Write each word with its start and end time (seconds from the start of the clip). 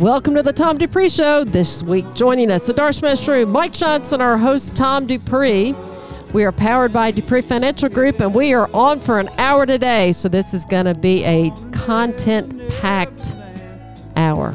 Welcome 0.00 0.34
to 0.36 0.42
the 0.42 0.54
Tom 0.54 0.78
Dupree 0.78 1.10
Show. 1.10 1.44
This 1.44 1.82
week, 1.82 2.06
joining 2.14 2.50
us, 2.50 2.66
the 2.66 2.72
Darsh 2.72 3.02
Mushroom, 3.02 3.50
Mike 3.50 3.74
Johnson, 3.74 4.22
our 4.22 4.38
host, 4.38 4.74
Tom 4.74 5.04
Dupree. 5.04 5.74
We 6.32 6.42
are 6.44 6.52
powered 6.52 6.90
by 6.90 7.10
Dupree 7.10 7.42
Financial 7.42 7.90
Group, 7.90 8.18
and 8.20 8.34
we 8.34 8.54
are 8.54 8.70
on 8.72 8.98
for 8.98 9.20
an 9.20 9.28
hour 9.36 9.66
today. 9.66 10.12
So 10.12 10.30
this 10.30 10.54
is 10.54 10.64
going 10.64 10.86
to 10.86 10.94
be 10.94 11.22
a 11.24 11.50
content-packed 11.72 13.36
hour. 14.16 14.52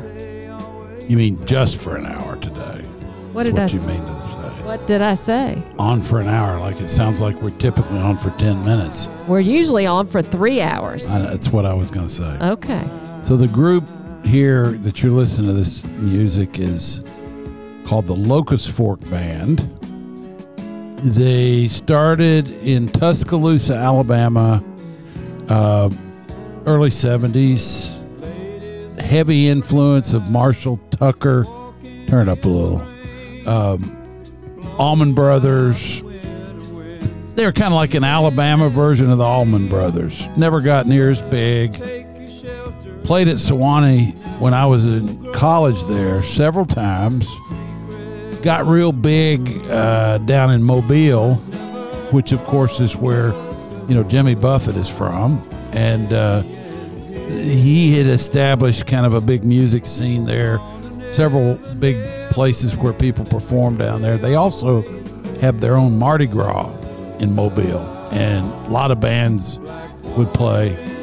You 1.08 1.16
mean 1.16 1.46
just 1.46 1.80
for 1.80 1.96
an 1.96 2.08
hour 2.08 2.38
today? 2.38 2.82
What 3.32 3.44
did 3.44 3.54
what 3.54 3.62
I 3.62 3.68
you 3.68 3.78
say? 3.78 3.86
mean 3.86 4.04
to 4.04 4.22
say? 4.24 4.64
What 4.64 4.88
did 4.88 5.04
I 5.04 5.14
say? 5.14 5.62
On 5.78 6.02
for 6.02 6.20
an 6.20 6.28
hour, 6.28 6.60
like 6.60 6.82
it 6.82 6.90
sounds 6.90 7.22
like 7.22 7.40
we're 7.44 7.52
typically 7.60 8.00
on 8.00 8.18
for 8.18 8.32
ten 8.40 8.66
minutes. 8.66 9.10
We're 9.28 9.42
usually 9.42 9.86
on 9.86 10.08
for 10.08 10.24
three 10.24 10.62
hours. 10.62 11.08
I, 11.12 11.22
that's 11.22 11.50
what 11.50 11.68
I 11.68 11.74
was 11.76 11.92
going 11.92 12.08
to 12.08 12.14
say. 12.14 12.38
Okay. 12.42 12.90
So 13.22 13.38
the 13.38 13.48
group 13.48 13.88
here 14.26 14.72
that 14.72 15.02
you're 15.02 15.12
listening 15.12 15.48
to 15.48 15.54
this 15.54 15.86
music 15.86 16.60
is 16.60 17.04
called 17.86 18.06
the 18.06 18.16
Locust 18.16 18.72
Fork 18.72 19.00
Band. 19.10 19.60
They 21.04 21.68
started 21.68 22.50
in 22.50 22.88
Tuscaloosa, 22.88 23.76
Alabama, 23.76 24.64
uh, 25.50 25.90
early 26.66 26.90
70s. 26.90 27.94
Heavy 29.00 29.48
influence 29.48 30.14
of 30.14 30.30
Marshall 30.32 30.80
Tucker. 30.90 31.46
Turn 32.08 32.28
it 32.28 32.32
up 32.32 32.44
a 32.46 32.50
little. 32.50 32.82
Um, 33.48 35.14
Brothers. 35.14 36.02
They're 37.36 37.52
kind 37.52 37.74
of 37.74 37.76
like 37.76 37.94
an 37.94 38.04
Alabama 38.04 38.70
version 38.70 39.12
of 39.12 39.18
the 39.18 39.26
Allman 39.26 39.68
Brothers. 39.68 40.28
Never 40.38 40.62
got 40.62 40.88
near 40.88 41.10
as 41.10 41.22
big 41.22 42.05
played 43.06 43.28
at 43.28 43.36
Sewanee 43.36 44.16
when 44.40 44.54
I 44.54 44.66
was 44.66 44.86
in 44.88 45.32
college 45.32 45.84
there 45.86 46.24
several 46.24 46.66
times. 46.66 47.30
Got 48.42 48.66
real 48.66 48.92
big 48.92 49.48
uh, 49.68 50.18
down 50.20 50.52
in 50.52 50.64
Mobile, 50.64 51.36
which 52.12 52.32
of 52.32 52.44
course 52.46 52.80
is 52.80 52.96
where 52.96 53.28
you 53.88 53.96
know 53.96 54.04
Jimmy 54.04 54.34
Buffett 54.34 54.76
is 54.76 54.90
from, 54.90 55.48
and 55.72 56.14
uh, 56.14 56.42
he 57.28 57.96
had 57.96 58.08
established 58.08 58.88
kind 58.88 59.06
of 59.06 59.14
a 59.14 59.22
big 59.22 59.44
music 59.44 59.86
scene 59.86 60.26
there. 60.26 60.60
Several 61.12 61.56
big 61.76 61.98
places 62.32 62.76
where 62.76 62.94
people 62.94 63.24
perform 63.24 63.78
down 63.78 64.02
there. 64.02 64.18
They 64.18 64.34
also 64.36 64.82
have 65.42 65.62
their 65.62 65.76
own 65.76 65.98
Mardi 65.98 66.26
Gras 66.26 66.72
in 67.20 67.36
Mobile, 67.36 67.86
and 68.12 68.46
a 68.66 68.70
lot 68.70 68.90
of 68.90 69.00
bands 69.00 69.60
would 70.18 70.34
play. 70.34 70.95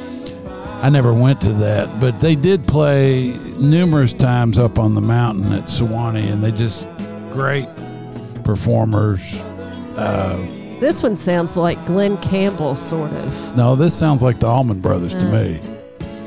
I 0.83 0.91
never 0.91 1.15
went 1.15 1.41
to 1.43 1.53
that, 1.55 2.01
but 2.01 2.19
they 2.21 2.35
did 2.35 2.67
play 2.67 3.39
numerous 3.57 4.13
times 4.13 4.59
up 4.59 4.79
on 4.81 4.95
the 4.95 5.01
mountain 5.01 5.53
at 5.53 5.65
Sewanee, 5.65 6.31
and 6.33 6.43
they 6.43 6.51
just 6.51 6.89
great 7.33 7.69
performers. 8.45 9.41
Uh, 9.97 10.37
This 10.81 11.03
one 11.03 11.17
sounds 11.17 11.57
like 11.57 11.85
Glen 11.87 12.17
Campbell, 12.19 12.75
sort 12.75 13.13
of, 13.13 13.57
no, 13.57 13.77
this 13.77 13.95
sounds 13.97 14.23
like 14.23 14.41
the 14.41 14.49
Allman 14.49 14.81
Brothers 14.81 15.13
to 15.15 15.25
me, 15.25 15.61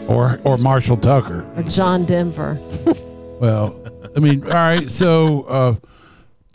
or 0.07 0.39
or 0.45 0.57
Marshall 0.57 0.97
Tucker. 0.97 1.45
or 1.57 1.63
John 1.63 2.05
Denver. 2.05 2.59
Well, 3.37 3.75
I 4.15 4.21
mean, 4.21 4.43
all 4.45 4.53
right, 4.53 4.89
so 4.89 5.43
uh, 5.43 5.75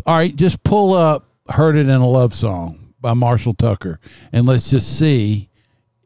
all 0.07 0.17
right, 0.17 0.35
just 0.35 0.63
pull 0.65 0.95
up 0.95 1.29
"Heard 1.51 1.77
It 1.77 1.83
in 1.83 1.91
a 1.91 2.09
Love 2.09 2.33
Song" 2.33 2.95
by 3.03 3.13
Marshall 3.13 3.53
Tucker, 3.53 4.01
and 4.33 4.47
let's 4.47 4.71
just 4.71 4.99
see 4.99 5.51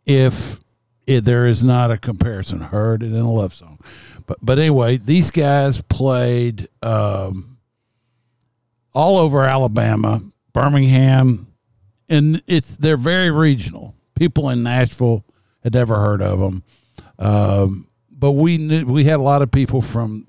if 0.04 0.59
it, 1.06 1.25
there 1.25 1.47
is 1.47 1.62
not 1.62 1.91
a 1.91 1.98
comparison. 1.98 2.60
Heard 2.60 3.03
it 3.03 3.12
in 3.12 3.16
a 3.16 3.31
love 3.32 3.54
song, 3.54 3.78
but 4.26 4.38
but 4.42 4.59
anyway, 4.59 4.97
these 4.97 5.31
guys 5.31 5.81
played 5.82 6.69
um, 6.82 7.59
all 8.94 9.19
over 9.19 9.42
Alabama, 9.42 10.22
Birmingham, 10.53 11.48
and 12.09 12.42
it's 12.47 12.76
they're 12.76 12.97
very 12.97 13.31
regional. 13.31 13.94
People 14.15 14.48
in 14.50 14.62
Nashville 14.62 15.25
had 15.62 15.75
never 15.75 15.97
heard 15.97 16.22
of 16.22 16.38
them, 16.38 16.62
um, 17.19 17.88
but 18.10 18.32
we 18.32 18.59
knew 18.59 18.86
we 18.86 19.04
had 19.04 19.19
a 19.19 19.22
lot 19.22 19.42
of 19.42 19.50
people 19.50 19.81
from 19.81 20.26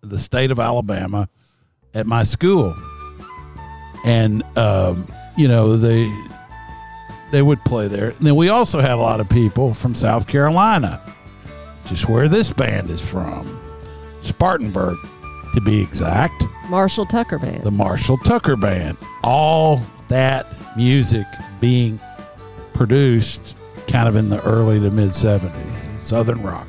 the 0.00 0.18
state 0.18 0.50
of 0.50 0.58
Alabama 0.58 1.28
at 1.92 2.06
my 2.06 2.22
school, 2.22 2.74
and 4.04 4.42
um, 4.56 5.06
you 5.36 5.48
know 5.48 5.76
they 5.76 6.10
they 7.34 7.42
would 7.42 7.64
play 7.64 7.88
there. 7.88 8.10
And 8.10 8.26
then 8.26 8.36
we 8.36 8.48
also 8.48 8.80
had 8.80 8.92
a 8.92 8.96
lot 8.96 9.18
of 9.18 9.28
people 9.28 9.74
from 9.74 9.92
South 9.92 10.28
Carolina, 10.28 11.00
which 11.82 11.92
is 11.92 12.08
where 12.08 12.28
this 12.28 12.52
band 12.52 12.90
is 12.90 13.04
from, 13.04 13.60
Spartanburg, 14.22 14.96
to 15.54 15.60
be 15.60 15.82
exact. 15.82 16.44
Marshall 16.68 17.06
Tucker 17.06 17.40
Band. 17.40 17.64
The 17.64 17.72
Marshall 17.72 18.18
Tucker 18.18 18.54
Band. 18.54 18.96
All 19.24 19.82
that 20.08 20.46
music 20.76 21.26
being 21.60 21.98
produced 22.72 23.56
kind 23.88 24.08
of 24.08 24.14
in 24.14 24.28
the 24.28 24.40
early 24.44 24.78
to 24.78 24.90
mid 24.90 25.10
70s, 25.10 25.90
Southern 26.00 26.40
rock. 26.40 26.68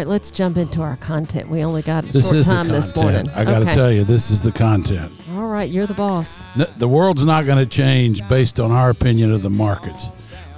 Right, 0.00 0.08
let's 0.08 0.30
jump 0.30 0.56
into 0.56 0.80
our 0.80 0.96
content. 0.96 1.48
We 1.48 1.62
only 1.62 1.82
got 1.82 2.04
a 2.04 2.08
This 2.08 2.30
short 2.30 2.44
time 2.46 2.68
this 2.68 2.94
morning. 2.96 3.28
I 3.30 3.44
got 3.44 3.58
to 3.60 3.64
Okay. 3.66 3.74
tell 3.74 3.92
you, 3.92 4.02
this 4.04 4.30
is 4.30 4.40
the 4.42 4.50
content. 4.52 5.12
All 5.34 5.46
right, 5.46 5.68
you're 5.70 5.86
the 5.86 5.94
boss. 5.94 6.42
N- 6.58 6.66
The 6.78 6.88
world's 6.88 7.24
not 7.24 7.44
going 7.44 7.58
to 7.58 7.66
change 7.66 8.26
based 8.28 8.58
on 8.58 8.70
our 8.72 8.88
opinion 8.90 9.32
of 9.32 9.42
the 9.42 9.50
markets, 9.50 10.10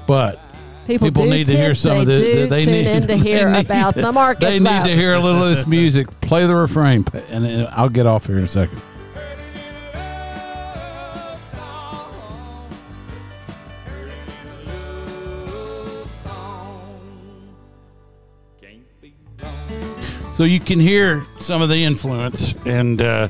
but 0.06 0.38
People, 0.86 1.08
people 1.08 1.24
need 1.26 1.46
to 1.46 1.56
hear 1.56 1.74
some 1.74 1.98
of 1.98 2.06
this. 2.06 2.18
Do 2.18 2.46
they 2.48 2.64
tune 2.64 2.72
need 2.74 2.86
in 2.86 3.06
to 3.08 3.16
hear 3.28 3.50
need- 3.50 3.66
about 3.66 3.94
the 3.94 4.12
markets. 4.12 4.44
They 4.50 4.58
need 4.58 4.66
though. 4.66 4.84
to 4.86 4.94
hear 4.94 5.14
a 5.14 5.20
little 5.20 5.42
of 5.42 5.48
this 5.50 5.66
music. 5.66 6.08
Play 6.20 6.46
the 6.46 6.54
refrain, 6.54 7.04
and 7.30 7.68
I'll 7.72 7.88
get 7.88 8.06
off 8.06 8.26
here 8.26 8.38
in 8.38 8.44
a 8.44 8.48
second. 8.48 8.80
So 20.42 20.46
you 20.46 20.58
can 20.58 20.80
hear 20.80 21.24
some 21.38 21.62
of 21.62 21.68
the 21.68 21.84
influence, 21.84 22.56
and 22.66 23.00
uh, 23.00 23.28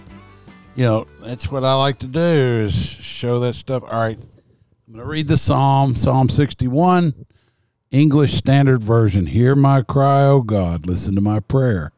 you 0.74 0.84
know 0.86 1.06
that's 1.20 1.52
what 1.52 1.62
I 1.62 1.74
like 1.74 1.98
to 1.98 2.06
do 2.06 2.18
is 2.18 2.74
show 2.74 3.38
that 3.40 3.52
stuff. 3.52 3.82
All 3.82 4.00
right, 4.00 4.16
I'm 4.16 4.94
going 4.94 5.04
to 5.04 5.10
read 5.10 5.28
the 5.28 5.36
psalm, 5.36 5.94
Psalm 5.94 6.30
61, 6.30 7.26
English 7.90 8.32
Standard 8.32 8.82
Version. 8.82 9.26
Hear 9.26 9.54
my 9.54 9.82
cry, 9.82 10.24
O 10.24 10.40
God. 10.40 10.86
Listen 10.86 11.14
to 11.14 11.20
my 11.20 11.40
prayer. 11.40 11.92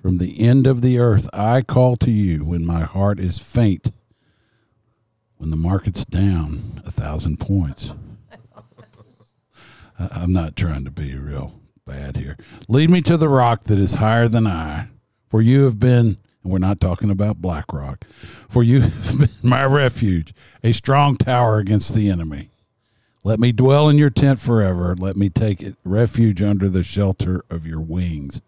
From 0.00 0.18
the 0.18 0.40
end 0.40 0.68
of 0.68 0.82
the 0.82 1.00
earth, 1.00 1.28
I 1.32 1.62
call 1.62 1.96
to 1.96 2.12
you 2.12 2.44
when 2.44 2.64
my 2.64 2.82
heart 2.82 3.18
is 3.18 3.40
faint. 3.40 3.90
When 5.36 5.50
the 5.50 5.56
market's 5.56 6.04
down 6.04 6.80
a 6.86 6.92
thousand 6.92 7.40
points. 7.40 7.92
I'm 9.98 10.32
not 10.32 10.54
trying 10.54 10.84
to 10.84 10.92
be 10.92 11.16
real 11.16 11.60
bad 11.86 12.16
here. 12.16 12.36
Lead 12.68 12.88
me 12.88 13.02
to 13.02 13.16
the 13.16 13.28
rock 13.28 13.64
that 13.64 13.78
is 13.78 13.96
higher 13.96 14.26
than 14.26 14.46
I, 14.46 14.88
for 15.26 15.42
you 15.42 15.64
have 15.64 15.78
been, 15.78 16.16
and 16.42 16.52
we're 16.52 16.58
not 16.58 16.80
talking 16.80 17.10
about 17.10 17.42
Black 17.42 17.72
Rock, 17.72 18.04
for 18.48 18.62
you 18.62 18.80
have 18.82 19.18
been 19.18 19.28
my 19.42 19.64
refuge, 19.64 20.32
a 20.62 20.72
strong 20.72 21.16
tower 21.16 21.58
against 21.58 21.94
the 21.94 22.08
enemy. 22.08 22.48
Let 23.22 23.38
me 23.38 23.52
dwell 23.52 23.88
in 23.88 23.98
your 23.98 24.10
tent 24.10 24.40
forever. 24.40 24.94
Let 24.98 25.16
me 25.16 25.28
take 25.28 25.64
refuge 25.84 26.42
under 26.42 26.68
the 26.68 26.82
shelter 26.82 27.42
of 27.50 27.66
your 27.66 27.80
wings. 27.80 28.40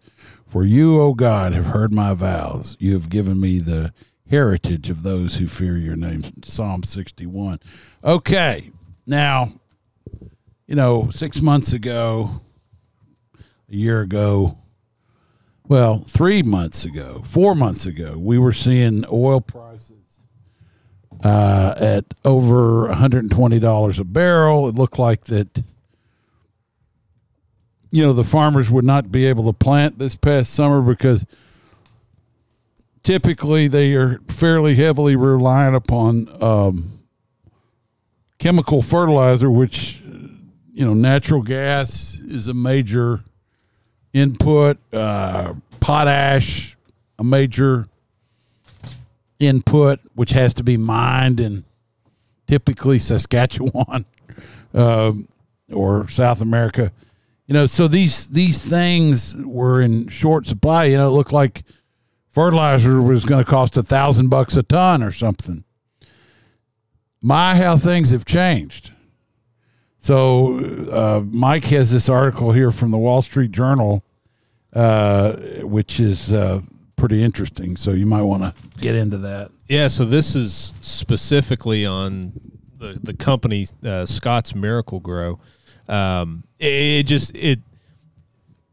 For 0.45 0.63
you, 0.63 0.99
O 1.01 1.13
God, 1.13 1.53
have 1.53 1.67
heard 1.67 1.93
my 1.93 2.13
vows. 2.13 2.77
You 2.79 2.93
have 2.93 3.09
given 3.09 3.39
me 3.39 3.59
the 3.59 3.93
heritage 4.29 4.89
of 4.89 5.03
those 5.03 5.37
who 5.37 5.47
fear 5.47 5.77
your 5.77 5.95
name. 5.95 6.23
Psalm 6.43 6.83
61. 6.83 7.59
Okay. 8.03 8.71
Now, 9.05 9.49
you 10.67 10.75
know, 10.75 11.09
six 11.09 11.41
months 11.41 11.73
ago, 11.73 12.41
a 13.69 13.75
year 13.75 14.01
ago, 14.01 14.57
well, 15.67 16.03
three 16.07 16.41
months 16.43 16.85
ago, 16.85 17.21
four 17.25 17.53
months 17.53 17.85
ago, 17.85 18.17
we 18.17 18.37
were 18.37 18.53
seeing 18.53 19.03
oil 19.11 19.41
prices 19.41 20.21
uh, 21.23 21.73
at 21.77 22.05
over 22.23 22.87
$120 22.87 23.99
a 23.99 24.03
barrel. 24.05 24.69
It 24.69 24.75
looked 24.75 24.97
like 24.97 25.25
that, 25.25 25.61
you 27.91 28.05
know, 28.05 28.13
the 28.13 28.23
farmers 28.23 28.71
would 28.71 28.85
not 28.85 29.11
be 29.11 29.25
able 29.25 29.45
to 29.45 29.53
plant 29.53 29.99
this 29.99 30.15
past 30.15 30.53
summer 30.53 30.81
because 30.81 31.25
typically 33.03 33.67
they 33.67 33.93
are 33.93 34.19
fairly 34.29 34.75
heavily 34.75 35.17
reliant 35.17 35.75
upon 35.75 36.29
um, 36.41 36.99
chemical 38.37 38.81
fertilizer, 38.81 39.51
which, 39.51 39.99
you 40.71 40.85
know, 40.85 40.93
natural 40.93 41.41
gas 41.41 42.15
is 42.15 42.47
a 42.47 42.53
major 42.53 43.23
input, 44.17 44.77
uh, 44.93 45.53
potash, 45.79 46.75
a 47.19 47.23
major 47.23 47.87
input, 49.39 49.99
which 50.15 50.31
has 50.31 50.53
to 50.55 50.63
be 50.63 50.77
mined 50.77 51.39
in 51.39 51.63
typically 52.47 52.99
Saskatchewan 52.99 54.05
um, 54.73 55.27
or 55.71 56.07
South 56.07 56.41
America. 56.41 56.91
You 57.45 57.53
know, 57.53 57.65
so 57.65 57.87
these 57.87 58.27
these 58.27 58.61
things 58.61 59.35
were 59.45 59.81
in 59.81 60.09
short 60.09 60.45
supply. 60.45 60.85
You 60.85 60.97
know, 60.97 61.07
it 61.07 61.11
looked 61.11 61.31
like 61.31 61.63
fertilizer 62.29 63.01
was 63.01 63.23
going 63.23 63.43
to 63.43 63.49
cost 63.49 63.77
a 63.77 63.83
thousand 63.83 64.29
bucks 64.29 64.57
a 64.57 64.63
ton 64.63 65.01
or 65.01 65.11
something. 65.11 65.63
My, 67.21 67.55
how 67.55 67.77
things 67.77 68.11
have 68.11 68.25
changed. 68.25 68.91
So, 69.99 70.59
uh, 70.91 71.23
Mike 71.25 71.65
has 71.65 71.91
this 71.91 72.07
article 72.07 72.51
here 72.51 72.71
from 72.71 72.91
the 72.91 72.97
Wall 72.97 73.21
Street 73.21 73.51
Journal, 73.51 74.03
uh, 74.73 75.33
which 75.63 75.99
is 75.99 76.31
uh, 76.31 76.61
pretty 76.95 77.23
interesting. 77.23 77.77
So, 77.77 77.91
you 77.91 78.05
might 78.05 78.21
want 78.23 78.43
to 78.43 78.53
get 78.79 78.95
into 78.95 79.17
that. 79.19 79.51
Yeah, 79.67 79.87
so 79.87 80.05
this 80.05 80.35
is 80.35 80.73
specifically 80.81 81.85
on 81.85 82.33
the 82.77 82.99
the 83.03 83.13
company 83.13 83.67
uh, 83.85 84.05
Scott's 84.05 84.53
Miracle-Gro. 84.55 85.39
Um, 85.89 86.43
it, 86.59 86.65
it 86.73 87.03
just 87.03 87.35
it 87.35 87.59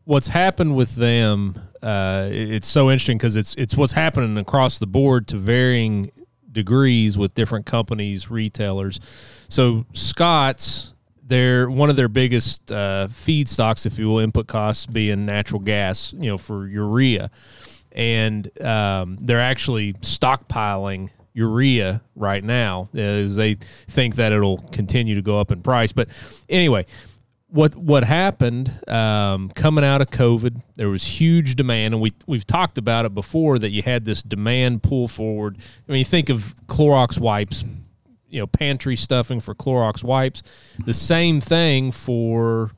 what's 0.04 0.28
happened 0.28 0.76
with 0.76 0.94
them. 0.96 1.54
Uh, 1.82 2.28
it- 2.30 2.50
it's 2.52 2.68
so 2.68 2.90
interesting 2.90 3.18
because 3.18 3.36
it's 3.36 3.54
it's 3.56 3.76
what's 3.76 3.92
happening 3.92 4.36
across 4.38 4.78
the 4.78 4.86
board 4.86 5.26
to 5.28 5.36
varying 5.36 6.10
degrees 6.52 7.18
with 7.18 7.34
different 7.34 7.66
companies, 7.66 8.30
retailers. 8.30 9.00
So 9.48 9.84
Scott's, 9.92 10.93
they're 11.26 11.70
one 11.70 11.90
of 11.90 11.96
their 11.96 12.08
biggest 12.08 12.70
uh, 12.70 13.08
feedstocks, 13.10 13.86
if 13.86 13.98
you 13.98 14.08
will, 14.08 14.18
input 14.18 14.46
costs 14.46 14.86
being 14.86 15.26
natural 15.26 15.60
gas. 15.60 16.12
You 16.12 16.30
know, 16.30 16.38
for 16.38 16.66
urea 16.66 17.30
and 17.94 18.50
um, 18.60 19.16
they're 19.20 19.40
actually 19.40 19.92
stockpiling 19.94 21.10
urea 21.32 22.02
right 22.14 22.42
now 22.42 22.88
as 22.94 23.36
they 23.36 23.54
think 23.54 24.16
that 24.16 24.32
it'll 24.32 24.58
continue 24.72 25.14
to 25.14 25.22
go 25.22 25.38
up 25.38 25.50
in 25.50 25.62
price. 25.62 25.92
But 25.92 26.08
anyway, 26.48 26.86
what 27.48 27.74
what 27.76 28.04
happened 28.04 28.70
um, 28.88 29.50
coming 29.50 29.84
out 29.84 30.00
of 30.00 30.10
COVID? 30.10 30.60
There 30.74 30.88
was 30.88 31.04
huge 31.04 31.54
demand, 31.54 31.94
and 31.94 32.02
we 32.02 32.12
we've 32.26 32.46
talked 32.46 32.78
about 32.78 33.04
it 33.04 33.14
before 33.14 33.58
that 33.60 33.70
you 33.70 33.82
had 33.82 34.04
this 34.04 34.22
demand 34.22 34.82
pull 34.82 35.06
forward. 35.06 35.58
I 35.88 35.92
mean, 35.92 36.00
you 36.00 36.04
think 36.04 36.30
of 36.30 36.54
Clorox 36.66 37.18
wipes, 37.18 37.64
you 38.34 38.40
know, 38.40 38.48
pantry 38.48 38.96
stuffing 38.96 39.38
for 39.38 39.54
Clorox 39.54 40.02
wipes. 40.02 40.42
The 40.84 40.92
same 40.92 41.40
thing 41.40 41.92
for 41.92 42.72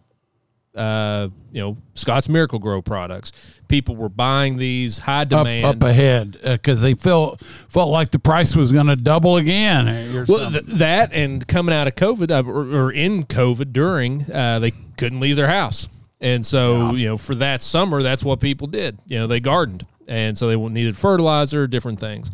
uh, 0.75 1.31
you 1.51 1.63
know, 1.63 1.79
Scott's 1.95 2.29
Miracle-Gro 2.29 2.83
products. 2.83 3.33
People 3.67 3.97
were 3.97 4.11
buying 4.11 4.59
these 4.59 4.99
high 4.99 5.25
demand. 5.25 5.65
up 5.65 5.83
ahead 5.83 6.39
because 6.43 6.83
they 6.83 6.93
felt 6.93 7.41
felt 7.41 7.89
like 7.91 8.11
the 8.11 8.19
price 8.19 8.55
was 8.55 8.71
going 8.71 8.89
to 8.89 8.97
double 8.97 9.39
again. 9.39 10.27
well, 10.29 10.51
th- 10.51 10.65
that 10.67 11.15
and 11.15 11.49
coming 11.49 11.75
out 11.75 11.89
of 11.89 11.95
COVID 11.95 12.31
uh, 12.31 12.47
or, 12.47 12.89
or 12.89 12.93
in 12.93 13.25
COVID 13.25 13.73
during, 13.73 14.31
uh, 14.31 14.59
they 14.59 14.73
couldn't 14.99 15.21
leave 15.21 15.37
their 15.37 15.49
house, 15.49 15.89
and 16.21 16.45
so 16.45 16.93
you 16.93 17.09
know, 17.09 17.17
for 17.17 17.35
that 17.37 17.63
summer, 17.63 18.03
that's 18.03 18.23
what 18.23 18.41
people 18.41 18.67
did. 18.67 18.99
You 19.07 19.21
know, 19.21 19.27
they 19.27 19.41
gardened, 19.41 19.87
and 20.07 20.37
so 20.37 20.47
they 20.49 20.57
needed 20.57 20.99
fertilizer, 20.99 21.67
different 21.67 21.99
things. 21.99 22.31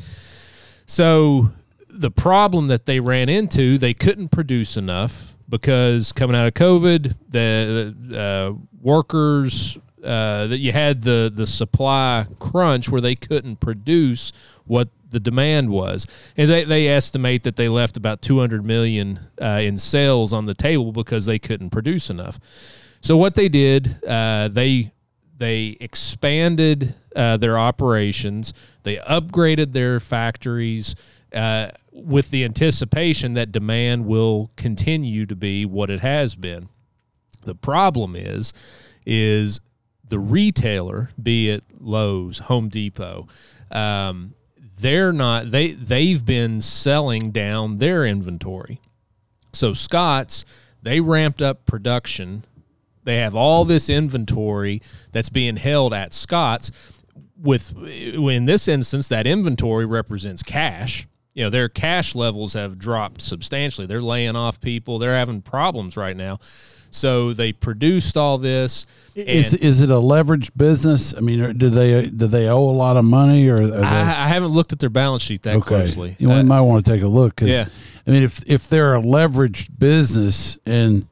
So 0.86 1.52
the 1.92 2.10
problem 2.10 2.68
that 2.68 2.86
they 2.86 3.00
ran 3.00 3.28
into, 3.28 3.78
they 3.78 3.94
couldn't 3.94 4.30
produce 4.30 4.76
enough 4.76 5.36
because 5.48 6.12
coming 6.12 6.34
out 6.34 6.46
of 6.46 6.54
COVID, 6.54 7.14
the, 7.28 8.16
uh, 8.16 8.58
workers 8.80 9.78
uh, 10.02 10.48
that 10.48 10.58
you 10.58 10.72
had 10.72 11.02
the 11.02 11.30
the 11.32 11.46
supply 11.46 12.26
crunch 12.40 12.88
where 12.88 13.00
they 13.00 13.14
couldn't 13.14 13.56
produce 13.60 14.32
what 14.64 14.88
the 15.10 15.20
demand 15.20 15.70
was, 15.70 16.06
and 16.36 16.48
they, 16.48 16.64
they 16.64 16.88
estimate 16.88 17.44
that 17.44 17.56
they 17.56 17.68
left 17.68 17.96
about 17.96 18.22
200 18.22 18.64
million 18.64 19.20
uh, 19.40 19.60
in 19.62 19.78
sales 19.78 20.32
on 20.32 20.46
the 20.46 20.54
table 20.54 20.90
because 20.90 21.26
they 21.26 21.38
couldn't 21.38 21.70
produce 21.70 22.10
enough. 22.10 22.40
So 23.00 23.16
what 23.16 23.34
they 23.34 23.48
did, 23.48 24.02
uh, 24.04 24.48
they 24.48 24.92
they 25.36 25.76
expanded 25.80 26.94
uh, 27.14 27.36
their 27.36 27.58
operations. 27.58 28.54
They 28.84 28.96
upgraded 28.96 29.72
their 29.72 30.00
factories 30.00 30.94
uh, 31.32 31.70
with 31.92 32.30
the 32.30 32.44
anticipation 32.44 33.34
that 33.34 33.52
demand 33.52 34.06
will 34.06 34.50
continue 34.56 35.26
to 35.26 35.36
be 35.36 35.64
what 35.64 35.90
it 35.90 36.00
has 36.00 36.34
been. 36.34 36.68
The 37.42 37.54
problem 37.54 38.16
is, 38.16 38.52
is 39.04 39.60
the 40.08 40.18
retailer, 40.18 41.10
be 41.22 41.50
it 41.50 41.64
Lowe's, 41.78 42.38
Home 42.38 42.68
Depot, 42.68 43.28
um, 43.70 44.34
they're 44.78 45.12
not 45.12 45.50
they 45.50 45.72
they've 45.72 46.24
been 46.24 46.60
selling 46.60 47.30
down 47.30 47.78
their 47.78 48.04
inventory. 48.04 48.80
So 49.52 49.74
Scott's 49.74 50.44
they 50.82 51.00
ramped 51.00 51.40
up 51.40 51.66
production. 51.66 52.44
They 53.04 53.16
have 53.18 53.34
all 53.34 53.64
this 53.64 53.88
inventory 53.88 54.80
that's 55.12 55.28
being 55.28 55.56
held 55.56 55.94
at 55.94 56.12
Scott's. 56.12 56.70
With 57.40 57.76
in 57.76 58.44
this 58.44 58.68
instance, 58.68 59.08
that 59.08 59.26
inventory 59.26 59.86
represents 59.86 60.42
cash. 60.42 61.06
You 61.34 61.44
know 61.44 61.50
their 61.50 61.68
cash 61.68 62.14
levels 62.14 62.52
have 62.52 62.78
dropped 62.78 63.22
substantially. 63.22 63.86
They're 63.86 64.02
laying 64.02 64.36
off 64.36 64.60
people. 64.60 64.98
They're 64.98 65.14
having 65.14 65.40
problems 65.42 65.96
right 65.96 66.16
now. 66.16 66.38
So 66.94 67.32
they 67.32 67.54
produced 67.54 68.18
all 68.18 68.36
this. 68.36 68.84
is 69.14 69.54
is 69.54 69.80
it 69.80 69.88
a 69.90 69.94
leveraged 69.94 70.50
business? 70.58 71.14
I 71.16 71.20
mean, 71.20 71.56
do 71.56 71.70
they 71.70 72.08
do 72.10 72.26
they 72.26 72.48
owe 72.48 72.58
a 72.68 72.76
lot 72.76 72.98
of 72.98 73.06
money 73.06 73.48
or? 73.48 73.54
Are 73.54 73.66
they, 73.66 73.78
I, 73.78 74.24
I 74.24 74.28
haven't 74.28 74.50
looked 74.50 74.74
at 74.74 74.78
their 74.78 74.90
balance 74.90 75.22
sheet 75.22 75.40
that 75.44 75.58
closely. 75.62 76.16
You 76.18 76.30
Uh, 76.30 76.42
might 76.42 76.60
want 76.60 76.84
to 76.84 76.90
take 76.90 77.02
a 77.02 77.06
look 77.08 77.34
because 77.36 77.48
yeah. 77.48 77.66
I 78.06 78.10
mean, 78.10 78.22
if 78.24 78.42
if 78.46 78.68
they're 78.68 78.94
a 78.94 79.00
leveraged 79.00 79.78
business 79.78 80.58
and 80.66 81.06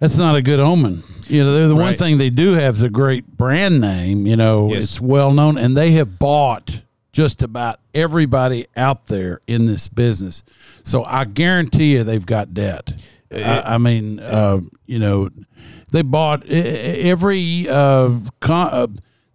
that's 0.00 0.16
not 0.18 0.34
a 0.34 0.42
good 0.42 0.60
omen. 0.60 1.02
You 1.28 1.44
know, 1.44 1.54
they're 1.54 1.68
the 1.68 1.76
one 1.76 1.94
thing 1.94 2.18
they 2.18 2.30
do 2.30 2.54
have 2.54 2.74
is 2.74 2.82
a 2.82 2.90
great 2.90 3.26
brand 3.36 3.80
name. 3.80 4.26
You 4.26 4.36
know, 4.36 4.70
Yes. 4.72 4.84
it's 4.84 5.00
well 5.00 5.32
known, 5.32 5.56
and 5.56 5.76
they 5.76 5.92
have 5.92 6.18
bought 6.18 6.82
just 7.14 7.42
about 7.42 7.78
everybody 7.94 8.66
out 8.76 9.06
there 9.06 9.40
in 9.46 9.64
this 9.66 9.86
business. 9.86 10.42
So 10.82 11.04
I 11.04 11.24
guarantee 11.24 11.92
you, 11.92 12.02
they've 12.02 12.26
got 12.26 12.52
debt. 12.52 13.00
I, 13.32 13.74
I 13.74 13.78
mean, 13.78 14.18
uh, 14.18 14.60
you 14.86 14.98
know, 14.98 15.30
they 15.92 16.02
bought 16.02 16.44
every 16.48 17.68
uh, 17.68 18.18
con- 18.40 18.68
uh, 18.72 18.86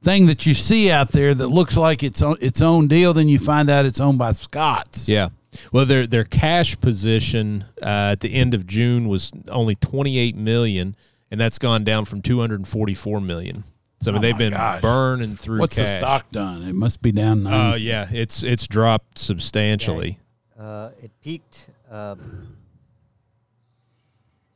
thing 0.04 0.26
that 0.28 0.46
you 0.46 0.54
see 0.54 0.92
out 0.92 1.10
there 1.14 1.34
that 1.34 1.48
looks 1.48 1.78
like 1.78 2.04
its 2.04 2.22
own, 2.22 2.36
its 2.42 2.62
own 2.62 2.90
deal. 2.90 3.14
Then 3.14 3.30
you 3.30 3.40
find 3.40 3.70
out 3.70 3.86
it's 3.86 4.02
owned 4.02 4.20
by 4.20 4.34
Scott's. 4.34 5.08
Yeah. 5.08 5.30
Well, 5.72 5.86
their 5.86 6.06
their 6.06 6.26
cash 6.26 6.80
position 6.80 7.64
uh, 7.82 8.12
at 8.12 8.20
the 8.20 8.34
end 8.34 8.54
of 8.54 8.68
June 8.68 9.08
was 9.08 9.32
only 9.50 9.76
28 9.76 10.36
million, 10.36 10.96
and 11.32 11.40
that's 11.40 11.58
gone 11.58 11.86
down 11.86 12.06
from 12.06 12.22
244 12.22 13.22
million. 13.22 13.64
So 14.02 14.12
I 14.12 14.14
mean, 14.14 14.20
Oh 14.20 14.22
they've 14.22 14.38
been 14.38 14.54
gosh. 14.54 14.82
burning 14.82 15.36
through 15.36 15.60
What's 15.60 15.78
cash. 15.78 15.88
the 15.90 15.98
stock 16.00 16.32
done? 16.32 16.64
It 16.64 16.74
must 16.76 17.02
be 17.02 17.12
down 17.12 17.44
nine. 17.44 17.74
Uh, 17.74 17.76
yeah, 17.76 18.08
it's 18.12 18.44
it's 18.44 18.66
dropped 18.68 19.20
substantially. 19.20 20.20
Uh, 20.58 20.92
it 21.02 21.12
peaked. 21.24 21.70
Um, 21.92 22.56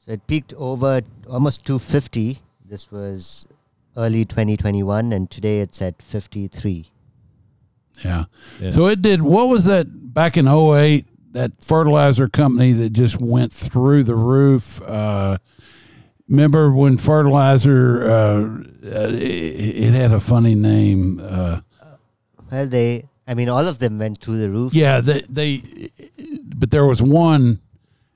So 0.05 0.11
it 0.13 0.27
peaked 0.27 0.53
over 0.55 1.01
almost 1.29 1.63
250. 1.65 2.39
This 2.65 2.91
was 2.91 3.45
early 3.95 4.25
2021, 4.25 5.13
and 5.13 5.29
today 5.31 5.59
it's 5.59 5.81
at 5.81 6.01
53. 6.01 6.91
Yeah. 8.03 8.25
Yeah. 8.59 8.71
So 8.71 8.87
it 8.87 9.01
did. 9.01 9.21
What 9.21 9.47
was 9.49 9.65
that 9.65 10.13
back 10.13 10.35
in 10.35 10.47
08? 10.47 11.05
That 11.33 11.51
fertilizer 11.61 12.27
company 12.27 12.73
that 12.73 12.89
just 12.91 13.19
went 13.21 13.51
through 13.53 14.03
the 14.03 14.15
roof. 14.15 14.81
Uh, 14.81 15.37
remember 16.27 16.71
when 16.71 16.97
fertilizer? 16.97 18.03
Uh, 18.03 18.43
uh, 18.85 19.09
it, 19.09 19.13
it 19.85 19.93
had 19.93 20.11
a 20.11 20.19
funny 20.19 20.55
name. 20.55 21.19
Uh, 21.23 21.61
Well, 22.51 22.67
they, 22.67 23.07
I 23.27 23.33
mean, 23.33 23.49
all 23.49 23.65
of 23.67 23.79
them 23.79 23.97
went 23.99 24.19
through 24.19 24.37
the 24.37 24.49
roof. 24.49 24.73
yeah, 24.73 25.01
they, 25.01 25.21
they. 25.29 25.61
But 26.55 26.71
there 26.71 26.85
was 26.85 27.01
one, 27.01 27.59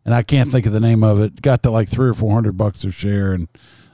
and 0.06 0.14
I 0.14 0.22
can't 0.22 0.50
think 0.52 0.66
of 0.66 0.72
the 0.74 0.80
name 0.80 1.04
of 1.04 1.20
it. 1.20 1.42
Got 1.42 1.64
to 1.64 1.72
like 1.72 1.90
three 1.90 2.10
or 2.10 2.14
four 2.14 2.34
hundred 2.34 2.58
bucks 2.58 2.84
a 2.84 2.92
share, 2.92 3.34
and 3.34 3.48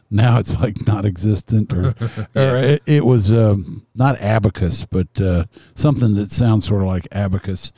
now 0.09 0.37
it's 0.39 0.59
like 0.59 0.85
not 0.85 1.05
existent, 1.05 1.71
or, 1.73 1.95
or 2.35 2.57
it, 2.57 2.83
it 2.85 3.05
was 3.05 3.31
um, 3.31 3.85
not 3.95 4.19
abacus, 4.19 4.85
but 4.85 5.19
uh, 5.21 5.45
something 5.75 6.15
that 6.15 6.31
sounds 6.31 6.67
sort 6.67 6.81
of 6.81 6.87
like 6.87 7.07
abacus. 7.11 7.71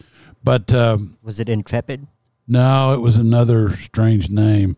But 0.44 0.74
um, 0.74 1.18
Was 1.24 1.40
it 1.40 1.50
Intrepid? 1.50 2.08
No, 2.48 2.94
it 2.94 3.02
was 3.02 3.16
another 3.18 3.76
strange 3.78 4.30
name. 4.30 4.78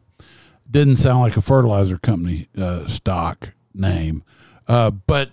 Didn't 0.70 0.98
sound 0.98 1.22
like 1.22 1.38
a 1.38 1.42
fertilizer 1.42 1.98
company 1.98 2.48
uh, 2.58 2.86
stock 2.88 3.54
name. 3.74 4.24
Uh, 4.68 4.92
but, 4.92 5.30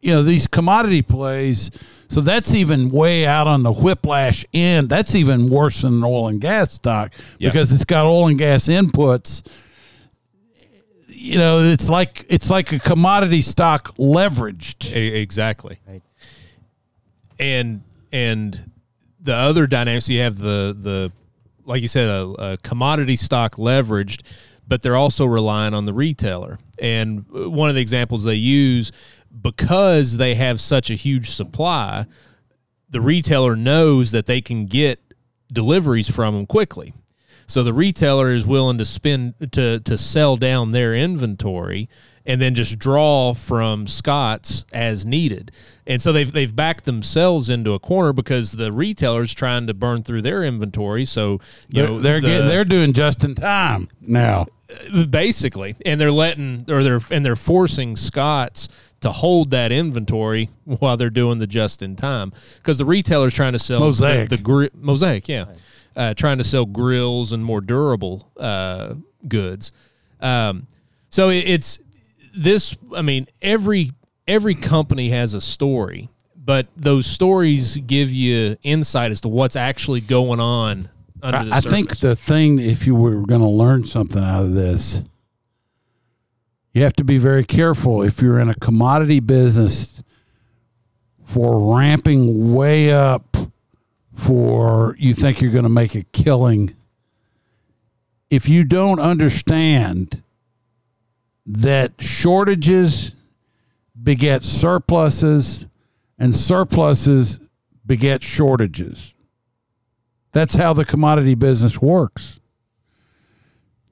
you 0.00 0.12
know, 0.12 0.22
these 0.22 0.46
commodity 0.46 1.02
plays, 1.02 1.70
so 2.08 2.20
that's 2.20 2.54
even 2.54 2.88
way 2.88 3.26
out 3.26 3.48
on 3.48 3.62
the 3.64 3.72
whiplash 3.72 4.46
end. 4.54 4.88
That's 4.88 5.14
even 5.16 5.48
worse 5.48 5.82
than 5.82 5.94
an 5.94 6.04
oil 6.04 6.28
and 6.28 6.40
gas 6.40 6.72
stock 6.72 7.12
Yeah. 7.38 7.48
because 7.50 7.72
it's 7.72 7.84
got 7.84 8.06
oil 8.06 8.28
and 8.28 8.38
gas 8.38 8.68
inputs. 8.68 9.42
You 11.08 11.36
know, 11.38 11.58
it's 11.60 11.88
like 11.88 12.24
it's 12.28 12.48
like 12.48 12.70
a 12.70 12.78
commodity 12.78 13.42
stock 13.42 13.96
leveraged. 13.96 14.94
E- 14.94 15.20
exactly. 15.20 15.78
Right. 15.86 16.02
And 17.40 17.82
and 18.12 18.70
the 19.20 19.34
other 19.34 19.66
dynamics 19.66 20.08
you 20.08 20.20
have 20.20 20.38
the 20.38 20.76
the 20.80 21.12
like 21.68 21.82
you 21.82 21.88
said 21.88 22.08
a, 22.08 22.52
a 22.52 22.56
commodity 22.58 23.14
stock 23.14 23.56
leveraged, 23.56 24.22
but 24.66 24.82
they're 24.82 24.96
also 24.96 25.26
relying 25.26 25.74
on 25.74 25.84
the 25.84 25.92
retailer. 25.92 26.58
And 26.80 27.24
uh, 27.34 27.50
one 27.50 27.68
of 27.68 27.74
the 27.74 27.80
examples 27.80 28.24
they 28.24 28.34
use 28.34 28.90
because 29.40 30.16
they 30.16 30.34
have 30.34 30.60
such 30.60 30.90
a 30.90 30.94
huge 30.94 31.30
supply, 31.30 32.06
the 32.88 33.00
retailer 33.00 33.54
knows 33.54 34.10
that 34.12 34.26
they 34.26 34.40
can 34.40 34.66
get 34.66 35.00
deliveries 35.52 36.10
from 36.10 36.34
them 36.34 36.46
quickly. 36.46 36.94
So 37.46 37.62
the 37.62 37.72
retailer 37.72 38.30
is 38.30 38.46
willing 38.46 38.78
to 38.78 38.84
spend 38.84 39.34
to 39.52 39.80
to 39.80 39.96
sell 39.96 40.36
down 40.36 40.72
their 40.72 40.94
inventory 40.94 41.88
and 42.28 42.40
then 42.40 42.54
just 42.54 42.78
draw 42.78 43.34
from 43.34 43.86
Scott's 43.88 44.64
as 44.72 45.04
needed. 45.04 45.50
And 45.86 46.00
so 46.00 46.12
they've 46.12 46.30
they've 46.30 46.54
backed 46.54 46.84
themselves 46.84 47.50
into 47.50 47.72
a 47.72 47.78
corner 47.80 48.12
because 48.12 48.52
the 48.52 48.70
retailer's 48.70 49.34
trying 49.34 49.66
to 49.66 49.74
burn 49.74 50.02
through 50.04 50.22
their 50.22 50.44
inventory. 50.44 51.04
So 51.06 51.40
you 51.68 51.82
They're 51.82 51.88
know 51.88 51.98
they're, 51.98 52.20
the- 52.20 52.26
getting, 52.26 52.48
they're 52.48 52.64
doing 52.64 52.92
just 52.92 53.24
in 53.24 53.34
time 53.34 53.88
now. 54.00 54.46
basically 55.10 55.74
and 55.86 56.00
they're 56.00 56.12
letting 56.12 56.64
or 56.68 56.82
they're 56.82 57.00
and 57.10 57.24
they're 57.24 57.36
forcing 57.36 57.96
scott's 57.96 58.68
to 59.00 59.10
hold 59.12 59.50
that 59.50 59.72
inventory 59.72 60.50
while 60.64 60.96
they're 60.96 61.08
doing 61.10 61.38
the 61.38 61.46
just 61.46 61.82
in 61.82 61.96
time 61.96 62.32
because 62.56 62.78
the 62.78 62.84
retailer's 62.84 63.32
trying 63.34 63.52
to 63.52 63.58
sell 63.58 63.80
Mosaic. 63.80 64.28
the, 64.28 64.36
the 64.36 64.42
gri- 64.42 64.70
mosaic 64.74 65.28
yeah 65.28 65.46
uh, 65.96 66.12
trying 66.14 66.38
to 66.38 66.44
sell 66.44 66.66
grills 66.66 67.32
and 67.32 67.44
more 67.44 67.60
durable 67.60 68.30
uh, 68.38 68.94
goods 69.26 69.72
um, 70.20 70.66
so 71.10 71.28
it, 71.30 71.48
it's 71.48 71.78
this 72.38 72.76
i 72.96 73.02
mean 73.02 73.26
every 73.42 73.90
every 74.26 74.54
company 74.54 75.10
has 75.10 75.34
a 75.34 75.40
story 75.40 76.08
but 76.36 76.66
those 76.76 77.06
stories 77.06 77.76
give 77.76 78.10
you 78.10 78.56
insight 78.62 79.10
as 79.10 79.20
to 79.20 79.28
what's 79.28 79.56
actually 79.56 80.00
going 80.00 80.40
on 80.40 80.88
under 81.22 81.44
the 81.44 81.54
I, 81.54 81.58
I 81.58 81.60
think 81.60 81.98
the 81.98 82.16
thing, 82.16 82.58
if 82.58 82.86
you 82.86 82.94
were 82.94 83.20
going 83.26 83.40
to 83.40 83.48
learn 83.48 83.84
something 83.84 84.22
out 84.22 84.44
of 84.44 84.54
this, 84.54 85.02
you 86.72 86.82
have 86.82 86.94
to 86.94 87.04
be 87.04 87.18
very 87.18 87.44
careful 87.44 88.02
if 88.02 88.22
you're 88.22 88.38
in 88.38 88.48
a 88.48 88.54
commodity 88.54 89.20
business 89.20 90.02
for 91.24 91.74
ramping 91.76 92.54
way 92.54 92.92
up 92.92 93.36
for 94.14 94.96
you 94.98 95.14
think 95.14 95.40
you're 95.40 95.52
going 95.52 95.64
to 95.64 95.68
make 95.68 95.94
a 95.94 96.04
killing. 96.04 96.74
If 98.30 98.48
you 98.48 98.64
don't 98.64 99.00
understand 99.00 100.22
that 101.48 101.94
shortages 101.98 103.14
beget 104.00 104.42
surpluses 104.42 105.66
and 106.18 106.34
surpluses 106.34 107.40
beget 107.86 108.22
shortages. 108.22 109.14
That's 110.32 110.54
how 110.54 110.74
the 110.74 110.84
commodity 110.84 111.34
business 111.34 111.80
works. 111.80 112.38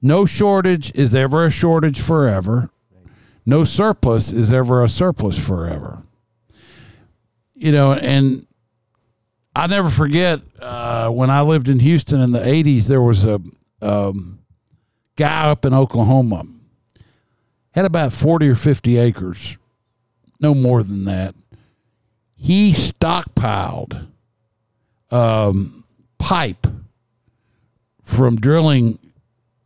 No 0.01 0.25
shortage 0.25 0.93
is 0.93 1.15
ever 1.15 1.45
a 1.45 1.49
shortage 1.49 1.99
forever. 1.99 2.69
No 3.43 3.63
surplus 3.63 4.31
is 4.31 4.51
ever 4.51 4.83
a 4.83 4.87
surplus 4.87 5.43
forever. 5.43 6.03
You 7.55 7.71
know, 7.71 7.93
and 7.93 8.45
I 9.55 9.65
never 9.65 9.89
forget 9.89 10.41
uh, 10.61 11.09
when 11.09 11.31
I 11.31 11.41
lived 11.41 11.69
in 11.69 11.79
Houston 11.79 12.21
in 12.21 12.31
the 12.31 12.39
80s, 12.39 12.87
there 12.87 13.01
was 13.01 13.25
a 13.25 13.41
um, 13.81 14.39
guy 15.15 15.49
up 15.49 15.65
in 15.65 15.73
Oklahoma, 15.73 16.45
had 17.77 17.85
about 17.85 18.11
40 18.11 18.49
or 18.49 18.55
50 18.55 18.97
acres, 18.97 19.55
no 20.39 20.55
more 20.55 20.81
than 20.81 21.05
that. 21.05 21.35
He 22.35 22.73
stockpiled 22.73 24.07
um, 25.11 25.83
pipe 26.17 26.65
from 28.03 28.37
drilling 28.37 28.97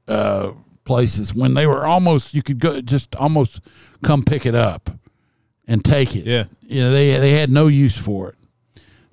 uh, 0.09 0.51
places 0.83 1.33
when 1.33 1.53
they 1.53 1.65
were 1.65 1.85
almost 1.85 2.33
you 2.33 2.43
could 2.43 2.59
go 2.59 2.81
just 2.81 3.15
almost 3.15 3.61
come 4.03 4.23
pick 4.23 4.45
it 4.45 4.55
up 4.55 4.89
and 5.65 5.85
take 5.85 6.13
it. 6.13 6.25
Yeah. 6.25 6.45
you 6.63 6.81
know 6.81 6.91
they 6.91 7.17
they 7.17 7.31
had 7.31 7.49
no 7.49 7.67
use 7.67 7.97
for 7.97 8.29
it. 8.29 8.35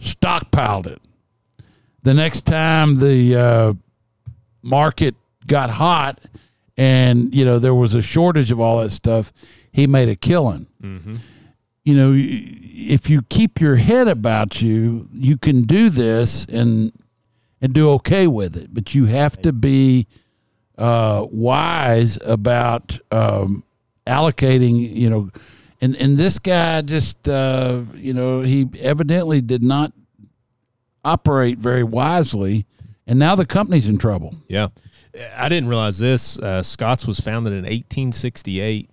Stockpiled 0.00 0.88
it. 0.88 1.00
The 2.02 2.14
next 2.14 2.46
time 2.46 2.96
the 2.96 3.36
uh, 3.36 3.74
market 4.60 5.14
got 5.46 5.70
hot 5.70 6.20
and 6.78 7.34
you 7.34 7.44
know 7.44 7.58
there 7.58 7.74
was 7.74 7.92
a 7.92 8.00
shortage 8.00 8.50
of 8.50 8.60
all 8.60 8.80
that 8.80 8.90
stuff, 8.90 9.32
he 9.70 9.86
made 9.86 10.08
a 10.08 10.16
killing. 10.16 10.66
You 11.84 11.94
know, 11.96 12.12
if 12.14 13.10
you 13.10 13.22
keep 13.22 13.60
your 13.60 13.76
head 13.76 14.08
about 14.08 14.62
you, 14.62 15.08
you 15.12 15.36
can 15.36 15.62
do 15.62 15.90
this 15.90 16.44
and 16.46 16.92
and 17.60 17.72
do 17.72 17.90
okay 17.92 18.26
with 18.26 18.56
it. 18.56 18.72
But 18.72 18.94
you 18.94 19.06
have 19.06 19.40
to 19.42 19.52
be 19.52 20.06
uh, 20.76 21.26
wise 21.30 22.18
about 22.24 22.98
um, 23.10 23.64
allocating. 24.06 24.94
You 24.94 25.10
know, 25.10 25.30
and 25.80 25.96
and 25.96 26.16
this 26.16 26.38
guy 26.38 26.82
just 26.82 27.28
uh, 27.28 27.82
you 27.94 28.12
know 28.14 28.42
he 28.42 28.68
evidently 28.80 29.40
did 29.40 29.62
not 29.62 29.92
operate 31.04 31.58
very 31.58 31.82
wisely, 31.84 32.66
and 33.06 33.18
now 33.18 33.34
the 33.34 33.46
company's 33.46 33.88
in 33.88 33.98
trouble. 33.98 34.36
Yeah. 34.46 34.68
I 35.36 35.48
didn't 35.48 35.68
realize 35.68 35.98
this. 35.98 36.38
Uh, 36.38 36.62
Scott's 36.62 37.06
was 37.06 37.20
founded 37.20 37.52
in 37.52 37.64
1868. 37.64 38.90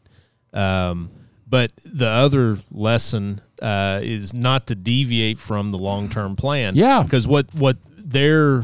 Um, 0.54 1.12
but 1.48 1.72
the 1.84 2.08
other 2.08 2.58
lesson 2.72 3.42
uh, 3.62 4.00
is 4.02 4.34
not 4.34 4.68
to 4.68 4.76
deviate 4.76 5.38
from 5.38 5.72
the 5.72 5.78
long 5.78 6.10
term 6.10 6.36
plan. 6.36 6.76
Yeah. 6.76 7.04
Because 7.04 7.28
what, 7.28 7.54
what 7.54 7.78
their 7.98 8.64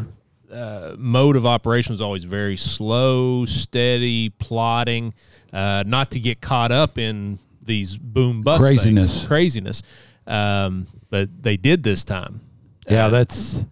uh, 0.51 0.95
mode 0.97 1.35
of 1.35 1.45
operation 1.45 1.93
is 1.93 2.01
always 2.01 2.23
very 2.23 2.57
slow, 2.57 3.45
steady, 3.45 4.29
plotting, 4.29 5.13
uh, 5.53 5.83
not 5.85 6.11
to 6.11 6.19
get 6.19 6.41
caught 6.41 6.71
up 6.71 6.97
in 6.97 7.39
these 7.61 7.97
boom 7.97 8.41
bust 8.41 8.63
things. 8.63 8.81
Craziness. 8.81 9.27
Craziness. 9.27 9.83
Um, 10.27 10.87
but 11.09 11.29
they 11.41 11.57
did 11.57 11.83
this 11.83 12.03
time. 12.03 12.41
Yeah, 12.89 13.09
that's 13.09 13.65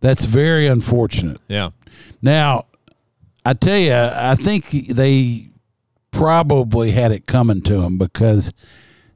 that's 0.00 0.24
very 0.24 0.66
unfortunate. 0.66 1.40
Yeah. 1.48 1.70
Now, 2.22 2.66
I 3.50 3.52
tell 3.52 3.78
you, 3.78 3.92
I 3.92 4.36
think 4.36 4.70
they 4.70 5.50
probably 6.12 6.92
had 6.92 7.10
it 7.10 7.26
coming 7.26 7.62
to 7.62 7.80
them 7.80 7.98
because 7.98 8.52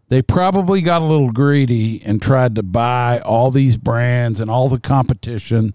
they 0.09 0.23
probably 0.23 0.81
got 0.81 1.03
a 1.03 1.05
little 1.05 1.31
greedy 1.31 2.03
and 2.05 2.21
tried 2.21 2.57
to 2.57 2.65
buy 2.65 3.21
all 3.21 3.53
these 3.53 3.77
brands 3.77 4.41
and 4.41 4.51
all 4.51 4.69
the 4.69 4.81
competition 4.81 5.75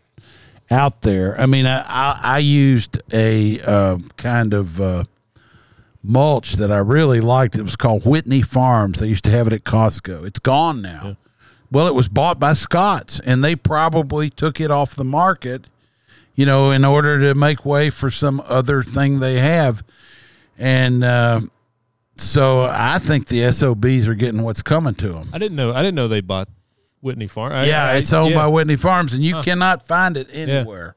out 0.70 1.04
there. 1.04 1.40
I 1.40 1.46
mean, 1.46 1.66
I, 1.68 1.86
I, 1.88 2.20
I 2.22 2.38
used 2.40 3.02
a 3.14 3.62
uh, 3.62 4.00
kind 4.18 4.54
of 4.54 4.82
uh, 4.82 5.06
mulch 6.04 6.56
that 6.56 6.70
I 6.70 6.80
really 6.80 7.22
liked. 7.22 7.56
It 7.56 7.64
was 7.64 7.78
called 7.78 8.06
Whitney 8.06 8.42
Farms. 8.42 9.00
They 9.00 9.08
used 9.08 9.24
to 9.24 9.32
have 9.32 9.48
it 9.48 9.54
at 9.54 9.64
Costco. 9.64 10.26
It's 10.28 10.40
gone 10.40 10.82
now. 10.82 11.16
Well, 11.72 11.88
it 11.88 11.96
was 11.96 12.10
bought 12.10 12.42
by 12.42 12.52
Scott's, 12.52 13.22
and 13.22 13.42
they 13.42 13.56
probably 13.56 14.30
took 14.30 14.60
it 14.60 14.70
off 14.70 14.96
the 14.96 15.06
market 15.06 15.68
you 16.40 16.46
know, 16.46 16.72
in 16.72 16.86
order 16.86 17.20
to 17.20 17.36
make 17.36 17.66
way 17.66 17.90
for 17.90 18.10
some 18.10 18.42
other 18.46 18.82
thing 18.82 19.20
they 19.20 19.40
have. 19.40 19.84
And 20.58 21.04
uh, 21.04 21.42
so 22.16 22.64
I 22.64 22.98
think 23.00 23.28
the 23.28 23.52
SOBs 23.52 24.08
are 24.08 24.16
getting 24.16 24.42
what's 24.44 24.62
coming 24.62 24.96
to 24.96 25.10
them. 25.10 25.30
I 25.34 25.38
didn't 25.38 25.58
know. 25.58 25.74
I 25.74 25.82
didn't 25.82 25.96
know 25.96 26.08
they 26.08 26.22
bought 26.22 26.48
Whitney 27.02 27.28
Farm. 27.28 27.52
I- 27.52 27.66
Yeah, 27.66 27.88
I- 27.90 27.96
it's 27.98 28.14
owned 28.14 28.32
yeah. 28.32 28.38
by 28.38 28.48
Whitney 28.48 28.78
Farms, 28.78 29.14
and 29.14 29.22
you 29.24 29.42
cannot 29.42 29.86
find 29.86 30.16
it 30.16 30.30
Yeah. 30.32 30.38
anywhere. 30.46 30.96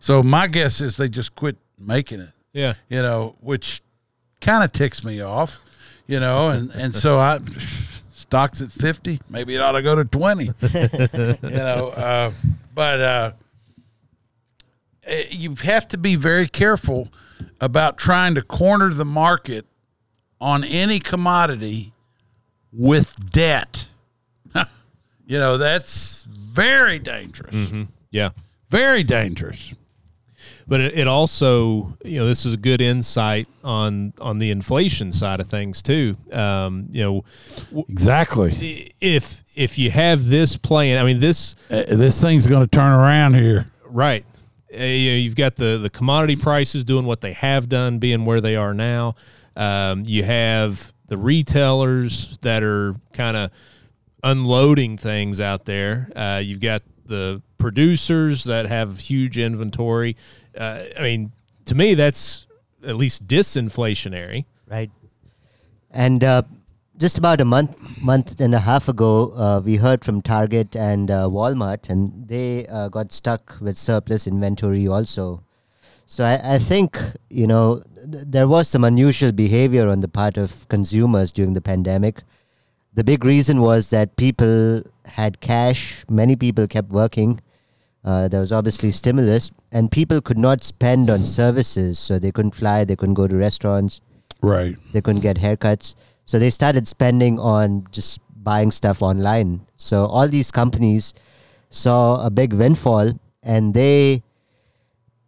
So 0.00 0.22
my 0.24 0.48
guess 0.48 0.80
is 0.80 0.96
they 0.96 1.08
just 1.08 1.36
quit 1.36 1.56
making 1.78 2.18
it. 2.20 2.30
Yeah, 2.52 2.74
You 2.88 3.00
know, 3.02 3.36
which 3.40 3.82
kind 4.40 4.64
of 4.64 4.72
ticks 4.72 5.04
me 5.04 5.20
off. 5.20 5.64
You 6.08 6.18
know, 6.18 6.48
and 6.48 6.70
and 6.72 6.92
so 6.92 7.20
I 7.20 7.38
stocks 8.12 8.60
at 8.60 8.72
fifty. 8.72 9.20
Maybe 9.28 9.54
it 9.54 9.60
ought 9.60 9.72
to 9.72 9.82
go 9.82 9.94
to 9.94 10.04
twenty. 10.04 10.46
you 10.62 11.50
know, 11.50 11.90
uh, 11.94 12.32
but 12.74 13.00
uh, 13.00 13.32
you 15.30 15.54
have 15.56 15.86
to 15.88 15.98
be 15.98 16.14
very 16.16 16.48
careful 16.48 17.08
about 17.60 17.98
trying 17.98 18.34
to 18.34 18.42
corner 18.42 18.90
the 18.90 19.04
market 19.04 19.66
on 20.40 20.64
any 20.64 20.98
commodity 20.98 21.92
with 22.72 23.30
debt. 23.30 23.86
you 24.54 25.38
know, 25.38 25.58
that's 25.58 26.24
very 26.24 26.98
dangerous. 26.98 27.54
yeah. 28.10 28.30
Very 28.70 29.02
dangerous. 29.02 29.74
But 30.66 30.80
it, 30.80 30.98
it 31.00 31.08
also, 31.08 31.96
you 32.04 32.18
know, 32.20 32.26
this 32.26 32.46
is 32.46 32.54
a 32.54 32.56
good 32.56 32.80
insight 32.80 33.48
on 33.64 34.12
on 34.20 34.38
the 34.38 34.52
inflation 34.52 35.10
side 35.10 35.40
of 35.40 35.48
things 35.48 35.82
too. 35.82 36.16
Um, 36.32 36.86
you 36.92 37.02
know, 37.02 37.24
Exactly. 37.88 38.92
if 39.00 39.42
if 39.56 39.78
you 39.78 39.90
have 39.90 40.26
this 40.28 40.56
playing, 40.56 40.96
I 40.98 41.02
mean, 41.04 41.18
this 41.18 41.56
Uh, 41.70 41.82
this 41.88 42.20
thing's 42.20 42.46
going 42.46 42.62
to 42.62 42.68
turn 42.68 42.92
around 42.92 43.34
here. 43.34 43.66
right. 43.86 44.24
Uh, 44.72 44.84
you've 44.84 45.36
got 45.36 45.56
the 45.56 45.78
the 45.78 45.90
commodity 45.90 46.36
prices 46.36 46.84
doing 46.84 47.04
what 47.04 47.20
they 47.20 47.32
have 47.32 47.68
done, 47.68 47.98
being 47.98 48.24
where 48.24 48.40
they 48.40 48.56
are 48.56 48.74
now. 48.74 49.14
Um, 49.56 50.04
you 50.04 50.22
have 50.22 50.92
the 51.08 51.16
retailers 51.16 52.38
that 52.38 52.62
are 52.62 52.94
kind 53.12 53.36
of 53.36 53.50
unloading 54.22 54.96
things 54.96 55.40
out 55.40 55.64
there. 55.64 56.10
Uh, 56.14 56.40
you've 56.42 56.60
got 56.60 56.82
the 57.04 57.42
producers 57.58 58.44
that 58.44 58.66
have 58.66 59.00
huge 59.00 59.38
inventory. 59.38 60.16
Uh, 60.56 60.84
I 60.98 61.02
mean, 61.02 61.32
to 61.64 61.74
me, 61.74 61.94
that's 61.94 62.46
at 62.86 62.96
least 62.96 63.26
disinflationary. 63.26 64.44
Right. 64.68 64.90
And 65.90 66.22
uh, 66.22 66.42
just 67.00 67.16
about 67.16 67.40
a 67.40 67.44
month, 67.46 67.74
month 68.02 68.40
and 68.40 68.54
a 68.54 68.58
half 68.60 68.86
ago, 68.86 69.32
uh, 69.34 69.60
we 69.64 69.76
heard 69.76 70.04
from 70.04 70.20
Target 70.20 70.76
and 70.76 71.10
uh, 71.10 71.22
Walmart, 71.28 71.88
and 71.88 72.28
they 72.28 72.66
uh, 72.66 72.88
got 72.88 73.10
stuck 73.10 73.56
with 73.60 73.78
surplus 73.78 74.26
inventory 74.26 74.86
also. 74.86 75.42
So 76.06 76.24
I, 76.24 76.54
I 76.54 76.58
think 76.58 77.00
you 77.30 77.46
know 77.46 77.82
th- 78.12 78.24
there 78.26 78.46
was 78.46 78.68
some 78.68 78.84
unusual 78.84 79.32
behavior 79.32 79.88
on 79.88 80.00
the 80.00 80.08
part 80.08 80.36
of 80.36 80.68
consumers 80.68 81.32
during 81.32 81.54
the 81.54 81.62
pandemic. 81.62 82.22
The 82.92 83.04
big 83.04 83.24
reason 83.24 83.62
was 83.62 83.88
that 83.90 84.16
people 84.16 84.82
had 85.06 85.40
cash. 85.40 86.04
Many 86.10 86.36
people 86.36 86.66
kept 86.66 86.90
working. 86.90 87.40
Uh, 88.04 88.28
there 88.28 88.40
was 88.40 88.52
obviously 88.52 88.90
stimulus, 88.90 89.50
and 89.72 89.90
people 89.90 90.20
could 90.20 90.38
not 90.38 90.62
spend 90.62 91.08
on 91.08 91.24
services, 91.24 91.98
so 91.98 92.18
they 92.18 92.32
couldn't 92.32 92.54
fly, 92.54 92.84
they 92.84 92.96
couldn't 92.96 93.14
go 93.14 93.26
to 93.26 93.36
restaurants 93.36 94.00
Right. 94.42 94.76
they 94.94 95.02
couldn't 95.02 95.20
get 95.20 95.36
haircuts 95.36 95.94
so 96.30 96.38
they 96.38 96.48
started 96.50 96.86
spending 96.86 97.38
on 97.40 97.84
just 97.90 98.20
buying 98.48 98.70
stuff 98.70 99.02
online. 99.02 99.66
So 99.76 100.04
all 100.06 100.28
these 100.28 100.52
companies 100.52 101.12
saw 101.70 102.24
a 102.24 102.30
big 102.30 102.52
windfall 102.52 103.10
and 103.42 103.74
they 103.74 104.22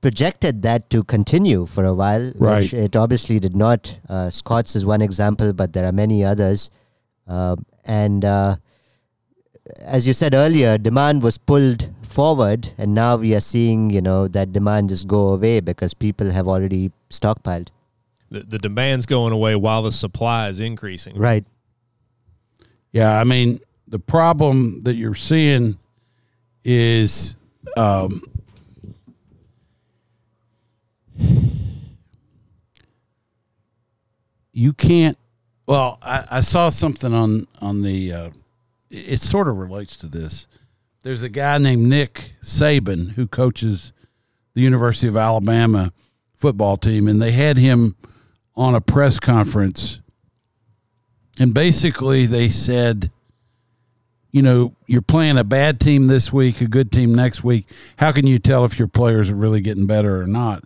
projected 0.00 0.62
that 0.62 0.88
to 0.90 1.02
continue 1.02 1.66
for 1.66 1.84
a 1.84 1.92
while 1.94 2.32
Right. 2.36 2.62
which 2.62 2.72
it 2.74 2.94
obviously 2.94 3.40
did 3.40 3.56
not. 3.56 3.98
Uh, 4.08 4.30
scott's 4.30 4.76
is 4.76 4.86
one 4.86 5.02
example 5.02 5.52
but 5.52 5.72
there 5.72 5.84
are 5.84 5.96
many 6.04 6.24
others. 6.24 6.70
Um 7.26 7.66
and 7.84 8.24
uh, 8.24 8.56
as 9.98 10.06
you 10.06 10.12
said 10.22 10.34
earlier 10.34 10.78
demand 10.78 11.22
was 11.28 11.36
pulled 11.36 11.88
forward 12.16 12.70
and 12.78 12.94
now 12.94 13.16
we 13.16 13.34
are 13.34 13.40
seeing 13.52 13.90
you 13.90 14.00
know 14.00 14.28
that 14.28 14.52
demand 14.52 14.88
just 14.94 15.08
go 15.08 15.28
away 15.36 15.58
because 15.60 15.94
people 15.94 16.30
have 16.30 16.46
already 16.56 16.82
stockpiled 17.10 17.70
The, 18.32 18.40
the 18.40 18.58
demand's 18.58 19.04
going 19.04 19.32
away 19.34 19.56
while 19.56 19.82
the 19.82 19.92
supply 19.92 20.48
is 20.48 20.58
increasing. 20.58 21.18
right 21.18 21.44
Yeah, 22.90 23.20
I 23.20 23.24
mean, 23.24 23.60
the 23.86 23.98
problem 23.98 24.80
that 24.84 24.94
you're 24.94 25.14
seeing 25.14 25.78
is 26.64 27.36
um, 27.76 28.22
you 34.52 34.72
can't. 34.72 35.18
Well, 35.66 35.98
I, 36.00 36.24
I 36.30 36.40
saw 36.40 36.70
something 36.70 37.12
on 37.12 37.46
on 37.60 37.82
the. 37.82 38.12
Uh, 38.12 38.30
it, 38.90 39.12
it 39.14 39.20
sort 39.20 39.46
of 39.46 39.58
relates 39.58 39.98
to 39.98 40.06
this. 40.06 40.46
There's 41.02 41.22
a 41.22 41.28
guy 41.28 41.58
named 41.58 41.86
Nick 41.86 42.32
Saban 42.42 43.10
who 43.12 43.26
coaches 43.26 43.92
the 44.54 44.62
University 44.62 45.08
of 45.08 45.18
Alabama 45.18 45.92
football 46.34 46.78
team, 46.78 47.08
and 47.08 47.20
they 47.20 47.32
had 47.32 47.58
him 47.58 47.96
on 48.54 48.74
a 48.74 48.80
press 48.80 49.18
conference 49.18 50.00
and 51.38 51.54
basically, 51.54 52.26
they 52.26 52.48
said, 52.48 53.10
you 54.30 54.42
know, 54.42 54.74
you're 54.86 55.02
playing 55.02 55.38
a 55.38 55.44
bad 55.44 55.80
team 55.80 56.06
this 56.06 56.32
week, 56.32 56.60
a 56.60 56.66
good 56.66 56.92
team 56.92 57.14
next 57.14 57.42
week. 57.42 57.66
How 57.96 58.12
can 58.12 58.26
you 58.26 58.38
tell 58.38 58.64
if 58.64 58.78
your 58.78 58.88
players 58.88 59.30
are 59.30 59.36
really 59.36 59.60
getting 59.60 59.86
better 59.86 60.20
or 60.20 60.26
not? 60.26 60.64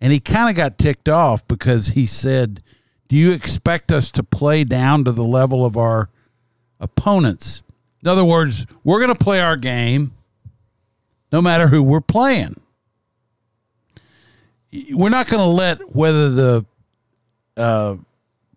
And 0.00 0.12
he 0.12 0.20
kind 0.20 0.50
of 0.50 0.56
got 0.56 0.78
ticked 0.78 1.08
off 1.08 1.46
because 1.48 1.88
he 1.88 2.06
said, 2.06 2.62
Do 3.08 3.16
you 3.16 3.32
expect 3.32 3.90
us 3.90 4.10
to 4.12 4.22
play 4.22 4.64
down 4.64 5.04
to 5.04 5.12
the 5.12 5.24
level 5.24 5.64
of 5.64 5.76
our 5.76 6.10
opponents? 6.78 7.62
In 8.02 8.08
other 8.08 8.24
words, 8.24 8.66
we're 8.82 8.98
going 8.98 9.16
to 9.16 9.24
play 9.24 9.40
our 9.40 9.56
game 9.56 10.12
no 11.32 11.40
matter 11.40 11.68
who 11.68 11.82
we're 11.82 12.02
playing. 12.02 12.60
We're 14.92 15.08
not 15.08 15.28
going 15.28 15.40
to 15.40 15.48
let 15.48 15.94
whether 15.94 16.30
the 16.30 16.66
uh, 17.56 17.96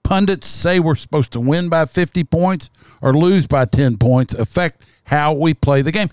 pundits 0.03 0.47
say 0.47 0.79
we're 0.79 0.95
supposed 0.95 1.31
to 1.31 1.39
win 1.39 1.69
by 1.69 1.85
50 1.85 2.23
points 2.25 2.69
or 3.01 3.13
lose 3.13 3.47
by 3.47 3.65
10 3.65 3.97
points 3.97 4.33
affect 4.33 4.83
how 5.05 5.33
we 5.33 5.53
play 5.53 5.81
the 5.81 5.91
game. 5.91 6.09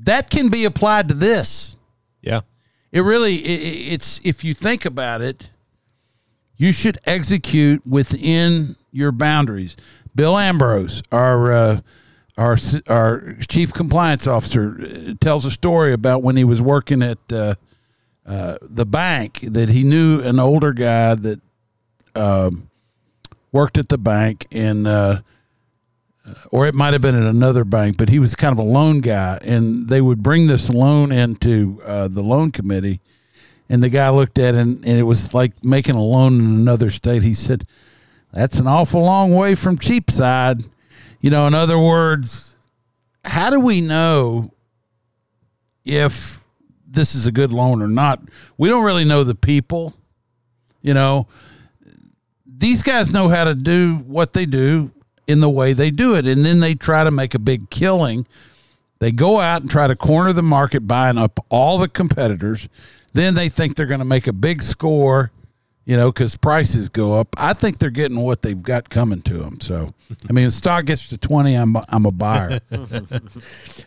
That 0.00 0.30
can 0.30 0.48
be 0.48 0.64
applied 0.64 1.08
to 1.08 1.14
this. 1.14 1.76
Yeah. 2.22 2.40
It 2.92 3.00
really 3.00 3.34
i- 3.44 3.48
i 3.48 3.92
it's 3.94 4.20
if 4.24 4.44
you 4.44 4.54
think 4.54 4.84
about 4.84 5.20
it, 5.20 5.50
you 6.56 6.72
should 6.72 6.98
execute 7.04 7.84
within 7.86 8.76
your 8.92 9.10
boundaries. 9.12 9.76
Bill 10.14 10.38
Ambrose, 10.38 11.02
our 11.10 11.52
uh, 11.52 11.80
our 12.38 12.56
our 12.88 13.36
chief 13.48 13.72
compliance 13.72 14.26
officer, 14.26 14.78
uh, 14.80 15.14
tells 15.20 15.44
a 15.44 15.50
story 15.50 15.92
about 15.92 16.22
when 16.22 16.36
he 16.36 16.44
was 16.44 16.62
working 16.62 17.02
at 17.02 17.18
uh, 17.32 17.54
uh, 18.24 18.58
the 18.62 18.86
bank 18.86 19.40
that 19.42 19.68
he 19.70 19.82
knew 19.82 20.20
an 20.20 20.38
older 20.38 20.72
guy 20.72 21.14
that 21.16 21.40
um, 22.14 22.70
worked 23.52 23.78
at 23.78 23.88
the 23.88 23.98
bank 23.98 24.46
and. 24.50 24.86
Uh, 24.86 25.20
or 26.50 26.66
it 26.66 26.74
might 26.74 26.92
have 26.92 27.02
been 27.02 27.14
at 27.14 27.26
another 27.26 27.64
bank, 27.64 27.96
but 27.96 28.08
he 28.08 28.18
was 28.18 28.34
kind 28.34 28.52
of 28.52 28.58
a 28.58 28.68
loan 28.68 29.00
guy, 29.00 29.38
and 29.42 29.88
they 29.88 30.00
would 30.00 30.22
bring 30.22 30.46
this 30.46 30.70
loan 30.70 31.12
into 31.12 31.82
uh, 31.84 32.08
the 32.08 32.22
loan 32.22 32.50
committee, 32.50 33.00
and 33.68 33.82
the 33.82 33.90
guy 33.90 34.08
looked 34.08 34.38
at 34.38 34.54
it, 34.54 34.58
and, 34.58 34.76
and 34.86 34.98
it 34.98 35.02
was 35.02 35.34
like 35.34 35.62
making 35.62 35.94
a 35.94 36.02
loan 36.02 36.40
in 36.40 36.46
another 36.46 36.90
state. 36.90 37.22
He 37.22 37.34
said, 37.34 37.64
"That's 38.32 38.58
an 38.58 38.66
awful 38.66 39.02
long 39.02 39.34
way 39.34 39.54
from 39.54 39.78
Cheapside." 39.78 40.64
You 41.20 41.30
know, 41.30 41.46
in 41.46 41.54
other 41.54 41.78
words, 41.78 42.56
how 43.24 43.50
do 43.50 43.60
we 43.60 43.80
know 43.80 44.52
if 45.84 46.40
this 46.86 47.14
is 47.14 47.26
a 47.26 47.32
good 47.32 47.52
loan 47.52 47.82
or 47.82 47.88
not? 47.88 48.22
We 48.56 48.68
don't 48.68 48.84
really 48.84 49.04
know 49.04 49.24
the 49.24 49.34
people. 49.34 49.94
You 50.80 50.94
know, 50.94 51.26
these 52.58 52.82
guys 52.82 53.12
know 53.12 53.28
how 53.28 53.44
to 53.44 53.54
do 53.54 53.96
what 54.06 54.32
they 54.32 54.46
do 54.46 54.90
in 55.26 55.40
the 55.40 55.50
way 55.50 55.72
they 55.72 55.90
do 55.90 56.14
it. 56.14 56.26
And 56.26 56.44
then 56.44 56.60
they 56.60 56.74
try 56.74 57.04
to 57.04 57.10
make 57.10 57.34
a 57.34 57.38
big 57.38 57.70
killing. 57.70 58.26
They 58.98 59.12
go 59.12 59.40
out 59.40 59.62
and 59.62 59.70
try 59.70 59.86
to 59.86 59.96
corner 59.96 60.32
the 60.32 60.42
market, 60.42 60.86
buying 60.86 61.18
up 61.18 61.44
all 61.48 61.78
the 61.78 61.88
competitors. 61.88 62.68
Then 63.12 63.34
they 63.34 63.48
think 63.48 63.76
they're 63.76 63.86
going 63.86 64.00
to 64.00 64.04
make 64.04 64.26
a 64.26 64.32
big 64.32 64.62
score, 64.62 65.30
you 65.84 65.96
know, 65.96 66.10
because 66.10 66.36
prices 66.36 66.88
go 66.88 67.14
up. 67.14 67.28
I 67.38 67.52
think 67.52 67.78
they're 67.78 67.90
getting 67.90 68.20
what 68.20 68.42
they've 68.42 68.62
got 68.62 68.88
coming 68.90 69.22
to 69.22 69.38
them. 69.38 69.60
So, 69.60 69.94
I 70.28 70.32
mean, 70.32 70.46
if 70.46 70.52
stock 70.52 70.84
gets 70.86 71.08
to 71.08 71.18
20, 71.18 71.54
I'm, 71.54 71.76
I'm 71.88 72.06
a 72.06 72.12
buyer. 72.12 72.60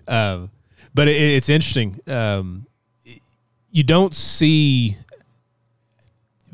Um, 0.07 0.51
but 0.93 1.09
it, 1.09 1.17
it's 1.17 1.49
interesting. 1.49 1.99
Um, 2.07 2.65
you 3.69 3.83
don't 3.83 4.15
see 4.15 4.95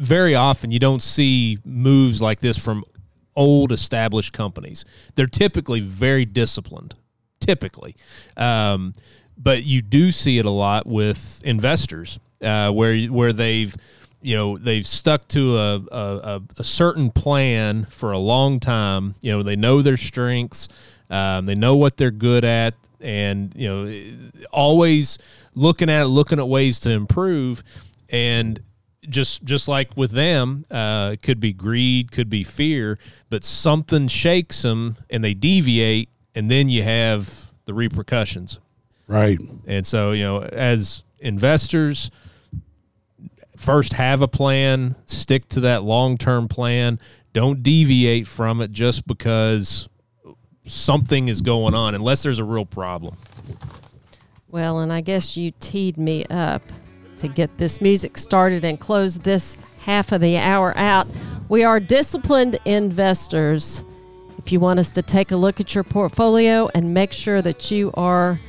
very 0.03 0.35
often. 0.35 0.71
You 0.71 0.79
don't 0.79 1.01
see 1.01 1.59
moves 1.65 2.21
like 2.21 2.39
this 2.39 2.57
from 2.57 2.83
old 3.35 3.71
established 3.71 4.33
companies. 4.33 4.85
They're 5.15 5.27
typically 5.27 5.79
very 5.79 6.25
disciplined. 6.25 6.95
Typically, 7.39 7.95
um, 8.37 8.93
but 9.37 9.63
you 9.63 9.81
do 9.81 10.11
see 10.11 10.37
it 10.37 10.45
a 10.45 10.49
lot 10.49 10.85
with 10.87 11.41
investors. 11.43 12.19
uh, 12.43 12.71
where 12.71 12.97
where 13.07 13.33
they've 13.33 13.75
you 14.21 14.35
know 14.35 14.57
they've 14.57 14.85
stuck 14.85 15.27
to 15.29 15.57
a, 15.57 15.81
a, 15.91 16.41
a 16.57 16.63
certain 16.63 17.09
plan 17.11 17.85
for 17.85 18.11
a 18.11 18.17
long 18.17 18.59
time. 18.59 19.15
You 19.21 19.31
know 19.31 19.43
they 19.43 19.55
know 19.55 19.81
their 19.81 19.97
strengths, 19.97 20.67
um, 21.09 21.45
they 21.45 21.55
know 21.55 21.75
what 21.75 21.97
they're 21.97 22.11
good 22.11 22.45
at, 22.45 22.75
and 23.01 23.53
you 23.55 23.67
know 23.67 24.45
always 24.51 25.17
looking 25.55 25.89
at 25.89 26.07
looking 26.07 26.39
at 26.39 26.47
ways 26.47 26.79
to 26.81 26.91
improve. 26.91 27.63
And 28.09 28.61
just 29.09 29.43
just 29.43 29.67
like 29.67 29.95
with 29.95 30.11
them, 30.11 30.65
uh, 30.71 31.15
could 31.21 31.39
be 31.39 31.53
greed, 31.53 32.11
could 32.11 32.29
be 32.29 32.43
fear, 32.43 32.97
but 33.29 33.43
something 33.43 34.07
shakes 34.07 34.61
them 34.61 34.97
and 35.09 35.23
they 35.23 35.33
deviate, 35.33 36.09
and 36.35 36.49
then 36.49 36.69
you 36.69 36.83
have 36.83 37.51
the 37.65 37.73
repercussions. 37.73 38.59
Right. 39.07 39.39
And 39.67 39.85
so, 39.85 40.11
you 40.11 40.23
know, 40.23 40.41
as 40.41 41.03
investors, 41.19 42.11
first 43.57 43.93
have 43.93 44.21
a 44.21 44.27
plan, 44.27 44.95
stick 45.05 45.47
to 45.49 45.61
that 45.61 45.83
long 45.83 46.17
term 46.17 46.47
plan. 46.47 46.99
Don't 47.33 47.63
deviate 47.63 48.27
from 48.27 48.61
it 48.61 48.71
just 48.71 49.07
because 49.07 49.89
something 50.65 51.27
is 51.27 51.41
going 51.41 51.73
on, 51.73 51.95
unless 51.95 52.23
there's 52.23 52.39
a 52.39 52.43
real 52.43 52.65
problem. 52.65 53.17
Well, 54.49 54.79
and 54.79 54.93
I 54.93 55.01
guess 55.01 55.35
you 55.35 55.51
teed 55.59 55.97
me 55.97 56.25
up 56.25 56.61
to 57.23 57.27
get 57.27 57.57
this 57.57 57.81
music 57.81 58.17
started 58.17 58.63
and 58.63 58.79
close 58.79 59.17
this 59.17 59.57
half 59.83 60.11
of 60.11 60.21
the 60.21 60.37
hour 60.37 60.77
out. 60.77 61.07
We 61.49 61.63
are 61.63 61.79
disciplined 61.79 62.59
investors. 62.65 63.83
If 64.37 64.51
you 64.51 64.59
want 64.59 64.79
us 64.79 64.91
to 64.91 65.01
take 65.01 65.31
a 65.31 65.35
look 65.35 65.59
at 65.59 65.73
your 65.73 65.83
portfolio 65.83 66.69
and 66.75 66.93
make 66.93 67.11
sure 67.11 67.41
that 67.41 67.71
you 67.71 67.91
are 67.95 68.39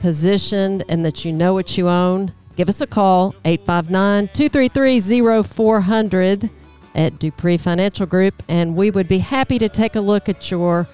positioned 0.00 0.84
and 0.88 1.04
that 1.04 1.24
you 1.24 1.32
know 1.32 1.54
what 1.54 1.76
you 1.76 1.88
own, 1.88 2.32
give 2.56 2.68
us 2.68 2.80
a 2.80 2.86
call 2.86 3.34
859 3.44 4.28
233 4.32 5.42
0400 5.42 6.50
at 6.94 7.18
Dupree 7.18 7.56
Financial 7.56 8.06
Group, 8.06 8.42
and 8.48 8.74
we 8.74 8.90
would 8.90 9.08
be 9.08 9.18
happy 9.18 9.58
to 9.58 9.68
take 9.68 9.94
a 9.96 10.00
look 10.00 10.28
at 10.28 10.50
your 10.50 10.88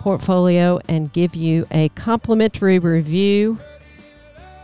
portfolio 0.00 0.80
and 0.88 1.12
give 1.12 1.34
you 1.34 1.66
a 1.70 1.88
complimentary 1.90 2.78
review 2.78 3.58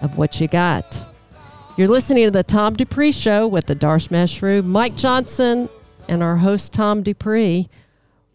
of 0.02 0.18
what 0.18 0.40
you 0.40 0.48
got. 0.48 1.07
You're 1.78 1.86
listening 1.86 2.24
to 2.24 2.32
the 2.32 2.42
Tom 2.42 2.74
Dupree 2.74 3.12
Show 3.12 3.46
with 3.46 3.66
the 3.66 3.76
Darshmesh 3.76 4.36
Shrew, 4.38 4.62
Mike 4.62 4.96
Johnson, 4.96 5.68
and 6.08 6.24
our 6.24 6.36
host, 6.36 6.72
Tom 6.72 7.04
Dupree. 7.04 7.68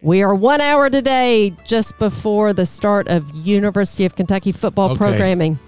We 0.02 0.22
are 0.22 0.34
one 0.34 0.62
hour 0.62 0.90
today 0.90 1.54
just 1.66 2.00
before 2.00 2.54
the 2.54 2.66
start 2.66 3.10
of 3.10 3.30
University 3.36 4.06
of 4.06 4.16
Kentucky 4.16 4.54
football 4.54 4.92
Okay. 4.92 4.98
programming. 4.98 5.60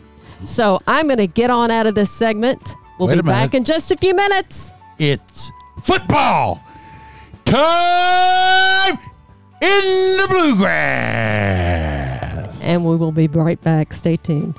So 0.45 0.79
I'm 0.87 1.07
going 1.07 1.17
to 1.17 1.27
get 1.27 1.49
on 1.49 1.69
out 1.69 1.85
of 1.85 1.95
this 1.95 2.09
segment. 2.09 2.75
We'll 2.97 3.09
Wait 3.09 3.15
be 3.15 3.21
back 3.23 3.53
in 3.53 3.65
just 3.65 3.91
a 3.91 3.97
few 3.97 4.15
minutes. 4.15 4.71
It's 4.97 5.51
football 5.83 6.63
time 7.43 8.97
in 9.61 10.15
the 10.15 10.27
bluegrass. 10.29 10.63
And 12.63 12.85
we 12.85 12.95
will 12.95 13.11
be 13.11 13.27
right 13.27 13.61
back. 13.61 13.91
Stay 13.91 14.15
tuned. 14.15 14.57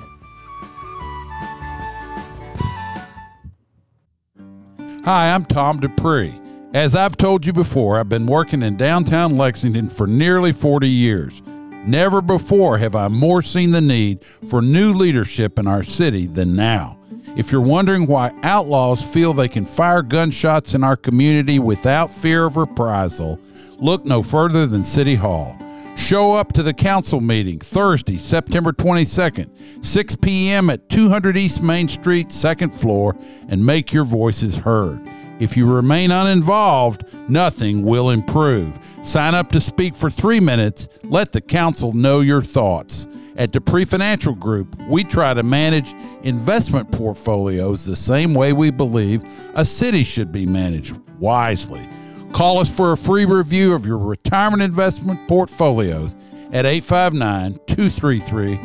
Hi, 5.07 5.33
I'm 5.33 5.45
Tom 5.45 5.79
Dupree. 5.79 6.37
As 6.73 6.93
I've 6.93 7.15
told 7.15 7.45
you 7.45 7.53
before, 7.53 7.97
I've 7.97 8.09
been 8.09 8.25
working 8.25 8.61
in 8.61 8.75
downtown 8.75 9.37
Lexington 9.37 9.87
for 9.87 10.05
nearly 10.05 10.51
40 10.51 10.89
years. 10.89 11.41
Never 11.85 12.21
before 12.21 12.77
have 12.77 12.93
I 12.93 13.07
more 13.07 13.41
seen 13.41 13.71
the 13.71 13.79
need 13.79 14.25
for 14.49 14.61
new 14.61 14.91
leadership 14.91 15.59
in 15.59 15.65
our 15.65 15.81
city 15.81 16.27
than 16.27 16.57
now. 16.57 16.99
If 17.37 17.53
you're 17.53 17.61
wondering 17.61 18.05
why 18.05 18.37
outlaws 18.43 19.01
feel 19.01 19.31
they 19.31 19.47
can 19.47 19.63
fire 19.63 20.01
gunshots 20.01 20.73
in 20.73 20.83
our 20.83 20.97
community 20.97 21.57
without 21.57 22.11
fear 22.11 22.43
of 22.43 22.57
reprisal, 22.57 23.39
look 23.77 24.03
no 24.03 24.21
further 24.21 24.67
than 24.67 24.83
City 24.83 25.15
Hall. 25.15 25.57
Show 25.97 26.33
up 26.33 26.53
to 26.53 26.63
the 26.63 26.75
council 26.75 27.19
meeting 27.19 27.59
Thursday, 27.59 28.17
September 28.17 28.71
22nd, 28.71 29.83
6 29.83 30.15
p.m. 30.17 30.69
at 30.69 30.87
200 30.89 31.35
East 31.35 31.61
Main 31.61 31.87
Street, 31.87 32.31
second 32.31 32.69
floor, 32.69 33.15
and 33.49 33.65
make 33.65 33.91
your 33.91 34.05
voices 34.05 34.55
heard. 34.55 35.01
If 35.39 35.57
you 35.57 35.65
remain 35.65 36.11
uninvolved, 36.11 37.03
nothing 37.27 37.83
will 37.83 38.11
improve. 38.11 38.79
Sign 39.03 39.33
up 39.35 39.51
to 39.51 39.59
speak 39.59 39.95
for 39.95 40.09
three 40.09 40.39
minutes. 40.39 40.87
Let 41.03 41.31
the 41.31 41.41
council 41.41 41.93
know 41.93 42.21
your 42.21 42.43
thoughts. 42.43 43.07
At 43.35 43.51
Dupree 43.51 43.85
Financial 43.85 44.33
Group, 44.33 44.79
we 44.87 45.03
try 45.03 45.33
to 45.33 45.43
manage 45.43 45.93
investment 46.21 46.91
portfolios 46.91 47.85
the 47.85 47.95
same 47.95 48.33
way 48.33 48.53
we 48.53 48.69
believe 48.69 49.23
a 49.55 49.65
city 49.65 50.03
should 50.03 50.31
be 50.31 50.45
managed 50.45 50.97
wisely. 51.19 51.89
Call 52.33 52.59
us 52.59 52.71
for 52.71 52.91
a 52.91 52.97
free 52.97 53.25
review 53.25 53.73
of 53.73 53.85
your 53.85 53.97
retirement 53.97 54.61
investment 54.61 55.27
portfolios 55.27 56.15
at 56.51 56.65
859 56.65 57.59
233 57.67 58.59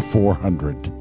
0400. 0.00 0.99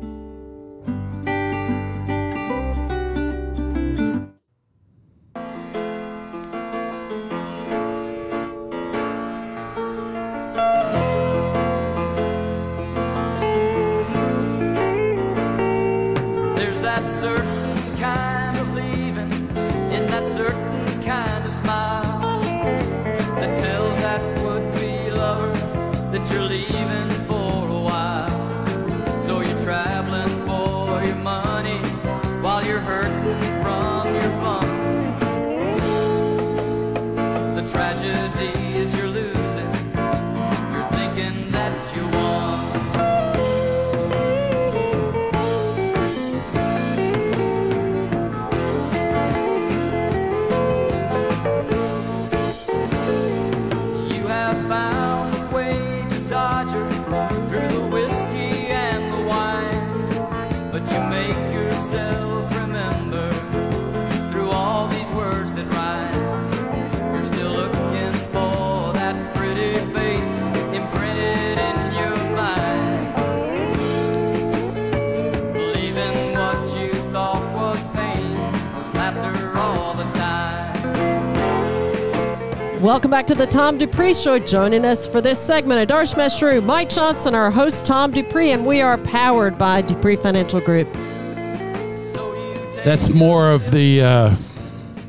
Welcome 82.89 83.11
back 83.11 83.27
to 83.27 83.35
the 83.35 83.45
Tom 83.45 83.77
Dupree 83.77 84.15
Show. 84.15 84.39
Joining 84.39 84.83
us 84.83 85.05
for 85.05 85.21
this 85.21 85.39
segment 85.39 85.79
of 85.79 85.95
Darshmesh 85.95 86.39
Shrew, 86.39 86.59
Mike 86.59 86.89
Johnson, 86.89 87.35
our 87.35 87.51
host 87.51 87.85
Tom 87.85 88.09
Dupree, 88.09 88.49
and 88.49 88.65
we 88.65 88.81
are 88.81 88.97
powered 88.97 89.59
by 89.59 89.83
Dupree 89.83 90.15
Financial 90.15 90.59
Group. 90.59 90.91
So 90.95 92.33
you 92.33 92.55
take 92.73 92.83
That's 92.83 93.13
more 93.13 93.51
of 93.51 93.69
the 93.69 94.01
uh, 94.01 94.35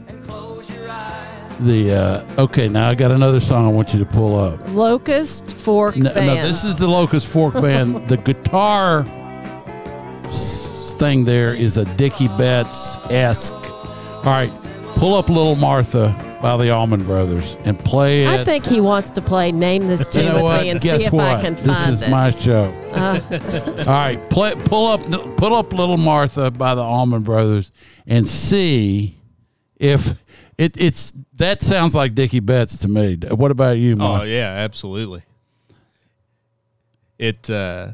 and 0.09 0.27
close 0.27 0.69
your 0.69 0.91
eyes. 0.91 1.59
the. 1.61 1.95
Uh, 1.95 2.43
okay, 2.43 2.69
now 2.69 2.91
I 2.91 2.95
got 2.95 3.13
another 3.13 3.41
song 3.41 3.65
I 3.65 3.71
want 3.71 3.95
you 3.95 3.99
to 4.01 4.05
pull 4.05 4.39
up. 4.39 4.61
Locust 4.75 5.51
Fork 5.51 5.97
No, 5.97 6.13
Band. 6.13 6.27
no, 6.27 6.47
this 6.47 6.65
is 6.65 6.77
the 6.77 6.87
Locust 6.87 7.29
Fork 7.29 7.55
Band. 7.55 8.07
the 8.09 8.19
guitar 8.19 9.05
thing 10.99 11.25
there 11.25 11.55
is 11.55 11.79
a 11.79 11.87
Dickey 11.97 12.29
Betts 12.29 12.99
esque. 13.09 13.55
All 13.73 14.25
right, 14.25 14.53
pull 14.97 15.15
up 15.15 15.31
Little 15.31 15.57
Martha 15.57 16.30
by 16.41 16.57
the 16.57 16.71
Allman 16.71 17.05
Brothers 17.05 17.57
and 17.65 17.79
play 17.79 18.25
it. 18.25 18.41
I 18.41 18.45
think 18.45 18.65
he 18.65 18.81
wants 18.81 19.11
to 19.13 19.23
play 19.23 19.53
Name 19.53 19.87
This 19.87 20.01
you 20.07 20.23
Tune 20.23 20.27
know 20.27 20.45
with 20.45 20.63
me 20.63 20.71
and 20.71 20.81
Guess 20.81 21.01
see 21.01 21.07
if 21.07 21.13
what? 21.13 21.25
I 21.27 21.41
can 21.41 21.55
this 21.55 21.67
find 21.67 21.91
is 21.93 22.03
it. 22.03 22.07
Uh. 22.07 22.11
my 22.11 22.31
show. 22.31 22.75
All 22.93 23.85
right, 23.87 24.31
play, 24.31 24.55
pull 24.65 24.87
up, 24.87 25.37
pull 25.37 25.55
up 25.55 25.73
Little 25.73 25.99
Martha 25.99 26.51
by 26.51 26.75
the 26.75 26.83
Allman 26.83 27.23
Brothers 27.23 27.73
and 28.07 28.27
see 28.27 29.17
if 29.77 30.15
it, 30.59 30.77
it's 30.81 31.13
that 31.35 31.63
sounds 31.63 31.95
like 31.95 32.15
Dickey 32.15 32.41
Betts 32.41 32.79
to 32.81 32.89
me. 32.89 33.17
What 33.31 33.51
about 33.51 33.79
you, 33.79 33.97
Oh 34.01 34.23
yeah, 34.23 34.49
absolutely. 34.49 35.23
It 37.19 37.51
uh, 37.51 37.93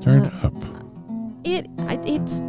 Turn 0.00 0.24
it 0.24 0.32
up. 0.42 0.69
It 1.44 1.68
it's 2.04 2.40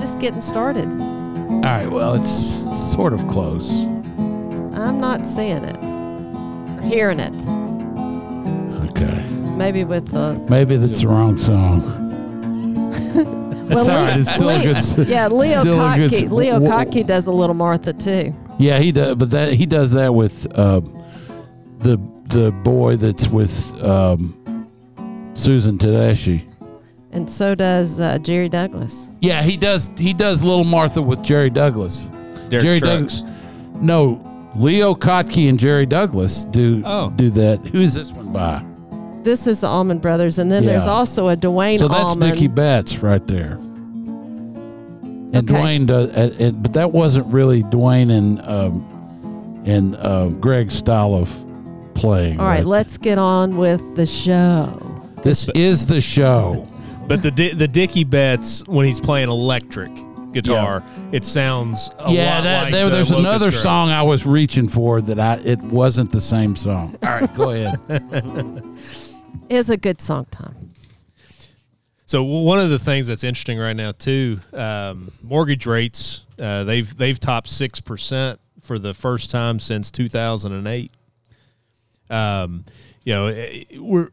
just 0.00 0.18
getting 0.20 0.40
started. 0.40 0.92
All 0.92 1.60
right. 1.62 1.90
Well, 1.90 2.14
it's 2.14 2.92
sort 2.92 3.12
of 3.12 3.26
close. 3.28 3.70
I'm 3.70 5.00
not 5.00 5.26
seeing 5.26 5.64
it, 5.64 5.76
or 5.78 6.82
hearing 6.82 7.20
it. 7.20 7.34
Okay. 8.90 9.24
Maybe 9.56 9.84
with 9.84 10.08
the 10.08 10.34
Maybe 10.48 10.76
that's 10.76 11.00
the 11.00 11.08
wrong 11.08 11.36
song. 11.36 11.82
well, 13.68 13.78
all 13.78 13.86
right. 13.86 14.20
It's 14.20 14.30
still 14.30 14.50
a 14.50 14.62
good 14.62 15.08
yeah. 15.08 15.26
Leo 15.28 15.60
a 15.60 15.64
good 15.64 16.12
Kottke, 16.12 16.30
Leo 16.30 16.60
Kottke 16.60 17.04
does 17.04 17.26
a 17.26 17.32
little 17.32 17.54
Martha 17.54 17.92
too. 17.92 18.34
Yeah, 18.58 18.78
he 18.78 18.92
does. 18.92 19.16
But 19.16 19.30
that 19.30 19.52
he 19.52 19.66
does 19.66 19.92
that 19.92 20.14
with 20.14 20.46
uh, 20.56 20.80
the 21.78 21.98
the 22.26 22.52
boy 22.52 22.96
that's 22.96 23.28
with 23.28 23.82
um, 23.82 24.34
Susan 25.34 25.78
Tedeschi. 25.78 26.44
And 27.12 27.28
so 27.30 27.54
does 27.54 28.00
uh, 28.00 28.18
Jerry 28.18 28.48
Douglas. 28.48 29.08
Yeah, 29.20 29.42
he 29.42 29.56
does. 29.56 29.90
He 29.96 30.12
does 30.12 30.42
Little 30.42 30.64
Martha 30.64 31.00
with 31.00 31.22
Jerry 31.22 31.50
Douglas. 31.50 32.08
Derek 32.48 32.62
Jerry 32.62 32.78
Trucks. 32.80 33.22
Douglas. 33.22 33.24
No, 33.80 34.50
Leo 34.56 34.94
Kottke 34.94 35.48
and 35.48 35.58
Jerry 35.58 35.86
Douglas 35.86 36.44
do 36.46 36.82
Oh. 36.84 37.10
do 37.16 37.30
that. 37.30 37.60
Who's 37.66 37.94
this 37.94 38.10
one 38.12 38.32
by? 38.32 38.64
This 39.22 39.46
is 39.46 39.60
the 39.62 39.66
Almond 39.68 40.00
Brothers, 40.00 40.38
and 40.38 40.50
then 40.50 40.64
there's 40.64 40.86
also 40.86 41.28
a 41.28 41.36
Duane 41.36 41.78
so 41.78 41.88
that's 41.88 42.00
Allman. 42.00 42.30
Dickey 42.30 42.46
Betts 42.46 42.98
right 42.98 43.26
there. 43.26 43.52
And 43.52 45.36
Okay. 45.36 45.46
Duane 45.46 45.86
does, 45.86 46.08
uh, 46.10 46.30
uh, 46.40 46.50
but 46.52 46.72
that 46.72 46.92
wasn't 46.92 47.26
really 47.26 47.62
Duane 47.64 48.10
and 48.10 48.40
um, 48.42 49.62
and 49.66 49.96
uh, 49.96 50.28
Gregg's 50.40 50.74
style 50.74 51.14
of 51.14 51.34
playing. 51.94 52.38
All 52.40 52.46
right, 52.46 52.64
let's 52.64 52.96
get 52.96 53.18
on 53.18 53.56
with 53.56 53.82
the 53.96 54.06
show. 54.06 55.02
this 55.22 55.48
is 55.54 55.84
the 55.86 56.00
show. 56.00 56.66
But 57.08 57.22
the 57.22 57.30
Di- 57.30 57.54
the 57.54 57.66
Dickey 57.66 58.04
Betts 58.04 58.62
when 58.66 58.84
he's 58.84 59.00
playing 59.00 59.30
electric 59.30 59.90
guitar, 60.32 60.82
it 61.10 61.24
sounds 61.24 61.90
a 61.98 62.12
yeah, 62.12 62.34
lot 62.34 62.44
that, 62.44 62.62
like 62.64 62.72
there, 62.72 62.84
the 62.84 62.96
there's 62.96 63.10
Locust 63.10 63.26
another 63.28 63.50
Grove. 63.50 63.62
song 63.62 63.88
I 63.88 64.02
was 64.02 64.26
reaching 64.26 64.68
for 64.68 65.00
that 65.00 65.18
I 65.18 65.36
it 65.36 65.58
wasn't 65.62 66.12
the 66.12 66.20
same 66.20 66.54
song. 66.54 66.98
All 67.02 67.08
right, 67.08 67.34
go 67.34 67.50
ahead. 67.50 68.62
Is 69.48 69.70
a 69.70 69.78
good 69.78 70.02
song, 70.02 70.26
Tom. 70.30 70.54
So 72.04 72.22
one 72.22 72.58
of 72.58 72.68
the 72.68 72.78
things 72.78 73.06
that's 73.06 73.24
interesting 73.24 73.58
right 73.58 73.76
now 73.76 73.92
too, 73.92 74.40
um, 74.52 75.10
mortgage 75.22 75.66
rates 75.66 76.26
uh, 76.38 76.64
they've 76.64 76.96
they've 76.96 77.18
topped 77.18 77.48
six 77.48 77.80
percent 77.80 78.38
for 78.62 78.78
the 78.78 78.92
first 78.92 79.30
time 79.30 79.58
since 79.58 79.90
two 79.90 80.08
thousand 80.08 80.52
and 80.52 80.68
eight. 80.68 80.92
Um, 82.10 82.64
you 83.04 83.14
know, 83.14 83.26
eh, 83.28 83.64
we're 83.78 84.08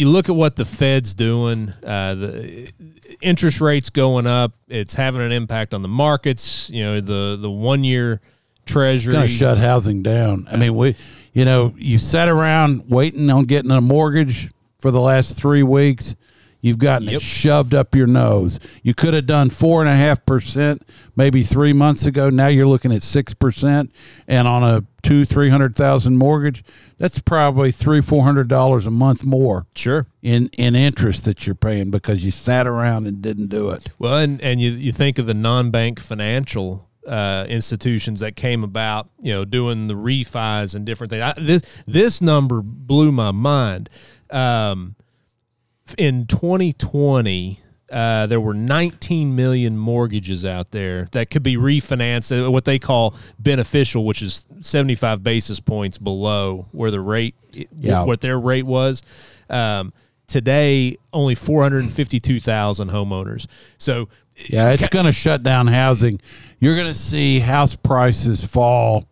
you 0.00 0.08
look 0.08 0.30
at 0.30 0.34
what 0.34 0.56
the 0.56 0.64
Fed's 0.64 1.14
doing. 1.14 1.68
Uh, 1.84 2.14
the 2.14 2.72
interest 3.20 3.60
rates 3.60 3.90
going 3.90 4.26
up. 4.26 4.54
It's 4.66 4.94
having 4.94 5.20
an 5.20 5.30
impact 5.30 5.74
on 5.74 5.82
the 5.82 5.88
markets. 5.88 6.70
You 6.70 6.84
know, 6.84 7.00
the 7.00 7.36
the 7.38 7.50
one 7.50 7.84
year 7.84 8.20
Treasury 8.64 9.12
going 9.12 9.28
to 9.28 9.32
shut 9.32 9.58
housing 9.58 10.02
down. 10.02 10.48
I 10.50 10.56
mean, 10.56 10.74
we, 10.74 10.96
you 11.34 11.44
know, 11.44 11.74
you 11.76 11.98
sat 11.98 12.30
around 12.30 12.88
waiting 12.88 13.28
on 13.28 13.44
getting 13.44 13.70
a 13.70 13.82
mortgage 13.82 14.50
for 14.78 14.90
the 14.90 15.00
last 15.00 15.36
three 15.36 15.62
weeks. 15.62 16.14
You've 16.60 16.78
gotten 16.78 17.08
Yep. 17.08 17.16
it 17.16 17.22
shoved 17.22 17.74
up 17.74 17.94
your 17.94 18.06
nose. 18.06 18.60
You 18.82 18.92
could 18.94 19.14
have 19.14 19.26
done 19.26 19.48
four 19.50 19.80
and 19.80 19.88
a 19.90 19.96
half 19.96 20.24
percent 20.26 20.82
maybe 21.16 21.42
three 21.42 21.72
months 21.72 22.04
ago. 22.06 22.28
Now 22.30 22.48
you're 22.48 22.66
looking 22.66 22.92
at 22.92 23.02
six 23.02 23.32
percent, 23.34 23.90
and 24.28 24.46
on 24.46 24.62
a 24.62 24.84
two 25.02 25.24
three 25.24 25.48
hundred 25.48 25.74
thousand 25.74 26.16
mortgage, 26.18 26.62
that's 26.98 27.18
probably 27.18 27.72
three 27.72 28.02
four 28.02 28.24
hundred 28.24 28.48
dollars 28.48 28.84
a 28.86 28.90
month 28.90 29.24
more 29.24 29.66
Sure. 29.74 30.06
in 30.22 30.48
in 30.58 30.74
interest 30.76 31.24
that 31.24 31.46
you're 31.46 31.54
paying 31.54 31.90
because 31.90 32.24
you 32.24 32.30
sat 32.30 32.66
around 32.66 33.06
and 33.06 33.22
didn't 33.22 33.48
do 33.48 33.70
it. 33.70 33.88
Well, 33.98 34.18
and, 34.18 34.40
and 34.42 34.60
you, 34.60 34.70
you 34.72 34.92
think 34.92 35.18
of 35.18 35.26
the 35.26 35.34
non 35.34 35.70
bank 35.70 35.98
financial 35.98 36.86
uh, 37.06 37.46
institutions 37.48 38.20
that 38.20 38.36
came 38.36 38.62
about, 38.62 39.08
you 39.18 39.32
know, 39.32 39.46
doing 39.46 39.88
the 39.88 39.94
refis 39.94 40.74
and 40.74 40.84
different 40.84 41.10
things. 41.10 41.22
I, 41.22 41.32
this 41.38 41.62
this 41.86 42.20
number 42.20 42.60
blew 42.62 43.10
my 43.10 43.30
mind. 43.30 43.88
Um, 44.30 44.94
in 45.98 46.26
2020, 46.26 47.58
uh, 47.90 48.26
there 48.28 48.40
were 48.40 48.54
19 48.54 49.34
million 49.34 49.76
mortgages 49.76 50.44
out 50.44 50.70
there 50.70 51.08
that 51.12 51.28
could 51.30 51.42
be 51.42 51.56
refinanced, 51.56 52.46
uh, 52.46 52.50
what 52.50 52.64
they 52.64 52.78
call 52.78 53.14
beneficial, 53.38 54.04
which 54.04 54.22
is 54.22 54.44
75 54.60 55.22
basis 55.24 55.58
points 55.60 55.98
below 55.98 56.66
where 56.72 56.90
the 56.90 57.00
rate, 57.00 57.34
Yeah. 57.76 58.04
what 58.04 58.20
their 58.20 58.38
rate 58.38 58.64
was. 58.66 59.02
Um, 59.48 59.92
today, 60.28 60.96
only 61.12 61.34
452,000 61.34 62.90
homeowners. 62.90 63.46
So, 63.78 64.08
Yeah, 64.48 64.70
it's 64.70 64.88
going 64.88 65.04
to 65.06 65.12
shut 65.12 65.42
down 65.42 65.66
housing. 65.66 66.18
You're 66.60 66.76
going 66.76 66.86
to 66.92 66.98
see 66.98 67.40
house 67.40 67.76
prices 67.76 68.42
fall 68.44 69.04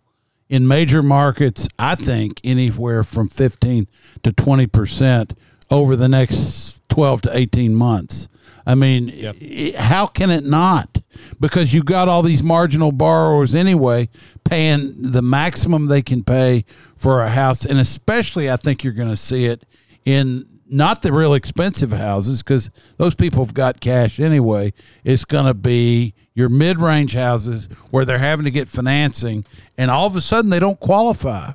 in 0.48 0.66
major 0.66 1.02
markets, 1.02 1.68
I 1.78 1.96
think, 1.96 2.40
anywhere 2.44 3.02
from 3.04 3.28
15 3.28 3.88
to 4.22 4.32
20% 4.32 5.32
over 5.70 5.96
the 5.96 6.08
next 6.08 6.80
12 6.88 7.22
to 7.22 7.36
18 7.36 7.74
months. 7.74 8.28
I 8.66 8.74
mean, 8.74 9.10
i- 9.10 9.72
how 9.76 10.06
can 10.06 10.30
it 10.30 10.44
not? 10.44 10.98
Because 11.40 11.72
you've 11.74 11.84
got 11.86 12.08
all 12.08 12.22
these 12.22 12.42
marginal 12.42 12.92
borrowers 12.92 13.54
anyway 13.54 14.08
paying 14.44 14.94
the 14.96 15.22
maximum 15.22 15.86
they 15.86 16.02
can 16.02 16.22
pay 16.22 16.64
for 16.96 17.22
a 17.22 17.30
house. 17.30 17.64
And 17.64 17.78
especially, 17.78 18.50
I 18.50 18.56
think 18.56 18.84
you're 18.84 18.92
going 18.92 19.08
to 19.08 19.16
see 19.16 19.46
it 19.46 19.64
in 20.04 20.44
not 20.70 21.00
the 21.02 21.12
real 21.12 21.32
expensive 21.34 21.92
houses 21.92 22.42
because 22.42 22.70
those 22.98 23.14
people 23.14 23.42
have 23.44 23.54
got 23.54 23.80
cash 23.80 24.20
anyway. 24.20 24.72
It's 25.02 25.24
going 25.24 25.46
to 25.46 25.54
be 25.54 26.12
your 26.34 26.48
mid 26.50 26.78
range 26.78 27.14
houses 27.14 27.68
where 27.90 28.04
they're 28.04 28.18
having 28.18 28.44
to 28.44 28.50
get 28.50 28.68
financing 28.68 29.44
and 29.78 29.90
all 29.90 30.06
of 30.06 30.14
a 30.14 30.20
sudden 30.20 30.50
they 30.50 30.60
don't 30.60 30.78
qualify. 30.78 31.52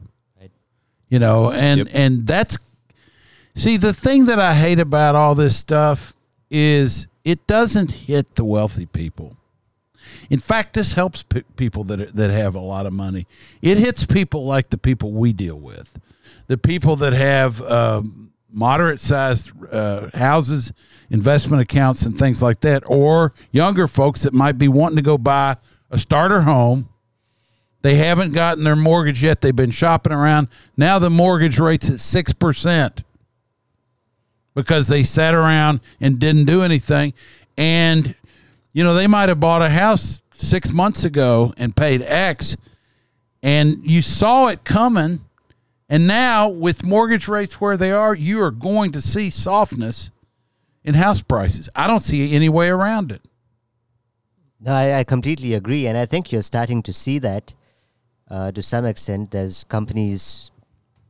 You 1.10 1.20
know, 1.20 1.52
and 1.52 1.78
Yep. 1.80 1.88
and 1.94 2.26
that's 2.28 2.58
see 3.56 3.78
the 3.78 3.94
thing 3.94 4.26
that 4.26 4.40
I 4.40 4.54
hate 4.54 4.80
about 4.80 5.16
all 5.16 5.36
this 5.36 5.56
stuff 5.58 6.14
is 6.50 7.08
it 7.24 7.46
doesn't 7.48 7.92
hit 7.92 8.36
the 8.36 8.44
wealthy 8.44 8.86
people. 8.86 9.38
In 10.30 10.40
fact, 10.40 10.74
this 10.74 10.94
helps 10.94 11.24
p- 11.24 11.44
people 11.56 11.84
that 11.86 12.02
are, 12.02 12.12
that 12.12 12.30
have 12.30 12.56
a 12.56 12.60
lot 12.60 12.86
of 12.86 12.94
money. 12.94 13.28
It 13.62 13.78
hits 13.78 14.06
people 14.06 14.46
like 14.46 14.70
the 14.70 14.78
people 14.78 15.12
we 15.12 15.34
deal 15.34 15.60
with, 15.60 16.00
the 16.48 16.58
people 16.58 16.96
that 16.98 17.14
have 17.14 17.62
um, 17.62 18.32
moderate 18.52 19.02
sized 19.02 19.52
uh, 19.72 20.10
houses, 20.14 20.74
investment 21.10 21.62
accounts, 21.62 22.04
and 22.04 22.18
things 22.18 22.42
like 22.42 22.62
that, 22.62 22.84
or 22.86 23.34
younger 23.52 23.88
folks 23.88 24.24
that 24.24 24.34
might 24.34 24.58
be 24.58 24.68
wanting 24.68 24.98
to 24.98 25.02
go 25.02 25.18
buy 25.18 25.58
a 25.90 26.00
starter 26.00 26.42
home. 26.42 26.90
They 27.82 27.96
haven't 27.96 28.32
gotten 28.32 28.64
their 28.64 28.76
mortgage 28.76 29.22
yet. 29.22 29.42
They've 29.42 29.56
been 29.56 29.72
shopping 29.72 30.14
around. 30.14 30.48
Now 30.78 31.00
the 31.00 31.10
mortgage 31.10 31.60
rate's 31.60 31.90
at 31.90 32.00
six 32.00 32.34
percent 32.34 33.04
because 34.54 34.88
they 34.88 35.04
sat 35.04 35.34
around 35.34 35.80
and 36.00 36.20
didn't 36.20 36.46
do 36.46 36.62
anything. 36.62 37.14
And, 37.58 38.16
you 38.74 38.84
know, 38.84 38.94
they 38.94 39.08
might 39.08 39.30
have 39.30 39.40
bought 39.40 39.62
a 39.62 39.70
house 39.70 40.22
six 40.32 40.72
months 40.72 41.04
ago 41.04 41.54
and 41.58 41.76
paid 41.76 42.02
X, 42.02 42.58
and 43.42 43.78
you 43.84 44.02
saw 44.02 44.48
it 44.48 44.64
coming. 44.64 45.22
And 45.90 46.08
now, 46.08 46.48
with 46.48 46.84
mortgage 46.84 47.28
rates 47.28 47.62
where 47.62 47.78
they 47.78 47.92
are, 47.92 48.16
you 48.16 48.42
are 48.42 48.52
going 48.52 48.92
to 48.94 49.02
see 49.02 49.30
softness 49.30 50.12
in 50.84 50.96
house 50.96 51.22
prices. 51.22 51.70
I 51.76 51.88
don't 51.88 52.00
see 52.00 52.34
any 52.34 52.50
way 52.50 52.70
around 52.70 53.12
it. 53.12 53.22
No, 54.60 54.72
I, 54.72 55.00
I 55.00 55.04
completely 55.04 55.54
agree, 55.54 55.88
and 55.88 55.98
I 55.98 56.06
think 56.06 56.32
you're 56.32 56.42
starting 56.42 56.82
to 56.84 56.94
see 56.94 57.20
that 57.20 57.54
uh, 58.30 58.52
to 58.54 58.62
some 58.62 58.86
extent. 58.86 59.32
There's 59.32 59.66
companies 59.66 60.52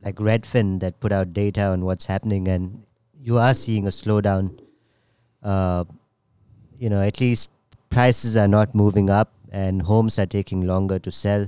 like 0.02 0.16
Redfin 0.16 0.80
that 0.80 1.00
put 1.00 1.12
out 1.12 1.32
data 1.32 1.66
on 1.66 1.84
what's 1.84 2.06
happening, 2.06 2.48
and 2.48 2.84
you 3.24 3.38
are 3.38 3.54
seeing 3.54 3.86
a 3.86 3.90
slowdown. 3.90 4.50
Uh, 5.42 5.84
you 6.78 6.88
know, 6.90 7.00
at 7.02 7.20
least 7.20 7.50
prices 7.90 8.36
are 8.36 8.48
not 8.48 8.74
moving 8.74 9.08
up, 9.10 9.32
and 9.50 9.82
homes 9.82 10.18
are 10.18 10.26
taking 10.26 10.66
longer 10.66 10.98
to 10.98 11.10
sell. 11.10 11.46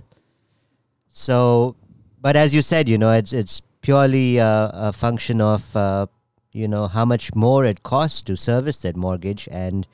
So, 1.11 1.77
but 2.21 2.37
as 2.37 2.55
you 2.55 2.63
said, 2.63 2.89
you 2.89 2.99
know, 2.99 3.13
it's 3.13 3.33
it's 3.33 3.63
purely 3.83 4.41
uh, 4.41 4.71
a 4.89 4.93
function 4.93 5.41
of 5.41 5.75
uh, 5.77 6.07
you 6.53 6.69
know 6.69 6.87
how 6.87 7.05
much 7.05 7.35
more 7.35 7.65
it 7.65 7.83
costs 7.83 8.23
to 8.23 8.37
service 8.37 8.83
that 8.83 8.97
mortgage, 8.97 9.49
and 9.51 9.87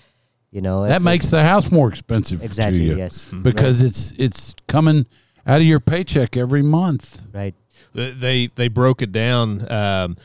you 0.51 0.61
know 0.61 0.83
That 0.85 0.97
if 0.97 1.03
it- 1.03 1.05
makes 1.05 1.29
the 1.29 1.43
house 1.43 1.71
more 1.71 1.89
expensive 1.89 2.43
Exactly, 2.43 2.81
to 2.81 2.85
you 2.85 2.97
yes. 2.97 3.29
Mhm. 3.31 3.43
because 3.43 3.81
it's 3.81 4.13
it's 4.19 4.55
coming 4.69 5.07
out 5.47 5.59
of 5.61 5.67
your 5.67 5.81
paycheck 5.81 6.37
every 6.37 6.63
month. 6.63 7.21
right. 7.33 7.55
they 7.95 8.49
they 8.55 8.69
broke 8.69 9.03
it 9.03 9.13
down. 9.13 9.71
Um, 9.71 10.17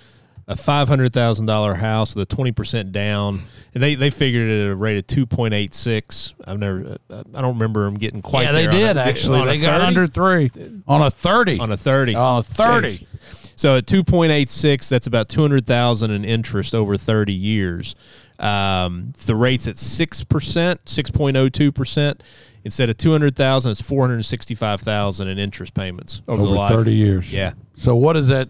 a 0.49 0.55
five 0.55 0.87
hundred 0.87 1.11
thousand 1.13 1.45
dollar 1.45 1.73
house 1.73 2.15
with 2.15 2.31
a 2.31 2.35
twenty 2.35 2.51
percent 2.51 2.91
down, 2.91 3.41
and 3.73 3.83
they 3.83 3.95
they 3.95 4.09
figured 4.09 4.49
it 4.49 4.65
at 4.67 4.71
a 4.71 4.75
rate 4.75 4.97
of 4.97 5.05
two 5.07 5.25
point 5.25 5.53
eight 5.53 5.73
six. 5.73 6.33
I've 6.45 6.57
never, 6.59 6.97
uh, 7.09 7.23
I 7.33 7.41
don't 7.41 7.55
remember 7.55 7.83
them 7.85 7.95
getting 7.95 8.21
quite. 8.21 8.43
yeah, 8.43 8.51
they 8.53 8.63
there 8.67 8.71
did 8.71 8.97
a- 8.97 9.01
actually. 9.01 9.43
They 9.45 9.59
got 9.59 9.81
30? 9.81 9.85
under 9.85 10.07
three 10.07 10.51
on 10.87 11.01
a 11.01 11.11
thirty. 11.11 11.59
on 11.59 11.71
a 11.71 11.77
thirty. 11.77 12.15
On 12.15 12.39
a 12.39 12.43
30. 12.43 12.87
Jeez. 12.99 13.53
So 13.59 13.75
at 13.75 13.87
two 13.87 14.03
point 14.03 14.31
eight 14.31 14.49
six, 14.49 14.87
that's 14.87 15.07
about 15.07 15.29
two 15.29 15.41
hundred 15.41 15.65
thousand 15.65 16.11
in 16.11 16.23
interest 16.23 16.73
over 16.75 16.95
thirty 16.95 17.33
years. 17.33 17.95
Um, 18.39 19.13
the 19.25 19.35
rate's 19.35 19.67
at 19.67 19.77
six 19.77 20.23
percent, 20.23 20.87
six 20.87 21.09
point 21.11 21.35
oh 21.37 21.49
two 21.49 21.71
percent. 21.71 22.21
Instead 22.63 22.89
of 22.89 22.97
two 22.97 23.11
hundred 23.11 23.35
thousand, 23.35 23.71
it's 23.71 23.81
four 23.81 24.07
hundred 24.07 24.21
sixty 24.23 24.53
five 24.55 24.79
thousand 24.81 25.27
in 25.29 25.39
interest 25.39 25.73
payments 25.73 26.21
over, 26.27 26.43
the 26.43 26.47
over 26.49 26.57
life. 26.57 26.71
thirty 26.71 26.93
years. 26.93 27.33
Yeah. 27.33 27.53
So 27.75 27.95
what 27.95 28.13
does 28.13 28.27
that 28.27 28.49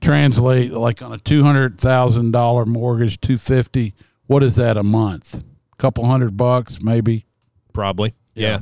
translate 0.00 0.72
like 0.72 1.02
on 1.02 1.12
a 1.12 1.18
two 1.18 1.42
hundred 1.42 1.78
thousand 1.78 2.32
dollar 2.32 2.64
mortgage, 2.64 3.20
two 3.20 3.38
fifty? 3.38 3.94
What 4.26 4.42
is 4.42 4.56
that 4.56 4.76
a 4.76 4.82
month? 4.82 5.34
A 5.34 5.76
couple 5.76 6.04
hundred 6.06 6.36
bucks, 6.36 6.82
maybe. 6.82 7.26
Probably. 7.72 8.14
Yeah. 8.34 8.60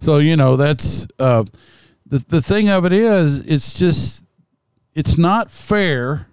So 0.00 0.18
you 0.18 0.36
know 0.36 0.56
that's 0.56 1.06
uh, 1.18 1.44
the 2.06 2.18
the 2.18 2.42
thing 2.42 2.68
of 2.68 2.84
it 2.84 2.92
is 2.92 3.38
it's 3.40 3.74
just 3.74 4.26
it's 4.94 5.16
not 5.16 5.50
fair 5.50 6.28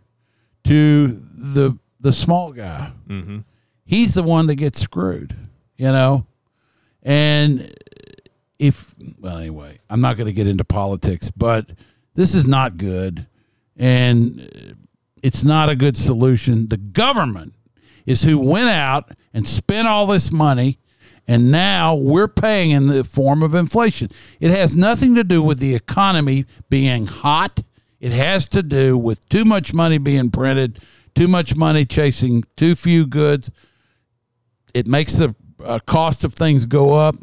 to 0.66 1.08
the 1.08 1.78
the 2.00 2.14
small 2.14 2.52
guy. 2.52 2.92
Mm-hmm. 3.08 3.40
He's 3.86 4.14
the 4.14 4.24
one 4.24 4.48
that 4.48 4.56
gets 4.56 4.80
screwed, 4.80 5.36
you 5.78 5.88
know. 5.88 6.26
And 7.02 7.74
if 8.60 8.94
well, 9.20 9.38
anyway, 9.38 9.80
I'm 9.90 10.02
not 10.02 10.18
going 10.18 10.28
to 10.28 10.34
get 10.34 10.48
into 10.48 10.64
politics, 10.64 11.32
but 11.32 11.70
this 12.16 12.36
is 12.36 12.46
not 12.46 12.78
good, 12.78 13.26
and 13.80 14.78
it's 15.24 15.44
not 15.44 15.70
a 15.70 15.76
good 15.76 15.98
solution. 15.98 16.68
The 16.68 16.78
government 16.78 17.56
is 18.06 18.22
who 18.22 18.38
went 18.38 18.70
out 18.70 19.12
and 19.34 19.48
spent 19.48 19.88
all 19.88 20.06
this 20.06 20.32
money 20.32 20.78
and 21.30 21.52
now 21.52 21.94
we're 21.94 22.28
paying 22.28 22.72
in 22.72 22.88
the 22.88 23.04
form 23.04 23.44
of 23.44 23.54
inflation. 23.54 24.10
It 24.40 24.50
has 24.50 24.76
nothing 24.76 25.14
to 25.14 25.24
do 25.24 25.44
with 25.44 25.60
the 25.60 25.76
economy 25.76 26.46
being 26.72 27.06
hot. 27.06 27.62
It 28.00 28.12
has 28.12 28.48
to 28.48 28.64
do 28.64 28.98
with 28.98 29.30
too 29.30 29.46
much 29.46 29.72
money 29.72 30.00
being 30.00 30.32
printed, 30.32 30.80
too 31.14 31.28
much 31.28 31.56
money 31.56 31.86
chasing 31.86 32.46
too 32.58 32.74
few 32.74 33.06
goods. 33.06 33.52
It 34.74 34.88
makes 34.88 35.18
the 35.18 35.36
uh, 35.64 35.78
cost 35.86 36.24
of 36.24 36.34
things 36.34 36.66
go 36.66 36.96
up, 36.96 37.16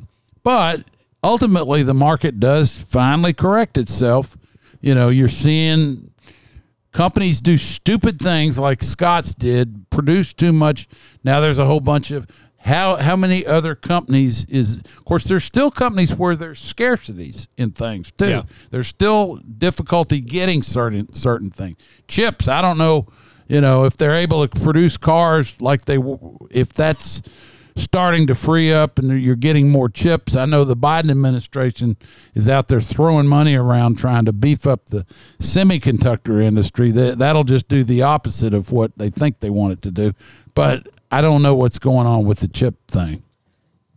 but 0.44 0.84
ultimately 1.24 1.82
the 1.82 1.92
market 1.92 2.38
does 2.38 2.80
finally 2.80 3.32
correct 3.32 3.76
itself. 3.76 4.36
You 4.80 4.94
know, 4.94 5.08
you're 5.08 5.28
seeing 5.28 6.12
companies 6.96 7.42
do 7.42 7.58
stupid 7.58 8.18
things 8.18 8.58
like 8.58 8.82
Scotts 8.82 9.34
did, 9.34 9.84
produce 9.90 10.32
too 10.32 10.50
much. 10.50 10.88
Now 11.22 11.40
there's 11.40 11.58
a 11.58 11.66
whole 11.66 11.80
bunch 11.80 12.10
of 12.10 12.26
how 12.56 12.96
how 12.96 13.14
many 13.14 13.44
other 13.44 13.74
companies 13.74 14.46
is 14.46 14.78
of 14.78 15.04
course 15.04 15.24
there's 15.24 15.44
still 15.44 15.70
companies 15.70 16.14
where 16.14 16.34
there's 16.34 16.58
scarcities 16.58 17.48
in 17.58 17.72
things 17.72 18.10
too. 18.12 18.28
Yeah. 18.28 18.42
There's 18.70 18.88
still 18.88 19.36
difficulty 19.36 20.22
getting 20.22 20.62
certain 20.62 21.12
certain 21.12 21.50
things. 21.50 21.76
Chips, 22.08 22.48
I 22.48 22.62
don't 22.62 22.78
know, 22.78 23.06
you 23.46 23.60
know, 23.60 23.84
if 23.84 23.98
they're 23.98 24.16
able 24.16 24.48
to 24.48 24.60
produce 24.60 24.96
cars 24.96 25.60
like 25.60 25.84
they 25.84 25.98
if 26.50 26.72
that's 26.72 27.20
starting 27.76 28.26
to 28.26 28.34
free 28.34 28.72
up 28.72 28.98
and 28.98 29.20
you're 29.20 29.36
getting 29.36 29.70
more 29.70 29.88
chips. 29.88 30.34
I 30.34 30.46
know 30.46 30.64
the 30.64 30.76
Biden 30.76 31.10
administration 31.10 31.96
is 32.34 32.48
out 32.48 32.68
there 32.68 32.80
throwing 32.80 33.26
money 33.26 33.54
around 33.54 33.98
trying 33.98 34.24
to 34.24 34.32
beef 34.32 34.66
up 34.66 34.86
the 34.88 35.04
semiconductor 35.38 36.42
industry. 36.42 36.90
That 36.90 37.18
that'll 37.18 37.44
just 37.44 37.68
do 37.68 37.84
the 37.84 38.02
opposite 38.02 38.54
of 38.54 38.72
what 38.72 38.96
they 38.96 39.10
think 39.10 39.40
they 39.40 39.50
want 39.50 39.74
it 39.74 39.82
to 39.82 39.90
do. 39.90 40.12
But 40.54 40.88
I 41.12 41.20
don't 41.20 41.42
know 41.42 41.54
what's 41.54 41.78
going 41.78 42.06
on 42.06 42.24
with 42.24 42.40
the 42.40 42.48
chip 42.48 42.74
thing. 42.88 43.22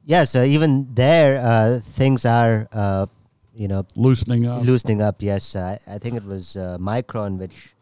Yeah, 0.05 0.23
so 0.23 0.43
even 0.43 0.93
there, 0.95 1.39
uh, 1.39 1.79
things 1.83 2.25
are, 2.25 2.67
uh, 2.71 3.05
you 3.55 3.67
know, 3.67 3.85
Loosening 3.95 4.47
up. 4.47 4.63
loosening 4.63 5.01
up. 5.01 5.17
Yes, 5.21 5.55
I, 5.55 5.79
I 5.87 5.99
think 5.99 6.15
it 6.15 6.25
was 6.25 6.55
uh, 6.55 6.77
Micron 6.79 7.37
which 7.37 7.73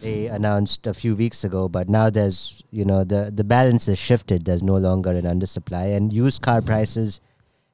they 0.00 0.26
announced 0.26 0.86
a 0.86 0.94
few 0.94 1.16
weeks 1.16 1.44
ago, 1.44 1.68
but 1.68 1.88
now 1.88 2.10
there's, 2.10 2.62
you 2.70 2.84
know, 2.84 3.04
the 3.04 3.32
the 3.34 3.44
balance 3.44 3.86
has 3.86 3.98
shifted. 3.98 4.44
There's 4.44 4.62
no 4.62 4.76
longer 4.76 5.10
an 5.10 5.24
undersupply, 5.24 5.96
and 5.96 6.12
used 6.12 6.42
car 6.42 6.62
prices 6.62 7.20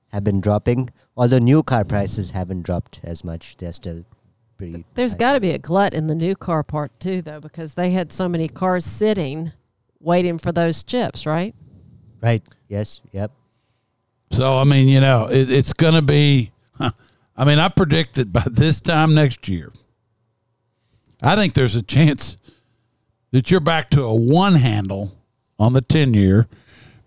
have 0.08 0.24
been 0.24 0.40
dropping. 0.40 0.90
Although 1.16 1.38
new 1.38 1.62
car 1.62 1.84
prices 1.84 2.30
haven't 2.30 2.62
dropped 2.62 3.00
as 3.02 3.24
much, 3.24 3.56
they're 3.56 3.72
still 3.72 4.04
pretty. 4.56 4.84
There's 4.94 5.12
high. 5.12 5.18
got 5.18 5.32
to 5.34 5.40
be 5.40 5.50
a 5.50 5.58
glut 5.58 5.94
in 5.94 6.06
the 6.06 6.14
new 6.14 6.34
car 6.34 6.62
part 6.62 6.98
too, 6.98 7.22
though, 7.22 7.40
because 7.40 7.74
they 7.74 7.90
had 7.90 8.12
so 8.12 8.28
many 8.28 8.48
cars 8.48 8.84
sitting, 8.84 9.52
waiting 10.00 10.38
for 10.38 10.52
those 10.52 10.82
chips, 10.82 11.26
right? 11.26 11.54
right. 12.20 12.42
Yes. 12.68 13.00
Yep. 13.12 13.32
So 14.32 14.58
I 14.58 14.64
mean, 14.64 14.88
you 14.88 15.00
know, 15.00 15.26
it, 15.26 15.50
it's 15.50 15.72
going 15.72 15.94
to 15.94 16.02
be. 16.02 16.52
I 17.36 17.44
mean, 17.44 17.58
I 17.58 17.68
predict 17.68 18.14
that 18.14 18.32
by 18.32 18.44
this 18.50 18.80
time 18.80 19.14
next 19.14 19.48
year, 19.48 19.72
I 21.24 21.36
think 21.36 21.54
there's 21.54 21.74
a 21.74 21.82
chance 21.82 22.36
that 23.32 23.50
you're 23.50 23.60
back 23.60 23.90
to 23.90 24.02
a 24.02 24.14
one 24.14 24.56
handle 24.56 25.16
on 25.58 25.72
the 25.72 25.80
ten 25.80 26.12
year, 26.12 26.46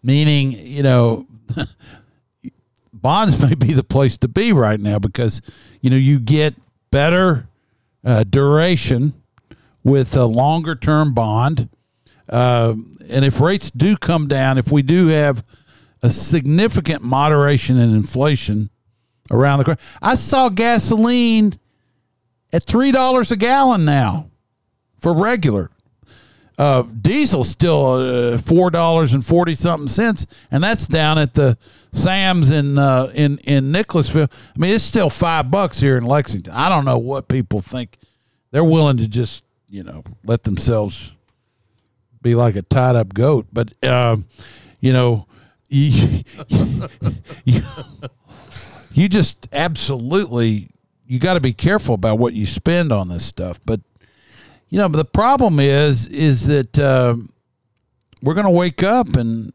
meaning 0.02 0.52
you 0.52 0.82
know, 0.82 1.28
bonds 2.94 3.40
may 3.40 3.54
be 3.54 3.74
the 3.74 3.84
place 3.84 4.18
to 4.18 4.28
be 4.28 4.52
right 4.52 4.80
now 4.80 4.98
because 4.98 5.42
you 5.82 5.90
know 5.90 5.96
you 5.96 6.20
get 6.20 6.56
better 6.90 7.48
uh, 8.04 8.24
duration 8.24 9.14
with 9.84 10.16
a 10.16 10.26
longer 10.26 10.76
term 10.76 11.14
bond. 11.14 11.70
Um, 12.30 12.98
and 13.10 13.24
if 13.24 13.40
rates 13.40 13.72
do 13.72 13.96
come 13.96 14.28
down, 14.28 14.58
if 14.58 14.72
we 14.72 14.82
do 14.82 15.08
have 15.08 15.46
a 16.02 16.10
significant 16.10 17.04
moderation 17.04 17.78
in 17.78 17.94
inflation 17.96 18.70
around 19.32 19.60
the 19.60 19.66
corner, 19.66 19.80
I 20.02 20.16
saw 20.16 20.50
gasoline 20.50 21.54
at 22.54 22.64
three 22.64 22.92
dollars 22.92 23.32
a 23.32 23.36
gallon 23.36 23.86
now 23.86 24.30
for 25.00 25.14
regular. 25.14 25.70
Uh, 26.58 26.82
diesel 26.82 27.44
still 27.44 27.86
uh, 27.94 28.38
four 28.40 28.72
dollars 28.72 29.14
and 29.14 29.26
forty 29.26 29.56
something 29.56 29.88
cents, 29.88 30.26
and 30.50 30.64
that's 30.64 30.88
down 30.88 31.18
at 31.20 31.36
the 31.36 31.58
Sam's 31.94 32.50
in 32.50 32.78
uh, 32.78 33.12
in 33.14 33.38
in 33.40 33.72
Nicholasville. 33.72 34.30
I 34.32 34.60
mean, 34.60 34.74
it's 34.74 34.84
still 34.84 35.10
five 35.10 35.52
bucks 35.52 35.80
here 35.80 35.98
in 35.98 36.04
Lexington. 36.04 36.54
I 36.54 36.70
don't 36.70 36.86
know 36.86 36.98
what 36.98 37.28
people 37.28 37.62
think. 37.62 37.98
They're 38.52 38.64
willing 38.64 38.98
to 38.98 39.08
just 39.08 39.44
you 39.70 39.84
know 39.84 40.04
let 40.24 40.44
themselves 40.44 41.14
be 42.22 42.34
like 42.34 42.56
a 42.56 42.64
tied 42.64 42.96
up 42.96 43.14
goat, 43.14 43.48
but 43.54 43.72
um, 43.84 44.26
you 44.80 44.94
know, 44.94 45.28
you, 45.70 46.24
you 48.94 49.10
just 49.10 49.48
absolutely 49.52 50.70
you 51.08 51.20
got 51.20 51.36
to 51.36 51.40
be 51.40 51.54
careful 51.54 51.96
about 51.96 52.20
what 52.20 52.34
you 52.34 52.46
spend 52.46 52.92
on 52.92 53.08
this 53.08 53.26
stuff. 53.26 53.60
But 53.66 53.82
you 54.70 54.78
know, 54.78 54.90
but 54.90 54.98
the 54.98 55.06
problem 55.06 55.60
is 55.60 56.08
is 56.08 56.48
that 56.48 56.78
um 56.78 57.32
we're 58.22 58.34
going 58.34 58.46
to 58.46 58.52
wake 58.52 58.84
up 58.84 59.16
and 59.16 59.54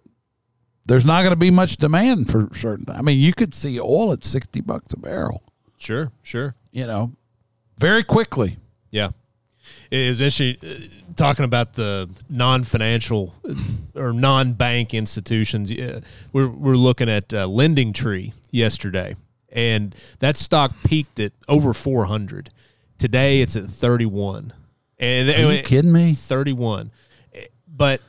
there's 0.86 1.04
not 1.04 1.22
going 1.22 1.32
to 1.32 1.36
be 1.36 1.50
much 1.50 1.76
demand 1.76 2.30
for 2.30 2.48
certain. 2.54 2.86
I 2.88 3.02
mean, 3.02 3.18
you 3.18 3.32
could 3.32 3.54
see 3.54 3.78
oil 3.80 4.12
at 4.12 4.24
sixty 4.24 4.60
bucks 4.60 4.92
a 4.94 4.98
barrel. 4.98 5.42
Sure. 5.78 6.10
Sure. 6.22 6.54
You 6.70 6.86
know, 6.86 7.12
very 7.78 8.02
quickly. 8.04 8.56
Yeah. 8.90 9.10
It 9.90 10.00
is 10.00 10.20
interesting 10.20 10.56
uh, 10.68 11.14
talking 11.16 11.44
about 11.44 11.74
the 11.74 12.08
non-financial 12.28 13.34
uh, 13.48 13.54
or 13.94 14.12
non-bank 14.12 14.92
institutions. 14.94 15.70
Yeah, 15.70 16.00
We're 16.32 16.48
we're 16.48 16.76
looking 16.76 17.08
at 17.08 17.32
uh, 17.32 17.46
LendingTree 17.46 18.32
yesterday, 18.50 19.14
and 19.52 19.94
that 20.20 20.36
stock 20.36 20.72
peaked 20.84 21.20
at 21.20 21.32
over 21.48 21.72
400. 21.74 22.50
Today 22.98 23.40
it's 23.42 23.56
at 23.56 23.64
31. 23.64 24.52
And 24.98 25.28
Are 25.30 25.52
you 25.52 25.62
kidding 25.62 25.92
me? 25.92 26.14
31. 26.14 26.90
But 27.66 28.00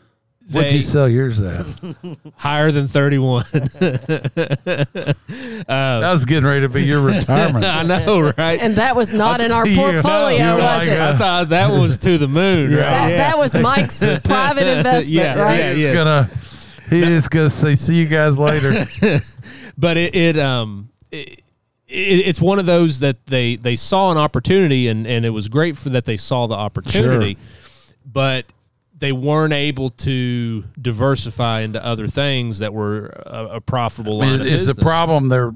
What'd 0.52 0.74
you 0.74 0.82
sell 0.82 1.08
yours 1.08 1.40
at? 1.40 1.66
higher 2.36 2.70
than 2.72 2.88
31. 2.88 3.44
that 3.54 5.16
was 5.68 6.26
getting 6.26 6.46
ready 6.46 6.62
to 6.62 6.70
be 6.70 6.84
your 6.84 7.02
retirement. 7.02 7.64
I 7.66 7.84
know, 7.84 8.34
right? 8.38 8.60
And 8.60 8.76
that 8.76 8.96
was 8.96 9.14
not 9.14 9.42
in 9.42 9.52
our 9.52 9.66
You 9.68 9.76
know, 9.76 9.92
portfolio, 9.92 10.54
was 10.56 10.64
like, 10.64 10.90
it? 10.90 11.00
uh, 11.00 11.14
I 11.14 11.18
thought 11.18 11.50
that 11.50 11.72
was 11.72 11.98
to 12.00 12.18
the 12.18 12.28
moon. 12.28 12.72
Yeah. 12.72 12.78
Right? 12.78 12.90
that, 12.90 13.10
Yeah. 13.12 13.18
that 13.18 13.38
was 13.38 13.60
Mike's 13.62 14.00
private 14.24 14.68
investment, 14.78 15.12
Yeah, 15.12 15.40
right? 15.42 15.58
yeah, 15.60 15.74
He's 15.74 15.84
yes. 15.84 15.96
gonna 15.96 16.30
he 16.90 17.02
is 17.02 17.28
gonna 17.30 17.50
say, 17.50 17.76
"See 17.76 17.96
you 17.96 18.06
guys 18.08 18.38
later." 18.38 18.86
but 19.78 19.98
it, 19.98 20.14
it 20.16 20.38
um 20.38 20.90
it, 21.14 21.40
it, 21.88 22.28
it's 22.28 22.42
one 22.42 22.60
of 22.60 22.66
those 22.66 23.00
that 23.00 23.26
they 23.28 23.56
they 23.56 23.76
saw 23.76 24.12
an 24.12 24.18
opportunity 24.18 24.88
and 24.88 25.06
and 25.08 25.26
it 25.26 25.30
was 25.30 25.48
great 25.48 25.78
for 25.78 25.90
that 25.90 26.06
they 26.06 26.18
saw 26.18 26.48
the 26.48 26.56
opportunity 26.56 27.38
but 28.06 28.46
they 28.98 29.12
weren't 29.12 29.54
able 29.54 29.90
to 29.90 30.64
diversify 30.82 31.62
into 31.62 31.84
other 31.84 32.08
things 32.08 32.60
that 32.60 32.74
were 32.74 33.08
a, 33.26 33.46
a 33.56 33.62
profitable 33.62 34.18
line 34.20 34.34
is, 34.36 34.42
of 34.42 34.48
is 34.48 34.66
the 34.66 34.76
problem 34.76 35.30
they're 35.30 35.54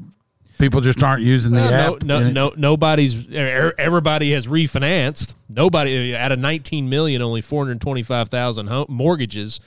People 0.59 0.81
just 0.81 1.03
aren't 1.03 1.21
using 1.21 1.51
the 1.53 1.61
Well, 1.61 1.95
app. 1.97 2.01
no, 2.01 2.19
no, 2.19 2.31
no, 2.31 2.53
nobody's. 2.57 3.29
er- 3.31 3.75
Everybody 3.77 4.31
has 4.31 4.47
refinanced. 4.47 5.35
Nobody 5.47 6.15
out 6.15 6.31
of 6.31 6.39
19 6.39 6.89
million, 6.89 7.21
only 7.21 7.41
425,000 7.41 8.65
home 8.65 8.87
mortgages 8.89 9.59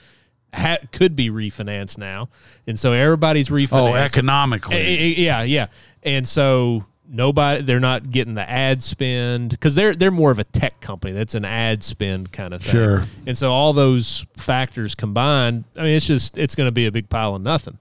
ha- 0.53 0.79
could 0.91 1.15
be 1.15 1.29
refinanced 1.29 1.97
now, 1.97 2.29
and 2.67 2.77
so 2.79 2.93
everybody's 2.93 3.49
refinanced. 3.49 3.91
Oh, 3.91 3.95
economically. 3.95 4.75
Eh, 4.75 4.79
eh, 4.79 5.13
Yeah, 5.17 5.43
yeah, 5.43 5.67
and 6.03 6.27
so 6.27 6.85
nobody 7.13 7.61
they're 7.61 7.79
not 7.81 8.09
getting 8.09 8.35
the 8.35 8.49
ad 8.49 8.81
spend 8.81 9.49
because 9.49 9.75
they're 9.75 9.93
they're 9.93 10.11
more 10.11 10.31
of 10.31 10.39
a 10.39 10.45
tech 10.45 10.79
company 10.79 11.11
that's 11.11 11.35
an 11.35 11.43
ad 11.43 11.83
spend 11.83 12.31
kind 12.31 12.53
of 12.53 12.61
thing. 12.61 12.71
Sure. 12.71 13.03
And 13.27 13.37
so 13.37 13.51
all 13.51 13.73
those 13.73 14.25
factors 14.37 14.95
combined, 14.95 15.65
I 15.75 15.83
mean, 15.83 15.95
it's 15.95 16.05
just 16.07 16.37
it's 16.37 16.55
going 16.55 16.67
to 16.67 16.71
be 16.71 16.85
a 16.85 16.91
big 16.91 17.09
pile 17.09 17.35
of 17.35 17.41
nothing. 17.41 17.77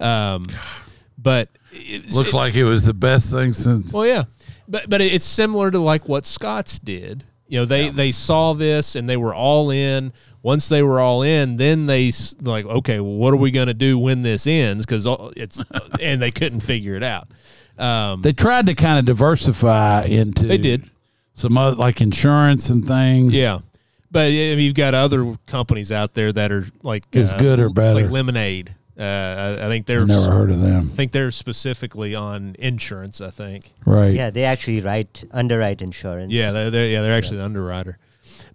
Um, 0.00 0.48
but 1.16 1.48
it's, 1.70 2.16
Looked 2.16 2.32
like 2.34 2.54
it 2.56 2.64
was 2.64 2.84
the 2.84 2.92
best 2.94 3.30
thing 3.30 3.52
since. 3.52 3.92
well, 3.92 4.04
yeah, 4.06 4.24
but 4.68 4.90
but 4.90 5.00
it's 5.00 5.24
similar 5.24 5.70
to 5.70 5.78
like 5.78 6.08
what 6.08 6.26
Scotts 6.26 6.78
did. 6.80 7.22
You 7.52 7.58
know, 7.58 7.64
they 7.66 7.90
they 7.90 8.12
saw 8.12 8.54
this 8.54 8.96
and 8.96 9.06
they 9.06 9.18
were 9.18 9.34
all 9.34 9.70
in. 9.70 10.14
Once 10.42 10.70
they 10.70 10.82
were 10.82 11.00
all 11.00 11.20
in, 11.20 11.56
then 11.56 11.84
they 11.84 12.10
like, 12.40 12.64
okay, 12.64 12.98
well, 12.98 13.12
what 13.12 13.34
are 13.34 13.36
we 13.36 13.50
going 13.50 13.66
to 13.66 13.74
do 13.74 13.98
when 13.98 14.22
this 14.22 14.46
ends? 14.46 14.86
Because 14.86 15.06
it's 15.36 15.62
and 16.00 16.22
they 16.22 16.30
couldn't 16.30 16.60
figure 16.60 16.94
it 16.94 17.02
out. 17.02 17.28
Um, 17.76 18.22
They 18.22 18.32
tried 18.32 18.64
to 18.68 18.74
kind 18.74 18.98
of 18.98 19.04
diversify 19.04 20.04
into. 20.04 20.46
They 20.46 20.56
did. 20.56 20.88
some 21.34 21.58
other 21.58 21.76
like 21.76 22.00
insurance 22.00 22.70
and 22.70 22.86
things. 22.86 23.36
yeah, 23.36 23.58
but 24.10 24.28
I 24.28 24.30
mean, 24.30 24.60
you've 24.60 24.74
got 24.74 24.94
other 24.94 25.36
companies 25.46 25.92
out 25.92 26.14
there 26.14 26.32
that 26.32 26.52
are 26.52 26.64
like 26.82 27.04
uh, 27.14 27.18
As 27.20 27.34
good 27.34 27.60
or 27.60 27.68
better. 27.68 28.00
like 28.00 28.10
Lemonade. 28.10 28.74
Uh, 28.98 29.02
I, 29.02 29.66
I 29.66 29.68
think 29.68 29.86
they're 29.86 30.02
I've 30.02 30.08
never 30.08 30.30
heard 30.30 30.50
of 30.50 30.60
them. 30.60 30.90
I 30.92 30.96
think 30.96 31.12
they're 31.12 31.30
specifically 31.30 32.14
on 32.14 32.56
insurance. 32.58 33.20
I 33.20 33.30
think. 33.30 33.72
Right. 33.86 34.14
Yeah, 34.14 34.30
they 34.30 34.44
actually 34.44 34.80
write 34.80 35.24
underwrite 35.30 35.80
insurance. 35.82 36.32
Yeah, 36.32 36.52
they're, 36.52 36.70
they're 36.70 36.88
yeah 36.88 37.02
they're 37.02 37.16
actually 37.16 37.38
the 37.38 37.44
underwriter, 37.44 37.98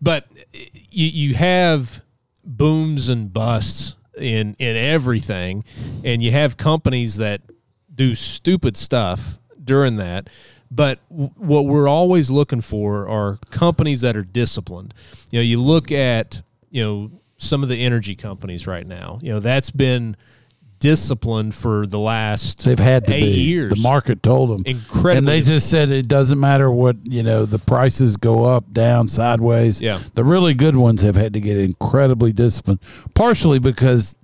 but 0.01 0.27
you 0.53 1.07
you 1.07 1.33
have 1.35 2.03
booms 2.43 3.09
and 3.09 3.33
busts 3.33 3.95
in 4.17 4.55
in 4.59 4.75
everything, 4.75 5.63
and 6.03 6.21
you 6.21 6.31
have 6.31 6.57
companies 6.57 7.17
that 7.17 7.41
do 7.93 8.13
stupid 8.15 8.77
stuff 8.77 9.39
during 9.63 9.95
that. 9.97 10.29
But 10.69 10.99
w- 11.09 11.31
what 11.35 11.65
we're 11.65 11.88
always 11.88 12.29
looking 12.29 12.61
for 12.61 13.07
are 13.07 13.38
companies 13.51 14.01
that 14.01 14.15
are 14.17 14.23
disciplined. 14.23 14.93
You 15.31 15.39
know, 15.39 15.43
you 15.43 15.61
look 15.61 15.91
at 15.91 16.41
you 16.69 16.83
know 16.83 17.11
some 17.38 17.63
of 17.63 17.69
the 17.69 17.83
energy 17.83 18.15
companies 18.15 18.67
right 18.67 18.85
now. 18.85 19.19
You 19.21 19.33
know, 19.33 19.39
that's 19.39 19.69
been 19.71 20.17
disciplined 20.79 21.55
for 21.55 21.88
the 21.88 21.99
last 21.99 22.63
They've 22.63 22.77
had 22.77 23.07
to 23.07 23.13
eight 23.13 23.21
be. 23.21 23.41
years. 23.41 23.73
The 23.73 23.81
market 23.81 24.21
told 24.21 24.51
them. 24.51 24.63
Incredibly 24.65 25.17
And 25.17 25.27
they 25.27 25.41
just 25.41 25.69
said 25.69 25.89
it 25.89 26.07
doesn't 26.07 26.39
matter 26.39 26.69
what, 26.69 26.97
you 27.03 27.23
know, 27.23 27.45
the 27.45 27.59
prices 27.59 28.17
go 28.17 28.45
up, 28.45 28.71
down, 28.73 29.07
sideways. 29.07 29.81
Yeah. 29.81 29.99
The 30.13 30.23
really 30.23 30.53
good 30.53 30.75
ones 30.75 31.01
have 31.01 31.15
had 31.15 31.33
to 31.33 31.39
get 31.39 31.57
incredibly 31.57 32.31
disciplined, 32.31 32.79
partially 33.15 33.59
because 33.59 34.15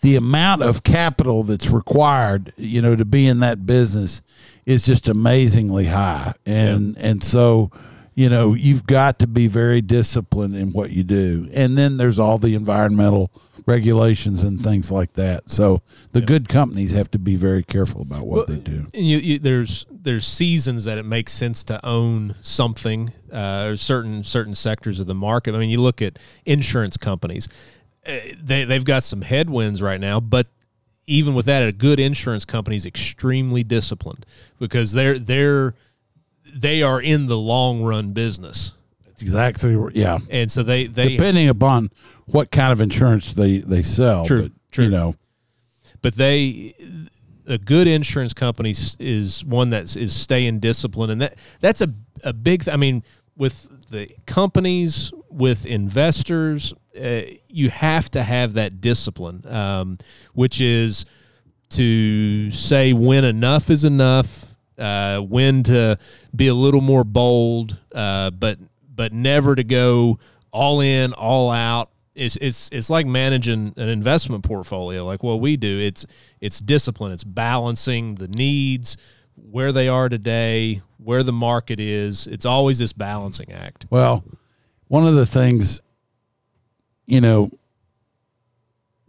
the 0.00 0.16
amount 0.16 0.62
of 0.62 0.82
capital 0.82 1.44
that's 1.44 1.68
required, 1.70 2.52
you 2.56 2.82
know, 2.82 2.96
to 2.96 3.04
be 3.04 3.26
in 3.28 3.38
that 3.40 3.64
business 3.66 4.22
is 4.66 4.84
just 4.84 5.08
amazingly 5.08 5.86
high. 5.86 6.34
And 6.44 6.96
and 6.98 7.22
so, 7.22 7.70
you 8.14 8.28
know, 8.28 8.54
you've 8.54 8.86
got 8.86 9.18
to 9.20 9.26
be 9.26 9.46
very 9.46 9.80
disciplined 9.80 10.56
in 10.56 10.72
what 10.72 10.90
you 10.90 11.02
do. 11.02 11.48
And 11.52 11.78
then 11.78 11.96
there's 11.96 12.18
all 12.18 12.38
the 12.38 12.54
environmental 12.54 13.30
regulations 13.66 14.42
and 14.42 14.60
things 14.60 14.90
like 14.90 15.14
that. 15.14 15.50
So 15.50 15.82
the 16.12 16.20
good 16.20 16.48
companies 16.48 16.92
have 16.92 17.10
to 17.12 17.18
be 17.18 17.36
very 17.36 17.62
careful 17.62 18.02
about 18.02 18.26
what 18.26 18.48
they 18.48 18.56
do. 18.56 18.86
And 18.92 19.06
you, 19.06 19.18
you, 19.18 19.38
there's 19.38 19.86
there's 19.90 20.26
seasons 20.26 20.84
that 20.84 20.98
it 20.98 21.04
makes 21.04 21.32
sense 21.32 21.64
to 21.64 21.84
own 21.86 22.34
something 22.40 23.12
uh, 23.32 23.66
or 23.68 23.76
certain 23.76 24.24
certain 24.24 24.54
sectors 24.54 25.00
of 25.00 25.06
the 25.06 25.14
market. 25.14 25.54
I 25.54 25.58
mean, 25.58 25.70
you 25.70 25.80
look 25.80 26.02
at 26.02 26.18
insurance 26.44 26.96
companies; 26.96 27.48
uh, 28.06 28.18
they 28.42 28.64
they've 28.64 28.84
got 28.84 29.04
some 29.04 29.22
headwinds 29.22 29.80
right 29.80 30.00
now, 30.00 30.20
but 30.20 30.48
even 31.06 31.34
with 31.34 31.46
that, 31.46 31.66
a 31.66 31.72
good 31.72 31.98
insurance 31.98 32.44
company 32.44 32.76
is 32.76 32.86
extremely 32.86 33.64
disciplined 33.64 34.26
because 34.58 34.92
they're 34.92 35.18
they're 35.18 35.74
they 36.54 36.82
are 36.82 37.00
in 37.00 37.26
the 37.26 37.38
long 37.38 37.82
run 37.82 38.12
business, 38.12 38.74
That's 39.06 39.22
exactly 39.22 39.76
yeah. 39.94 40.18
and 40.30 40.50
so 40.50 40.62
they 40.62 40.86
they 40.86 41.10
Depending 41.16 41.48
upon 41.48 41.90
what 42.26 42.50
kind 42.50 42.72
of 42.72 42.80
insurance 42.80 43.34
they 43.34 43.58
they 43.58 43.82
sell, 43.82 44.24
True, 44.24 44.42
but 44.42 44.52
true. 44.70 44.84
you 44.86 44.90
know, 44.90 45.14
but 46.02 46.14
they 46.14 46.74
a 47.46 47.58
good 47.58 47.88
insurance 47.88 48.32
company 48.34 48.70
is 49.00 49.44
one 49.44 49.70
that 49.70 49.96
is 49.96 50.14
staying 50.14 50.60
disciplined 50.60 51.10
and 51.10 51.20
that 51.22 51.34
that's 51.60 51.80
a, 51.80 51.92
a 52.22 52.32
big 52.32 52.62
th- 52.64 52.72
i 52.72 52.76
mean 52.76 53.02
with 53.36 53.68
the 53.90 54.08
companies 54.26 55.12
with 55.28 55.66
investors 55.66 56.72
uh, 57.02 57.22
you 57.48 57.68
have 57.68 58.08
to 58.08 58.22
have 58.22 58.54
that 58.54 58.80
discipline 58.80 59.42
um, 59.48 59.98
which 60.34 60.60
is 60.60 61.04
to 61.70 62.48
say 62.52 62.92
when 62.92 63.24
enough 63.24 63.70
is 63.70 63.82
enough 63.84 64.51
uh, 64.78 65.20
when 65.20 65.62
to 65.64 65.98
be 66.34 66.48
a 66.48 66.54
little 66.54 66.80
more 66.80 67.04
bold 67.04 67.78
uh, 67.94 68.30
but 68.30 68.58
but 68.94 69.12
never 69.12 69.54
to 69.54 69.64
go 69.64 70.18
all 70.50 70.80
in 70.80 71.12
all 71.12 71.50
out. 71.50 71.90
It's 72.14 72.36
it's 72.36 72.68
it's 72.72 72.90
like 72.90 73.06
managing 73.06 73.72
an 73.76 73.88
investment 73.88 74.44
portfolio 74.44 75.04
like 75.04 75.22
what 75.22 75.40
we 75.40 75.56
do. 75.56 75.78
It's 75.78 76.04
it's 76.40 76.60
discipline. 76.60 77.12
It's 77.12 77.24
balancing 77.24 78.16
the 78.16 78.28
needs 78.28 78.96
where 79.34 79.72
they 79.72 79.88
are 79.88 80.08
today 80.08 80.82
where 80.98 81.22
the 81.22 81.32
market 81.32 81.80
is. 81.80 82.26
It's 82.26 82.44
always 82.46 82.78
this 82.78 82.92
balancing 82.92 83.50
act. 83.50 83.86
Well, 83.90 84.24
one 84.88 85.06
of 85.06 85.14
the 85.14 85.26
things, 85.26 85.80
you 87.06 87.20
know, 87.20 87.50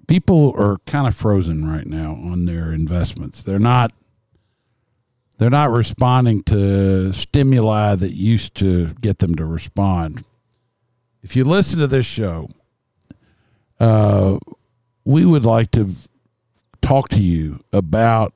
people 0.08 0.54
are 0.58 0.78
kind 0.86 1.08
of 1.08 1.16
frozen 1.16 1.70
right 1.70 1.86
now 1.86 2.14
on 2.14 2.46
their 2.46 2.72
investments. 2.72 3.44
They're 3.44 3.60
not 3.60 3.92
they're 5.38 5.50
not 5.50 5.72
responding 5.72 6.44
to 6.44 7.12
stimuli 7.14 7.96
that 7.96 8.14
used 8.14 8.56
to 8.56 8.94
get 8.96 9.20
them 9.20 9.36
to 9.36 9.46
respond. 9.46 10.26
If 11.22 11.36
you 11.36 11.44
listen 11.44 11.80
to 11.80 11.88
this 11.88 12.06
show, 12.06 12.50
uh, 13.80 14.38
we 15.06 15.26
would 15.26 15.46
like 15.46 15.72
to 15.72 15.90
talk 16.82 17.10
to 17.10 17.22
you 17.22 17.64
about 17.72 18.34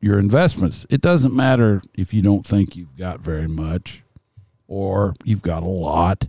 your 0.00 0.18
investments. 0.18 0.86
It 0.88 1.00
doesn't 1.00 1.34
matter 1.34 1.82
if 1.94 2.14
you 2.14 2.22
don't 2.22 2.46
think 2.46 2.76
you've 2.76 2.96
got 2.96 3.20
very 3.20 3.48
much 3.48 4.02
or 4.68 5.14
you've 5.24 5.42
got 5.42 5.62
a 5.62 5.68
lot. 5.68 6.28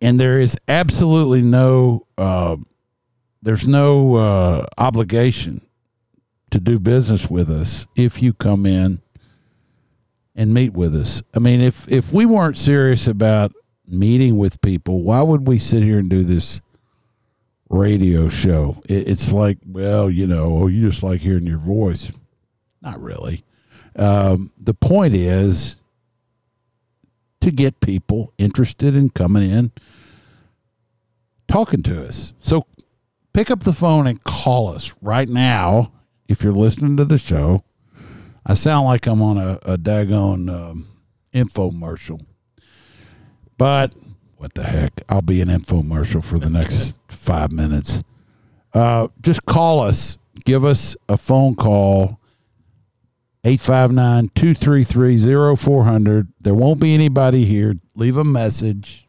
And 0.00 0.18
there 0.18 0.40
is 0.40 0.56
absolutely 0.66 1.42
no 1.42 2.06
uh, 2.16 2.56
there's 3.42 3.66
no 3.66 4.16
uh, 4.16 4.66
obligation 4.78 5.66
to 6.50 6.60
do 6.60 6.78
business 6.78 7.30
with 7.30 7.50
us 7.50 7.86
if 7.96 8.22
you 8.22 8.32
come 8.32 8.66
in 8.66 9.00
and 10.34 10.54
meet 10.54 10.72
with 10.72 10.94
us. 10.94 11.22
I 11.34 11.38
mean, 11.38 11.60
if 11.60 11.90
if 11.90 12.12
we 12.12 12.26
weren't 12.26 12.56
serious 12.56 13.06
about 13.06 13.52
meeting 13.86 14.38
with 14.38 14.60
people, 14.60 15.02
why 15.02 15.22
would 15.22 15.46
we 15.46 15.58
sit 15.58 15.82
here 15.82 15.98
and 15.98 16.08
do 16.08 16.22
this 16.22 16.60
radio 17.68 18.28
show? 18.28 18.80
It, 18.88 19.08
it's 19.08 19.32
like, 19.32 19.58
well, 19.66 20.08
you 20.08 20.26
know, 20.26 20.62
oh, 20.62 20.66
you 20.66 20.82
just 20.82 21.02
like 21.02 21.20
hearing 21.20 21.46
your 21.46 21.58
voice. 21.58 22.12
Not 22.82 23.00
really. 23.00 23.44
Um, 23.96 24.52
the 24.58 24.74
point 24.74 25.14
is 25.14 25.76
to 27.40 27.50
get 27.50 27.80
people 27.80 28.32
interested 28.38 28.94
in 28.94 29.10
coming 29.10 29.50
in, 29.50 29.72
talking 31.48 31.82
to 31.82 32.06
us. 32.06 32.32
So 32.40 32.66
pick 33.32 33.50
up 33.50 33.60
the 33.60 33.72
phone 33.72 34.06
and 34.06 34.22
call 34.22 34.68
us 34.68 34.94
right 35.02 35.28
now 35.28 35.92
if 36.30 36.42
you're 36.42 36.52
listening 36.52 36.96
to 36.96 37.04
the 37.04 37.18
show. 37.18 37.62
I 38.46 38.54
sound 38.54 38.86
like 38.86 39.06
I'm 39.06 39.20
on 39.20 39.36
a, 39.36 39.58
a 39.62 39.76
daggone 39.76 40.48
um, 40.48 40.88
infomercial. 41.34 42.24
But 43.58 43.92
what 44.36 44.54
the 44.54 44.62
heck? 44.62 45.02
I'll 45.08 45.20
be 45.20 45.42
an 45.42 45.48
infomercial 45.48 46.24
for 46.24 46.38
the 46.38 46.48
next 46.48 46.94
five 47.08 47.52
minutes. 47.52 48.02
Uh, 48.72 49.08
just 49.20 49.44
call 49.44 49.80
us. 49.80 50.16
Give 50.44 50.64
us 50.64 50.96
a 51.08 51.16
phone 51.18 51.56
call. 51.56 52.20
859-233-0400. 53.44 56.28
There 56.40 56.54
won't 56.54 56.80
be 56.80 56.94
anybody 56.94 57.44
here. 57.44 57.74
Leave 57.94 58.16
a 58.16 58.24
message 58.24 59.06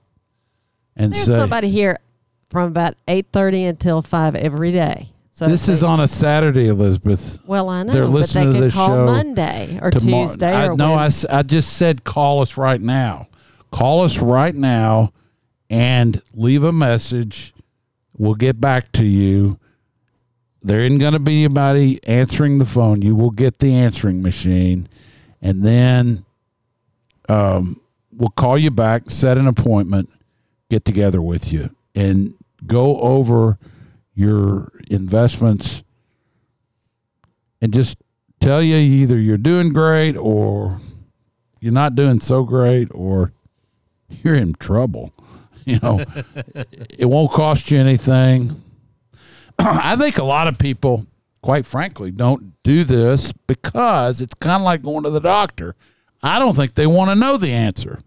and 0.95 1.13
There's 1.13 1.26
say 1.26 1.38
somebody 1.38 1.69
here 1.69 1.99
from 2.49 2.67
about 2.67 2.95
eight 3.07 3.28
thirty 3.32 3.63
until 3.63 4.01
five 4.01 4.36
every 4.36 4.72
day. 4.72 5.11
So 5.34 5.47
this 5.47 5.67
if 5.69 5.75
is 5.75 5.84
on 5.84 5.99
a 6.01 6.07
Saturday, 6.07 6.67
Elizabeth. 6.67 7.39
Well, 7.45 7.69
I 7.69 7.84
know, 7.84 7.93
they're 7.93 8.03
but 8.03 8.07
they 8.09 8.13
listening 8.13 8.45
to 8.47 8.53
could 8.53 8.63
this 8.63 8.73
call 8.73 8.88
show 8.88 9.05
Monday 9.05 9.79
or 9.82 9.89
tomorrow. 9.89 10.27
Tuesday 10.27 10.51
I, 10.53 10.67
or 10.67 10.75
no, 10.75 10.93
I, 10.93 11.09
I 11.29 11.41
just 11.43 11.73
said 11.77 12.03
call 12.03 12.41
us 12.41 12.57
right 12.57 12.82
now. 12.82 13.27
Call 13.71 14.01
us 14.03 14.17
right 14.19 14.53
now 14.53 15.13
and 15.69 16.21
leave 16.34 16.63
a 16.63 16.73
message. 16.73 17.53
We'll 18.17 18.36
get 18.36 18.59
back 18.59 18.91
to 18.93 19.05
you. 19.05 19.57
there 20.61 20.82
isn't 20.82 20.99
going 20.99 21.13
to 21.13 21.19
be 21.19 21.45
anybody 21.45 21.99
answering 22.05 22.57
the 22.57 22.65
phone. 22.65 23.01
You 23.01 23.15
will 23.15 23.32
get 23.32 23.59
the 23.59 23.73
answering 23.73 24.21
machine, 24.21 24.89
and 25.41 25.63
then 25.63 26.25
um, 27.29 27.79
we'll 28.11 28.29
call 28.29 28.57
you 28.57 28.69
back, 28.69 29.09
set 29.09 29.38
an 29.38 29.47
appointment, 29.47 30.09
get 30.69 30.84
together 30.86 31.21
with 31.21 31.51
you, 31.53 31.73
and 31.95 32.36
go 32.67 32.99
over 32.99 33.57
your 34.14 34.72
investments 34.89 35.84
and 37.62 37.74
just 37.74 37.97
tell 38.39 38.62
you 38.62 38.76
either 38.76 39.18
you're 39.18 39.38
doing 39.38 39.72
great 39.72 40.18
or 40.18 40.80
you're 41.59 41.72
not 41.72 41.95
doing 41.95 42.20
so 42.20 42.43
great 42.43 42.89
or 42.91 43.32
you're 44.09 44.36
in 44.36 44.53
trouble. 44.53 45.14
You 45.64 45.78
know, 45.80 46.03
it 46.89 47.05
won't 47.05 47.30
cost 47.30 47.70
you 47.70 47.78
anything. 47.78 48.64
I 49.59 49.95
think 49.95 50.18
a 50.18 50.24
lot 50.24 50.47
of 50.47 50.57
people, 50.57 51.05
quite 51.43 51.68
frankly, 51.68 52.09
don't 52.09 52.55
do 52.64 52.84
this 52.84 53.32
because 53.32 54.22
it's 54.22 54.34
kind 54.34 54.55
of 54.55 54.64
like 54.64 54.82
going 54.82 55.03
to 55.03 55.12
the 55.12 55.20
doctor. 55.20 55.76
I 56.24 56.39
don't 56.39 56.55
think 56.55 56.74
they 56.74 56.88
want 56.88 57.12
to 57.12 57.16
know 57.16 57.38
the 57.38 57.51
answer. 57.51 57.99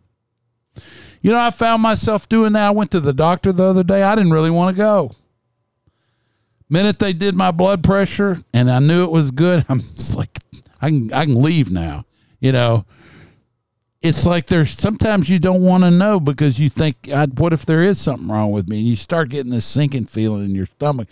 You 1.22 1.30
know, 1.30 1.40
I 1.40 1.52
found 1.52 1.80
myself 1.80 2.28
doing 2.28 2.54
that. 2.54 2.66
I 2.66 2.70
went 2.72 2.90
to 2.90 3.00
the 3.00 3.12
doctor 3.12 3.52
the 3.52 3.62
other 3.62 3.84
day. 3.84 4.02
I 4.02 4.16
didn't 4.16 4.32
really 4.32 4.50
want 4.50 4.74
to 4.74 4.76
go. 4.76 5.12
Minute 6.68 6.98
they 6.98 7.12
did 7.12 7.34
my 7.34 7.50
blood 7.50 7.84
pressure 7.84 8.42
and 8.52 8.70
I 8.70 8.78
knew 8.78 9.04
it 9.04 9.10
was 9.10 9.30
good, 9.30 9.64
I'm 9.68 9.82
just 9.94 10.16
like, 10.16 10.38
I 10.80 10.88
can 10.88 11.12
I 11.12 11.24
can 11.24 11.42
leave 11.42 11.70
now. 11.70 12.04
You 12.40 12.52
know, 12.52 12.84
it's 14.04 14.26
like 14.26 14.46
there's 14.46 14.70
sometimes 14.70 15.30
you 15.30 15.38
don't 15.38 15.62
want 15.62 15.82
to 15.82 15.90
know 15.90 16.20
because 16.20 16.58
you 16.58 16.68
think, 16.68 17.08
what 17.36 17.54
if 17.54 17.64
there 17.64 17.82
is 17.82 17.98
something 17.98 18.28
wrong 18.28 18.52
with 18.52 18.68
me? 18.68 18.80
And 18.80 18.86
you 18.86 18.96
start 18.96 19.30
getting 19.30 19.50
this 19.50 19.64
sinking 19.64 20.06
feeling 20.06 20.44
in 20.44 20.54
your 20.54 20.66
stomach. 20.66 21.08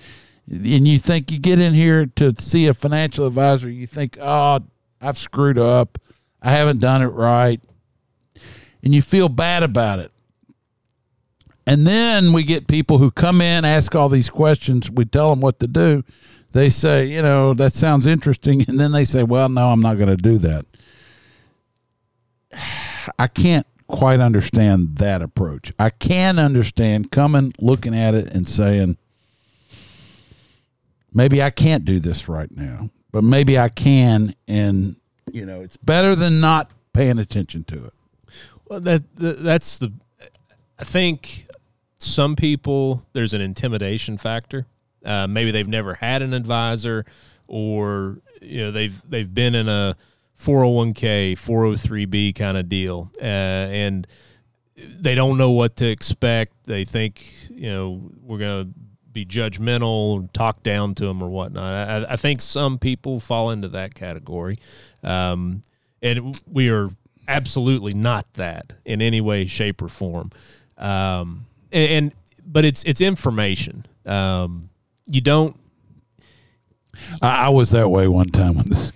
And 0.47 0.87
you 0.87 0.99
think 0.99 1.33
you 1.33 1.39
get 1.39 1.59
in 1.59 1.73
here 1.73 2.05
to 2.17 2.35
see 2.39 2.67
a 2.67 2.75
financial 2.75 3.27
advisor, 3.27 3.71
you 3.71 3.87
think, 3.87 4.19
oh, 4.21 4.61
I've 5.01 5.17
screwed 5.17 5.57
up. 5.57 5.99
I 6.43 6.51
haven't 6.51 6.81
done 6.81 7.01
it 7.01 7.07
right. 7.07 7.61
And 8.85 8.95
you 8.95 9.01
feel 9.01 9.31
bad 9.31 9.63
about 9.63 9.99
it. 9.99 10.12
And 11.67 11.87
then 11.87 12.33
we 12.33 12.43
get 12.43 12.67
people 12.67 12.99
who 12.99 13.11
come 13.11 13.41
in, 13.41 13.65
ask 13.65 13.95
all 13.95 14.09
these 14.09 14.29
questions. 14.29 14.91
We 14.91 15.05
tell 15.05 15.31
them 15.31 15.41
what 15.41 15.61
to 15.61 15.67
do. 15.67 16.05
They 16.53 16.71
say, 16.71 17.07
you 17.07 17.23
know, 17.23 17.55
that 17.55 17.73
sounds 17.73 18.07
interesting. 18.07 18.65
And 18.69 18.79
then 18.79 18.93
they 18.93 19.05
say, 19.05 19.23
well, 19.23 19.49
no, 19.49 19.71
I'm 19.71 19.81
not 19.81 19.97
going 19.97 20.09
to 20.09 20.17
do 20.17 20.39
that. 20.39 20.67
I 23.19 23.27
can't 23.27 23.67
quite 23.87 24.21
understand 24.21 24.97
that 24.97 25.23
approach. 25.23 25.73
I 25.79 25.91
can 25.91 26.39
understand 26.39 27.11
coming, 27.11 27.55
looking 27.59 27.95
at 27.95 28.15
it, 28.15 28.33
and 28.35 28.49
saying, 28.49 28.97
maybe 31.13 31.43
I 31.43 31.51
can't 31.51 31.85
do 31.85 32.01
this 32.01 32.29
right 32.29 32.51
now, 32.51 32.91
but 33.11 33.23
maybe 33.25 33.59
I 33.59 33.69
can. 33.69 34.35
And, 34.49 34.97
you 35.31 35.45
know, 35.45 35.61
it's 35.61 35.77
better 35.77 36.15
than 36.15 36.41
not 36.41 36.71
paying 36.93 37.19
attention 37.19 37.65
to 37.65 37.85
it. 37.87 37.95
Well, 38.69 38.81
that, 38.81 39.17
that 39.17 39.43
that's 39.43 39.79
the. 39.79 39.93
I 40.79 40.85
think 40.85 41.47
some 42.03 42.37
people 42.37 43.03
there's 43.13 43.35
an 43.35 43.41
intimidation 43.41 44.19
factor. 44.19 44.67
Uh, 45.05 45.27
maybe 45.27 45.51
they've 45.51 45.69
never 45.69 45.95
had 45.95 46.23
an 46.23 46.35
advisor, 46.35 47.05
or 47.47 48.19
you 48.41 48.61
know 48.61 48.71
they've 48.71 49.01
they've 49.09 49.33
been 49.33 49.55
in 49.55 49.69
a 49.69 49.97
401k, 50.41 51.33
403b 51.33 52.35
kind 52.35 52.57
of 52.57 52.69
deal, 52.69 53.11
uh, 53.21 53.25
and 53.25 54.07
they 54.77 55.15
don't 55.15 55.39
know 55.39 55.51
what 55.51 55.77
to 55.77 55.89
expect. 55.89 56.53
They 56.65 56.85
think 56.85 57.25
you 57.51 57.71
know 57.71 58.11
we're 58.21 58.39
gonna 58.39 58.69
be 59.13 59.25
judgmental, 59.25 60.31
talk 60.33 60.63
down 60.63 60.95
to 60.97 61.05
them 61.05 61.23
or 61.23 61.29
whatnot. 61.29 61.89
I, 61.89 62.13
I 62.13 62.17
think 62.17 62.41
some 62.41 62.79
people 62.79 63.21
fall 63.21 63.51
into 63.51 63.69
that 63.69 63.95
category, 63.95 64.59
um, 65.03 65.63
and 66.01 66.41
we 66.51 66.71
are 66.71 66.91
absolutely 67.29 67.95
not 67.95 68.27
that 68.35 68.73
in 68.85 69.03
any 69.03 69.21
way, 69.21 69.47
shape, 69.47 69.83
or 69.83 69.89
form. 69.89 70.31
Um, 70.79 71.47
and, 71.73 71.91
and 71.93 72.13
but 72.45 72.65
it's 72.65 72.83
it's 72.85 73.01
information. 73.01 73.87
Um, 74.07 74.69
you 75.07 75.21
don't. 75.21 75.57
I, 77.23 77.47
I 77.47 77.49
was 77.49 77.71
that 77.71 77.89
way 77.89 78.07
one 78.09 78.29
time 78.29 78.55
when 78.57 78.67
this. 78.69 78.93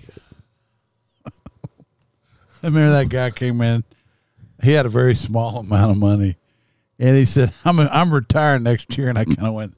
I 2.63 2.69
remember 2.69 2.91
that 2.93 3.09
guy 3.09 3.31
came 3.31 3.61
in. 3.61 3.85
He 4.63 4.73
had 4.73 4.87
a 4.87 4.91
very 4.91 5.15
small 5.15 5.59
amount 5.59 5.91
of 5.93 5.97
money, 5.99 6.37
and 6.99 7.17
he 7.17 7.25
said, 7.25 7.53
"I'm 7.65 7.79
I'm 7.79 8.13
retiring 8.13 8.63
next 8.63 8.97
year." 8.97 9.09
And 9.09 9.19
I 9.19 9.25
kind 9.25 9.47
of 9.47 9.55
went, 9.55 9.75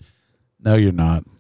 "No, 0.60 0.74
you're 0.76 0.92
not." 0.92 1.24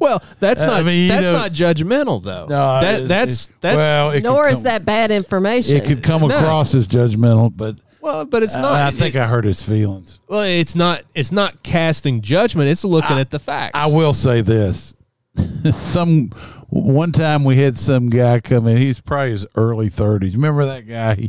Well, 0.00 0.22
that's 0.40 0.62
Uh, 0.62 0.64
I 0.64 0.68
not 0.78 0.86
mean, 0.86 1.08
that's 1.08 1.24
know- 1.26 1.32
not 1.32 1.52
judgmental 1.52 2.22
though. 2.22 2.46
No, 2.48 2.80
that, 2.80 3.06
that's 3.08 3.48
that's 3.60 3.76
well, 3.76 4.10
it 4.10 4.14
could 4.14 4.22
Nor 4.24 4.48
is 4.48 4.56
come- 4.56 4.64
that 4.64 4.84
bad 4.86 5.10
information. 5.10 5.76
It 5.76 5.84
could 5.84 6.02
come 6.02 6.22
No. 6.26 6.34
across 6.38 6.74
as 6.74 6.88
judgmental, 6.88 7.52
but 7.54 7.76
well, 8.04 8.26
but 8.26 8.42
it's 8.42 8.54
not. 8.54 8.74
I, 8.74 8.88
I 8.88 8.90
think 8.90 9.16
I 9.16 9.26
hurt 9.26 9.46
his 9.46 9.62
feelings. 9.62 10.18
well, 10.28 10.42
it's 10.42 10.74
not. 10.74 11.04
It's 11.14 11.32
not 11.32 11.62
casting 11.62 12.20
judgment. 12.20 12.68
It's 12.68 12.84
looking 12.84 13.18
at 13.18 13.30
the 13.30 13.38
facts. 13.38 13.72
I 13.74 13.86
will 13.86 14.12
say 14.12 14.42
this: 14.42 14.94
some 15.72 16.28
one 16.68 17.12
time 17.12 17.44
we 17.44 17.56
had 17.56 17.78
some 17.78 18.10
guy 18.10 18.40
come 18.40 18.66
in. 18.66 18.76
He's 18.76 19.00
probably 19.00 19.30
his 19.30 19.46
early 19.56 19.88
thirties. 19.88 20.36
Remember 20.36 20.66
that 20.66 20.86
guy? 20.86 21.14
He, 21.14 21.22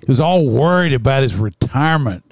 he 0.00 0.06
was 0.06 0.20
all 0.20 0.46
worried 0.46 0.92
about 0.92 1.22
his 1.22 1.34
retirement. 1.34 2.24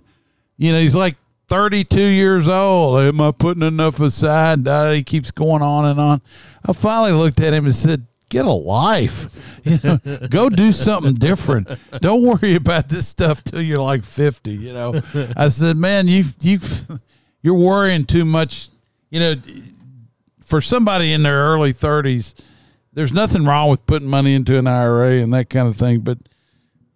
You 0.58 0.72
know, 0.72 0.78
he's 0.78 0.94
like 0.94 1.16
thirty-two 1.48 2.02
years 2.02 2.48
old. 2.48 3.00
Am 3.00 3.18
I 3.18 3.32
putting 3.32 3.62
enough 3.62 3.98
aside? 3.98 4.68
Uh, 4.68 4.90
he 4.90 5.02
keeps 5.02 5.30
going 5.30 5.62
on 5.62 5.86
and 5.86 5.98
on. 5.98 6.20
I 6.66 6.74
finally 6.74 7.12
looked 7.12 7.40
at 7.40 7.54
him 7.54 7.64
and 7.64 7.74
said, 7.74 8.06
"Get 8.30 8.46
a 8.46 8.52
life. 8.52 9.28
You 9.62 9.78
know, 9.84 9.98
go 10.30 10.48
do 10.48 10.72
something 10.72 11.12
different. 11.12 11.68
Don't 12.00 12.22
worry 12.22 12.54
about 12.54 12.88
this 12.88 13.06
stuff 13.06 13.44
till 13.44 13.60
you're 13.60 13.76
like 13.76 14.04
fifty. 14.06 14.52
You 14.52 14.72
know." 14.72 15.02
I 15.36 15.50
said, 15.50 15.76
"Man, 15.76 16.08
you 16.08 16.24
you 16.40 16.60
you're 17.42 17.52
worrying 17.52 18.06
too 18.06 18.24
much. 18.24 18.70
You 19.10 19.20
know." 19.20 19.34
for 20.50 20.60
somebody 20.60 21.12
in 21.12 21.22
their 21.22 21.44
early 21.44 21.72
30s, 21.72 22.34
there's 22.92 23.12
nothing 23.12 23.44
wrong 23.44 23.70
with 23.70 23.86
putting 23.86 24.08
money 24.08 24.34
into 24.34 24.58
an 24.58 24.66
IRA 24.66 25.20
and 25.22 25.32
that 25.32 25.48
kind 25.48 25.68
of 25.68 25.76
thing, 25.76 26.00
but 26.00 26.18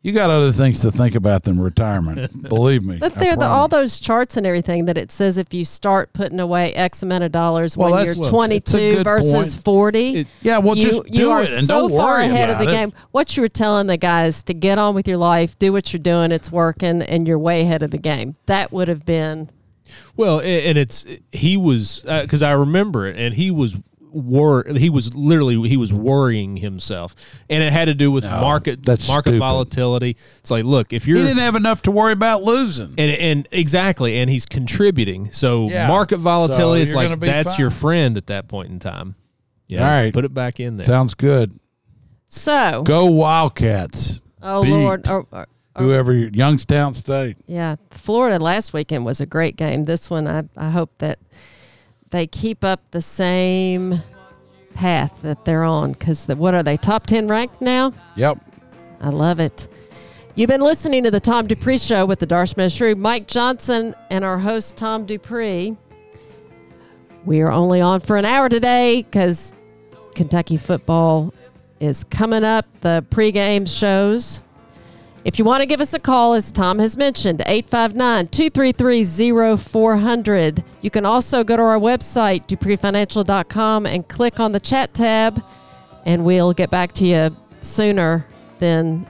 you 0.05 0.13
got 0.13 0.31
other 0.31 0.53
things 0.53 0.81
to 0.83 0.93
think 0.93 1.15
about 1.17 1.43
than 1.43 1.59
retirement. 1.59 2.43
Believe 2.49 2.85
me. 2.85 2.99
But 2.99 3.15
there, 3.15 3.35
the, 3.35 3.47
all 3.47 3.67
those 3.69 3.99
charts 3.99 4.37
and 4.37 4.47
everything 4.47 4.85
that 4.85 4.97
it 4.99 5.11
says 5.11 5.39
if 5.39 5.53
you 5.53 5.65
start 5.65 6.13
putting 6.13 6.39
away 6.39 6.73
X 6.75 7.03
amount 7.03 7.25
of 7.25 7.33
dollars 7.33 7.77
Well, 7.77 7.91
when 7.91 8.05
you're 8.05 8.15
well, 8.19 8.31
22 8.31 8.77
good 8.97 9.05
versus 9.05 9.55
point. 9.55 9.65
40, 9.65 10.17
It- 10.19 10.27
yeah, 10.43 10.59
well, 10.59 10.77
you, 10.77 10.85
just 10.85 11.05
do 11.07 11.19
you 11.19 11.31
are 11.31 11.43
it 11.43 11.51
and 11.53 11.67
so 11.67 11.89
don't 11.89 11.91
far 11.99 12.17
worry 12.19 12.27
ahead 12.27 12.51
of 12.51 12.57
about 12.57 12.65
the 12.67 12.71
it. 12.71 12.75
game. 12.75 12.93
What 13.11 13.35
you 13.37 13.41
were 13.43 13.49
telling 13.49 13.87
the 13.87 13.97
guys 13.97 14.43
to 14.45 14.55
get 14.55 14.79
on 14.79 14.95
with 14.95 15.09
your 15.09 15.17
life, 15.17 15.59
do 15.59 15.73
what 15.73 15.93
you're 15.93 15.99
doing, 16.01 16.31
it's 16.33 16.53
working, 16.53 17.01
and 17.03 17.27
you're 17.27 17.39
way 17.39 17.63
ahead 17.63 17.83
of 17.83 17.91
the 17.91 17.99
game. 17.99 18.37
That 18.47 18.73
would 18.73 18.89
have 18.89 19.07
been 19.07 19.49
Well, 20.17 20.41
and 20.41 20.77
it's 20.79 21.07
he 21.33 21.57
was 21.57 22.05
uh, 22.07 22.23
because 22.23 22.43
I 22.43 22.53
remember 22.53 23.07
it, 23.07 23.17
and 23.17 23.35
he 23.35 23.51
was 23.51 23.79
wor 24.15 24.65
he 24.77 24.89
was 24.89 25.15
literally 25.15 25.69
he 25.69 25.77
was 25.77 25.93
worrying 25.93 26.57
himself, 26.57 27.15
and 27.51 27.63
it 27.63 27.73
had 27.73 27.87
to 27.87 27.95
do 27.95 28.11
with 28.11 28.25
No, 28.25 28.41
market 28.41 28.85
that's 28.85 29.07
market 29.09 29.31
stupid. 29.31 29.39
volatility. 29.41 30.17
It's 30.39 30.51
like, 30.51 30.65
look, 30.65 30.93
if 30.93 31.07
you're 31.07 31.19
He 31.19 31.25
didn't 31.25 31.39
have 31.41 31.55
enough 31.57 31.83
to 31.83 31.91
worry 31.91 32.13
about 32.13 32.43
losing. 32.45 32.95
and 32.97 33.11
and 33.11 33.49
exactly, 33.53 34.17
and 34.19 34.31
he's 34.31 34.47
contributing. 34.47 35.31
So 35.33 35.69
Yeah. 35.69 35.89
market 35.89 36.19
volatility 36.19 36.81
So 36.81 36.83
is 36.83 36.93
you're 36.93 37.03
gonna 37.03 37.09
like 37.15 37.21
be 37.21 37.27
that's 37.27 37.59
your 37.59 37.71
friend 37.71 38.17
at 38.17 38.29
that 38.29 38.49
point 38.49 38.71
in 38.71 38.79
time. 38.79 39.17
Yeah, 39.69 39.81
All 39.83 39.91
right. 40.03 40.13
put 40.13 40.25
it 40.25 40.33
back 40.35 40.61
in 40.61 40.77
there. 40.77 40.87
Sounds 40.87 41.15
good. 41.15 41.59
so. 42.29 42.83
Go 42.85 43.07
Wildcats. 43.07 44.21
oh, 44.43 44.63
beat 44.63 44.71
Lord. 44.71 45.07
Oh, 45.09 45.27
Whoever, 45.77 46.15
Youngstown 46.15 46.95
State. 46.95 47.37
Yeah, 47.49 47.75
Florida 47.91 48.39
last 48.39 48.73
weekend 48.73 49.05
was 49.05 49.21
a 49.21 49.27
great 49.27 49.57
game. 49.57 49.87
This 49.87 50.09
one, 50.09 50.29
I, 50.29 50.45
I 50.57 50.71
hope 50.71 50.99
that 50.99 51.19
they 52.15 52.29
keep 52.29 52.63
up 52.63 52.81
the 52.93 53.03
same 53.03 54.01
path 54.73 55.21
that 55.23 55.45
they're 55.45 55.65
on 55.65 55.91
because 55.91 56.29
what 56.29 56.55
are 56.55 56.63
they 56.63 56.77
top 56.77 57.09
10 57.09 57.27
ranked 57.27 57.61
now? 57.61 57.93
Yep. 58.15 58.39
I 59.01 59.09
love 59.09 59.41
it. 59.41 59.67
You've 60.37 60.49
been 60.49 60.61
listening 60.61 61.03
to 61.03 61.11
the 61.11 61.19
Tom 61.19 61.49
Dupree 61.49 61.77
Show 61.77 62.07
with 62.07 62.21
the 62.21 62.27
Darshman 62.29 62.73
Shrew, 62.75 62.95
Mike 62.95 63.27
Johnson, 63.27 63.97
and 64.11 64.25
our 64.25 64.39
host, 64.39 64.77
Tom 64.77 65.07
Dupree. 65.07 65.77
We 67.25 67.41
are 67.41 67.51
only 67.51 67.81
on 67.81 67.99
for 67.99 68.17
an 68.17 68.25
hour 68.25 68.49
today 68.49 69.03
because 69.03 69.53
Kentucky 70.15 70.57
football 70.57 71.35
is 71.81 72.05
coming 72.05 72.45
up, 72.45 72.67
the 72.83 73.05
pregame 73.11 73.67
shows. 73.67 74.41
If 75.25 75.39
you 75.39 75.45
want 75.47 75.63
to 75.63 75.67
give 75.67 75.81
us 75.81 75.95
a 75.95 75.99
call, 75.99 76.35
as 76.35 76.53
Tom 76.53 76.79
has 76.79 76.99
mentioned, 76.99 77.41
859 77.47 78.29
233 78.29 79.57
0400. 79.57 80.63
You 80.83 80.91
can 80.91 81.07
also 81.07 81.43
go 81.43 81.57
to 81.57 81.63
our 81.63 81.79
website, 81.79 82.47
dupreefinancial.com, 82.47 83.87
and 83.87 84.07
click 84.07 84.39
on 84.39 84.53
the 84.53 84.61
chat 84.61 84.93
tab, 84.93 85.43
and 86.05 86.27
we'll 86.27 86.53
get 86.53 86.71
back 86.71 86.93
to 86.95 87.07
you 87.07 87.35
sooner 87.61 88.27
than 88.59 89.09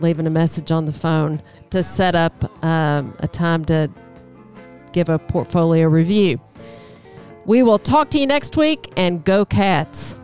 leaving 0.00 0.26
a 0.26 0.30
message 0.30 0.72
on 0.72 0.86
the 0.86 0.92
phone 0.92 1.42
to 1.68 1.82
set 1.82 2.14
up 2.14 2.64
um, 2.64 3.14
a 3.18 3.28
time 3.28 3.62
to 3.66 3.90
give 4.92 5.10
a 5.10 5.18
portfolio 5.18 5.86
review. 5.86 6.40
We 7.44 7.62
will 7.62 7.78
talk 7.78 8.08
to 8.10 8.18
you 8.18 8.26
next 8.26 8.56
week 8.56 8.90
and 8.96 9.22
go 9.22 9.44
cats. 9.44 10.18